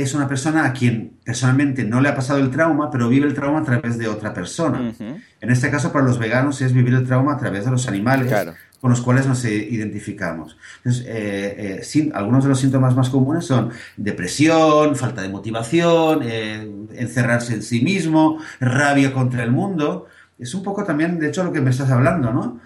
es 0.03 0.15
una 0.15 0.29
persona 0.29 0.65
a 0.65 0.73
quien 0.73 1.13
personalmente 1.25 1.85
no 1.85 2.01
le 2.01 2.09
ha 2.09 2.15
pasado 2.15 2.39
el 2.39 2.51
trauma, 2.51 2.91
pero 2.91 3.09
vive 3.09 3.27
el 3.27 3.35
trauma 3.35 3.61
a 3.61 3.65
través 3.65 3.99
de 3.99 4.07
otra 4.09 4.33
persona. 4.33 4.93
En 5.41 5.51
este 5.51 5.71
caso, 5.71 5.93
para 5.93 6.05
los 6.05 6.19
veganos 6.19 6.61
es 6.63 6.73
vivir 6.73 6.95
el 6.95 7.05
trauma 7.07 7.35
a 7.35 7.39
través 7.39 7.65
de 7.65 7.71
los 7.71 7.89
animales 7.89 8.29
Claro. 8.29 8.55
con 8.81 8.91
los 8.91 9.01
cuales 9.01 9.27
nos 9.27 9.45
eh, 9.45 9.55
identificamos. 9.71 10.57
Entonces, 10.79 11.05
eh, 11.09 11.81
eh, 11.83 12.11
algunos 12.15 12.45
de 12.45 12.51
los 12.51 12.61
síntomas 12.61 12.95
más 12.95 13.11
comunes 13.11 13.45
son 13.45 13.71
depresión, 13.97 14.95
falta 14.95 15.21
de 15.23 15.29
motivación, 15.29 16.21
eh, 16.23 16.71
encerrarse 16.95 17.55
en 17.55 17.63
sí 17.63 17.81
mismo, 17.83 18.39
rabia 18.61 19.13
contra 19.13 19.43
el 19.43 19.51
mundo. 19.51 20.07
Es 20.39 20.55
un 20.55 20.63
poco 20.63 20.85
también, 20.85 21.19
de 21.19 21.29
hecho, 21.29 21.43
lo 21.43 21.53
que 21.53 21.61
me 21.61 21.71
estás 21.71 21.91
hablando, 21.91 22.33
¿no? 22.33 22.61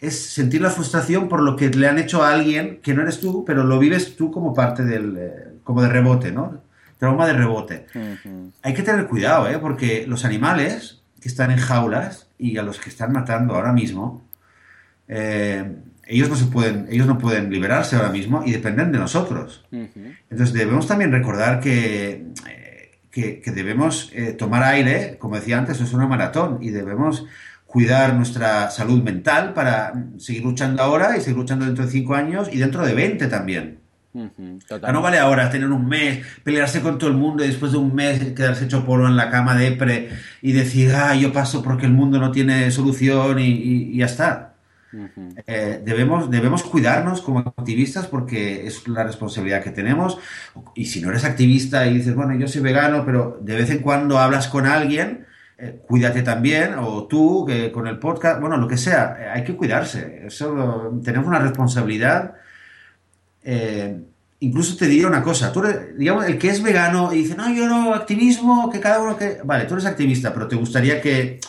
Es 0.00 0.18
sentir 0.18 0.62
la 0.62 0.70
frustración 0.70 1.28
por 1.28 1.42
lo 1.42 1.54
que 1.54 1.68
le 1.68 1.86
han 1.86 1.98
hecho 1.98 2.22
a 2.22 2.32
alguien 2.32 2.80
que 2.82 2.94
no 2.94 3.02
eres 3.02 3.20
tú, 3.20 3.44
pero 3.44 3.62
lo 3.64 3.78
vives 3.78 4.16
tú 4.16 4.30
como 4.30 4.54
parte 4.54 4.82
del, 4.86 5.18
como 5.68 5.82
de 5.82 5.90
rebote, 5.90 6.32
¿no? 6.32 6.62
Trauma 6.96 7.26
de 7.26 7.34
rebote. 7.34 7.84
Hay 8.62 8.72
que 8.72 8.82
tener 8.82 9.06
cuidado, 9.06 9.50
¿eh? 9.50 9.58
porque 9.58 10.06
los 10.06 10.24
animales 10.24 11.02
que 11.20 11.28
están 11.28 11.50
en 11.50 11.58
jaulas 11.58 12.26
y 12.38 12.56
a 12.56 12.62
los 12.62 12.80
que 12.80 12.88
están 12.88 13.12
matando 13.12 13.54
ahora 13.54 13.74
mismo, 13.74 14.26
eh, 15.08 15.76
ellos, 16.06 16.30
no 16.30 16.36
se 16.36 16.46
pueden, 16.46 16.86
ellos 16.88 17.06
no 17.06 17.18
pueden 17.18 17.50
liberarse 17.50 17.96
ahora 17.96 18.08
mismo 18.08 18.44
y 18.46 18.52
dependen 18.52 18.92
de 18.92 18.98
nosotros. 18.98 19.66
Entonces 19.70 20.54
debemos 20.54 20.86
también 20.86 21.12
recordar 21.12 21.60
que, 21.60 22.24
eh, 22.48 22.98
que, 23.10 23.40
que 23.42 23.50
debemos 23.50 24.10
eh, 24.14 24.32
tomar 24.32 24.62
aire, 24.62 25.18
como 25.18 25.36
decía 25.36 25.58
antes, 25.58 25.82
es 25.82 25.92
una 25.92 26.06
maratón 26.06 26.60
y 26.62 26.70
debemos 26.70 27.26
cuidar 27.66 28.14
nuestra 28.14 28.70
salud 28.70 29.02
mental 29.02 29.52
para 29.52 29.92
seguir 30.16 30.44
luchando 30.44 30.82
ahora 30.82 31.18
y 31.18 31.20
seguir 31.20 31.36
luchando 31.36 31.66
dentro 31.66 31.84
de 31.84 31.92
cinco 31.92 32.14
años 32.14 32.48
y 32.50 32.56
dentro 32.56 32.86
de 32.86 32.94
20 32.94 33.26
también. 33.26 33.80
No 34.92 35.02
vale 35.02 35.18
ahora 35.18 35.50
tener 35.50 35.68
un 35.70 35.86
mes, 35.88 36.24
pelearse 36.42 36.80
con 36.80 36.98
todo 36.98 37.10
el 37.10 37.16
mundo 37.16 37.44
y 37.44 37.48
después 37.48 37.72
de 37.72 37.78
un 37.78 37.94
mes 37.94 38.32
quedarse 38.34 38.64
hecho 38.64 38.84
polvo 38.84 39.06
en 39.06 39.16
la 39.16 39.30
cama 39.30 39.54
de 39.56 39.72
pre 39.72 40.10
y 40.42 40.52
decir, 40.52 40.92
ah, 40.94 41.14
yo 41.14 41.32
paso 41.32 41.62
porque 41.62 41.86
el 41.86 41.92
mundo 41.92 42.18
no 42.18 42.30
tiene 42.32 42.70
solución 42.70 43.38
y, 43.38 43.46
y- 43.48 43.90
y 43.94 43.98
ya 43.98 44.06
está. 44.06 44.44
Eh, 45.46 45.82
debemos, 45.84 46.30
debemos 46.30 46.62
cuidarnos 46.62 47.20
como 47.20 47.40
activistas 47.40 48.06
porque 48.06 48.66
es 48.66 48.88
la 48.88 49.04
responsabilidad 49.04 49.62
que 49.62 49.70
tenemos. 49.70 50.18
Y 50.74 50.86
si 50.86 51.00
no 51.02 51.10
eres 51.10 51.24
activista 51.24 51.86
y 51.86 51.94
dices, 51.94 52.14
bueno, 52.14 52.34
yo 52.34 52.48
soy 52.48 52.62
vegano, 52.62 53.04
pero 53.04 53.38
de 53.42 53.54
vez 53.56 53.70
en 53.70 53.80
cuando 53.80 54.18
hablas 54.18 54.48
con 54.48 54.64
alguien, 54.66 55.26
eh, 55.58 55.82
cuídate 55.86 56.22
también, 56.22 56.74
o 56.78 57.06
tú 57.06 57.44
que 57.46 57.70
con 57.70 57.86
el 57.86 57.98
podcast, 57.98 58.40
bueno, 58.40 58.56
lo 58.56 58.66
que 58.66 58.76
sea, 58.78 59.16
eh, 59.20 59.28
hay 59.34 59.44
que 59.44 59.56
cuidarse. 59.56 60.22
Eso 60.26 60.54
lo- 60.54 61.00
tenemos 61.04 61.26
una 61.28 61.38
responsabilidad. 61.40 62.34
Eh, 63.42 64.00
incluso 64.40 64.76
te 64.76 64.86
diré 64.86 65.06
una 65.06 65.22
cosa, 65.22 65.52
tú 65.52 65.64
eres, 65.64 65.96
digamos, 65.98 66.26
el 66.26 66.38
que 66.38 66.50
es 66.50 66.62
vegano 66.62 67.12
y 67.12 67.18
dice, 67.18 67.34
no, 67.34 67.52
yo 67.52 67.66
no, 67.66 67.94
activismo, 67.94 68.70
que 68.70 68.80
cada 68.80 69.00
uno 69.00 69.16
que... 69.16 69.38
Vale, 69.44 69.64
tú 69.64 69.74
eres 69.74 69.86
activista, 69.86 70.32
pero 70.32 70.48
te 70.48 70.56
gustaría 70.56 71.00
que 71.00 71.40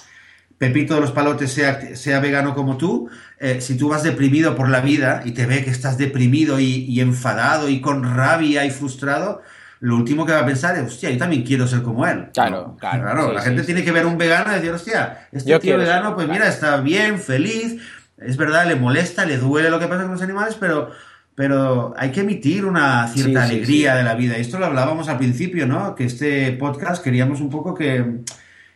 Pepito 0.58 0.96
de 0.96 1.02
los 1.02 1.12
Palotes 1.12 1.52
sea, 1.52 1.96
sea 1.96 2.20
vegano 2.20 2.54
como 2.54 2.78
tú, 2.78 3.10
eh, 3.40 3.62
si 3.62 3.78
tú 3.78 3.90
vas 3.90 4.04
deprimido 4.04 4.56
por 4.56 4.70
la 4.70 4.82
vida 4.82 5.22
y 5.24 5.32
te 5.32 5.46
ve 5.46 5.64
que 5.64 5.70
estás 5.70 5.98
deprimido 5.98 6.60
y, 6.60 6.86
y 6.86 7.00
enfadado 7.00 7.70
y 7.70 7.80
con 7.80 8.16
rabia 8.16 8.66
y 8.66 8.72
frustrado, 8.72 9.42
lo 9.82 9.96
último 9.96 10.26
que 10.26 10.34
va 10.34 10.40
a 10.40 10.46
pensar 10.46 10.78
es, 10.78 10.84
hostia, 10.84 11.10
yo 11.10 11.18
también 11.18 11.44
quiero 11.44 11.66
ser 11.66 11.82
como 11.82 12.06
él. 12.06 12.30
Claro, 12.34 12.76
claro, 12.78 13.30
sí, 13.30 13.36
la 13.36 13.42
sí, 13.42 13.46
gente 13.46 13.62
sí. 13.62 13.66
tiene 13.68 13.84
que 13.84 13.92
ver 13.94 14.06
un 14.06 14.18
vegano 14.18 14.52
y 14.52 14.56
decir, 14.56 14.72
hostia, 14.72 15.28
este 15.32 15.50
Yo 15.50 15.60
tío 15.60 15.72
ser 15.72 15.80
vegano, 15.80 16.16
pues 16.16 16.26
claro. 16.26 16.40
mira, 16.40 16.50
está 16.50 16.78
bien, 16.82 17.20
feliz, 17.20 17.82
es 18.18 18.36
verdad, 18.36 18.68
le 18.68 18.76
molesta, 18.76 19.26
le 19.26 19.38
duele 19.38 19.70
lo 19.70 19.80
que 19.80 19.88
pasa 19.88 20.04
con 20.04 20.12
los 20.12 20.22
animales, 20.22 20.58
pero, 20.60 20.92
pero 21.40 21.94
hay 21.96 22.12
que 22.12 22.20
emitir 22.20 22.66
una 22.66 23.08
cierta 23.08 23.48
Sí, 23.48 23.54
alegría 23.54 23.94
sí. 23.94 23.98
de 24.00 24.04
la 24.04 24.14
vida. 24.16 24.36
Esto 24.36 24.60
lo 24.60 24.66
hablábamos 24.66 25.08
al 25.08 25.18
principio, 25.18 25.66
¿no? 25.66 25.96
Que 25.96 26.04
este 26.04 26.52
podcast 26.52 27.02
queríamos 27.02 27.40
un 27.40 27.50
poco 27.50 27.74
que, 27.74 28.04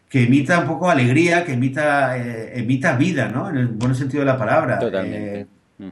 que 0.07 0.23
emita 0.23 0.59
un 0.59 0.67
poco 0.67 0.89
alegría, 0.89 1.43
que 1.43 1.51
emita, 1.51 2.17
eh, 2.17 2.53
emita 2.57 2.95
vida, 2.95 3.27
¿no? 3.27 3.49
En 3.49 3.57
el 3.57 3.67
buen 3.67 3.93
sentido 3.95 4.21
de 4.21 4.27
la 4.27 4.37
palabra. 4.37 4.79
Totalmente. 4.79 5.41
Eh, 5.41 5.91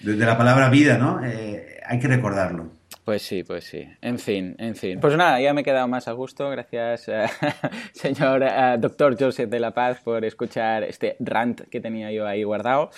de 0.00 0.24
la 0.24 0.38
palabra 0.38 0.70
vida, 0.70 0.96
¿no? 0.96 1.24
Eh, 1.24 1.80
hay 1.84 1.98
que 1.98 2.06
recordarlo. 2.06 2.70
Pues 3.10 3.22
sí, 3.22 3.42
pues 3.42 3.64
sí. 3.64 3.88
En 4.02 4.20
fin, 4.20 4.54
en 4.60 4.76
fin. 4.76 5.00
Pues 5.00 5.16
nada, 5.16 5.40
ya 5.40 5.52
me 5.52 5.62
he 5.62 5.64
quedado 5.64 5.88
más 5.88 6.06
a 6.06 6.12
gusto. 6.12 6.48
Gracias, 6.48 7.08
eh, 7.08 7.26
señor 7.92 8.44
eh, 8.44 8.76
doctor 8.78 9.16
Joseph 9.18 9.50
de 9.50 9.58
la 9.58 9.72
Paz, 9.72 9.98
por 10.04 10.24
escuchar 10.24 10.84
este 10.84 11.16
rant 11.18 11.62
que 11.62 11.80
tenía 11.80 12.12
yo 12.12 12.24
ahí 12.24 12.44
guardado. 12.44 12.90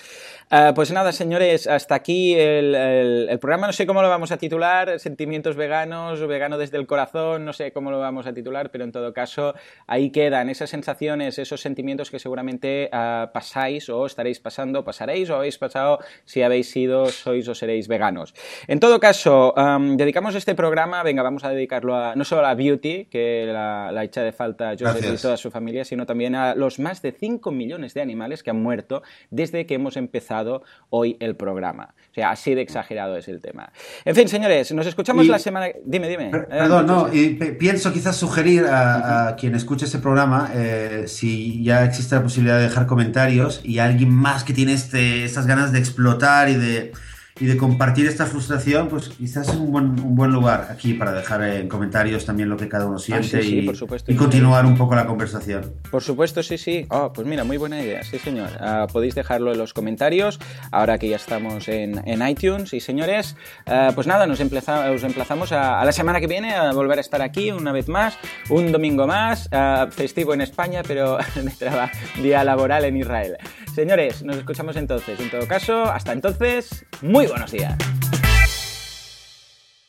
Eh, 0.51 0.71
pues 0.75 0.91
nada, 0.91 1.11
señores, 1.13 1.65
hasta 1.65 1.95
aquí 1.95 2.35
el, 2.35 3.39
programa. 3.41 3.65
No 3.65 3.73
sé 3.73 3.87
cómo 3.87 4.03
lo 4.03 4.09
vamos 4.09 4.31
a 4.31 4.37
titular. 4.37 4.99
Sentimientos 4.99 5.55
veganos, 5.55 6.19
vegano 6.27 6.59
desde 6.59 6.77
el 6.77 6.85
corazón. 6.85 7.43
No 7.43 7.51
sé 7.51 7.71
cómo 7.71 7.89
lo 7.89 7.97
vamos 7.97 8.27
a 8.27 8.33
titular, 8.35 8.69
pero 8.69 8.83
en 8.83 8.91
todo 8.91 9.13
caso, 9.13 9.55
ahí 9.87 10.11
quedan 10.11 10.47
esas 10.51 10.69
sensaciones, 10.69 11.39
esos 11.39 11.59
sentimientos 11.59 12.11
que 12.11 12.19
seguramente 12.19 12.87
pasáis 13.33 13.89
o 13.89 14.05
estaréis 14.05 14.39
pasando, 14.39 14.83
pasaréis 14.83 15.31
o 15.31 15.37
habéis 15.37 15.57
pasado 15.57 15.97
si 16.23 16.43
habéis 16.43 16.69
sido, 16.69 17.07
sois 17.07 17.47
o 17.47 17.55
seréis 17.55 17.87
veganos. 17.87 18.35
En 18.67 18.79
todo 18.79 18.99
caso, 18.99 19.57
am, 19.57 19.97
dedicamos 20.03 20.35
este 20.35 20.55
programa, 20.55 21.01
venga, 21.03 21.23
vamos 21.23 21.43
a 21.43 21.49
dedicarlo 21.49 21.95
a, 21.95 22.15
no 22.15 22.23
solo 22.23 22.45
a 22.45 22.53
Beauty, 22.55 23.05
que 23.05 23.45
la, 23.51 23.91
la 23.91 24.03
echa 24.03 24.21
de 24.21 24.31
falta 24.31 24.71
Joseph 24.71 24.97
Gracias. 24.97 25.19
y 25.19 25.21
toda 25.21 25.37
su 25.37 25.51
familia, 25.51 25.83
sino 25.85 26.05
también 26.05 26.35
a 26.35 26.55
los 26.55 26.79
más 26.79 27.01
de 27.01 27.11
5 27.11 27.51
millones 27.51 27.93
de 27.93 28.01
animales 28.01 28.43
que 28.43 28.49
han 28.51 28.61
muerto 28.61 29.01
desde 29.31 29.65
que 29.65 29.75
hemos 29.75 29.97
empezado 29.97 30.63
hoy 30.89 31.17
el 31.19 31.35
programa. 31.35 31.93
O 32.11 32.13
sea, 32.13 32.31
así 32.31 32.53
de 32.55 32.61
exagerado 32.61 33.17
es 33.17 33.27
el 33.27 33.41
tema. 33.41 33.71
En 34.05 34.15
fin, 34.15 34.27
señores, 34.27 34.71
nos 34.73 34.85
escuchamos 34.87 35.25
Y- 35.25 35.29
la 35.29 35.39
semana... 35.39 35.67
Dime, 35.85 36.07
dime. 36.07 36.29
Per- 36.29 36.47
Perdón, 36.47 36.85
no, 36.87 37.13
y 37.13 37.29
pienso 37.59 37.91
quizás 37.91 38.15
sugerir 38.15 38.65
a, 38.65 39.29
a 39.29 39.35
quien 39.35 39.55
escuche 39.55 39.85
este 39.85 39.99
programa, 39.99 40.51
eh, 40.53 41.03
si 41.07 41.63
ya 41.63 41.83
existe 41.83 42.15
la 42.15 42.23
posibilidad 42.23 42.57
de 42.57 42.63
dejar 42.63 42.85
comentarios 42.85 43.61
y 43.63 43.79
alguien 43.79 44.09
más 44.09 44.43
que 44.43 44.53
tiene 44.53 44.73
este, 44.73 45.23
estas 45.25 45.47
ganas 45.47 45.71
de 45.71 45.79
explotar 45.79 46.49
y 46.49 46.55
de, 46.55 46.91
y 47.39 47.45
de 47.45 47.57
compartir 47.57 48.05
esta 48.07 48.25
frustración, 48.27 48.89
pues 48.89 49.09
quizás 49.09 49.49
es 49.49 49.55
un 49.55 49.71
buen, 49.71 49.85
un 49.99 50.15
buen 50.15 50.31
lugar 50.31 50.67
aquí 50.69 50.93
para 50.93 51.11
dejar 51.13 51.41
en 51.43 51.67
comentarios 51.67 52.25
también 52.25 52.47
lo 52.49 52.57
que 52.57 52.69
cada 52.69 52.85
uno 52.85 52.99
siente 52.99 53.37
Ah, 53.37 53.41
sí, 53.41 53.47
sí, 53.49 53.57
y, 53.59 53.61
por 53.65 53.75
supuesto. 53.75 54.11
y 54.11 54.15
continuar 54.15 54.65
un 54.65 54.77
poco 54.77 54.93
la 54.95 55.05
conversación. 55.07 55.73
Por 55.89 56.03
supuesto, 56.03 56.43
sí, 56.43 56.57
sí. 56.57 56.85
Oh, 56.89 57.11
pues 57.11 57.25
mira, 57.27 57.43
muy 57.43 57.57
buena 57.57 57.81
idea, 57.81 58.03
sí, 58.03 58.19
señor. 58.19 58.49
Ah, 58.59 58.85
podéis 58.91 59.15
dejarlo 59.15 59.51
en 59.51 59.57
los 59.57 59.73
comentarios, 59.73 60.39
ahora 60.71 60.97
que 60.99 61.09
ya 61.09 61.15
estamos 61.15 61.67
en, 61.67 62.01
en 62.07 62.27
iTunes. 62.27 62.71
Y 62.73 62.79
señores, 62.79 63.35
ah, 63.65 63.91
pues 63.95 64.05
nada, 64.05 64.27
nos 64.27 64.39
emplaza- 64.39 64.91
os 64.91 65.03
emplazamos 65.03 65.51
a, 65.51 65.81
a 65.81 65.85
la 65.85 65.91
semana 65.91 66.19
que 66.19 66.27
viene 66.27 66.53
a 66.53 66.71
volver 66.71 66.99
a 66.99 67.01
estar 67.01 67.21
aquí 67.23 67.51
una 67.51 67.71
vez 67.71 67.87
más, 67.87 68.15
un 68.49 68.71
domingo 68.71 69.07
más, 69.07 69.49
ah, 69.51 69.87
festivo 69.89 70.33
en 70.35 70.41
España, 70.41 70.81
pero 70.87 71.17
de 71.35 71.49
traba- 71.57 71.89
día 72.21 72.43
laboral 72.43 72.85
en 72.85 72.97
Israel. 72.97 73.37
Señores, 73.73 74.21
nos 74.23 74.37
escuchamos 74.37 74.75
entonces. 74.75 75.19
En 75.19 75.31
todo 75.31 75.47
caso, 75.47 75.85
hasta 75.85 76.13
entonces, 76.13 76.85
muy 77.23 77.31
buenos 77.31 77.51
días. 77.51 77.77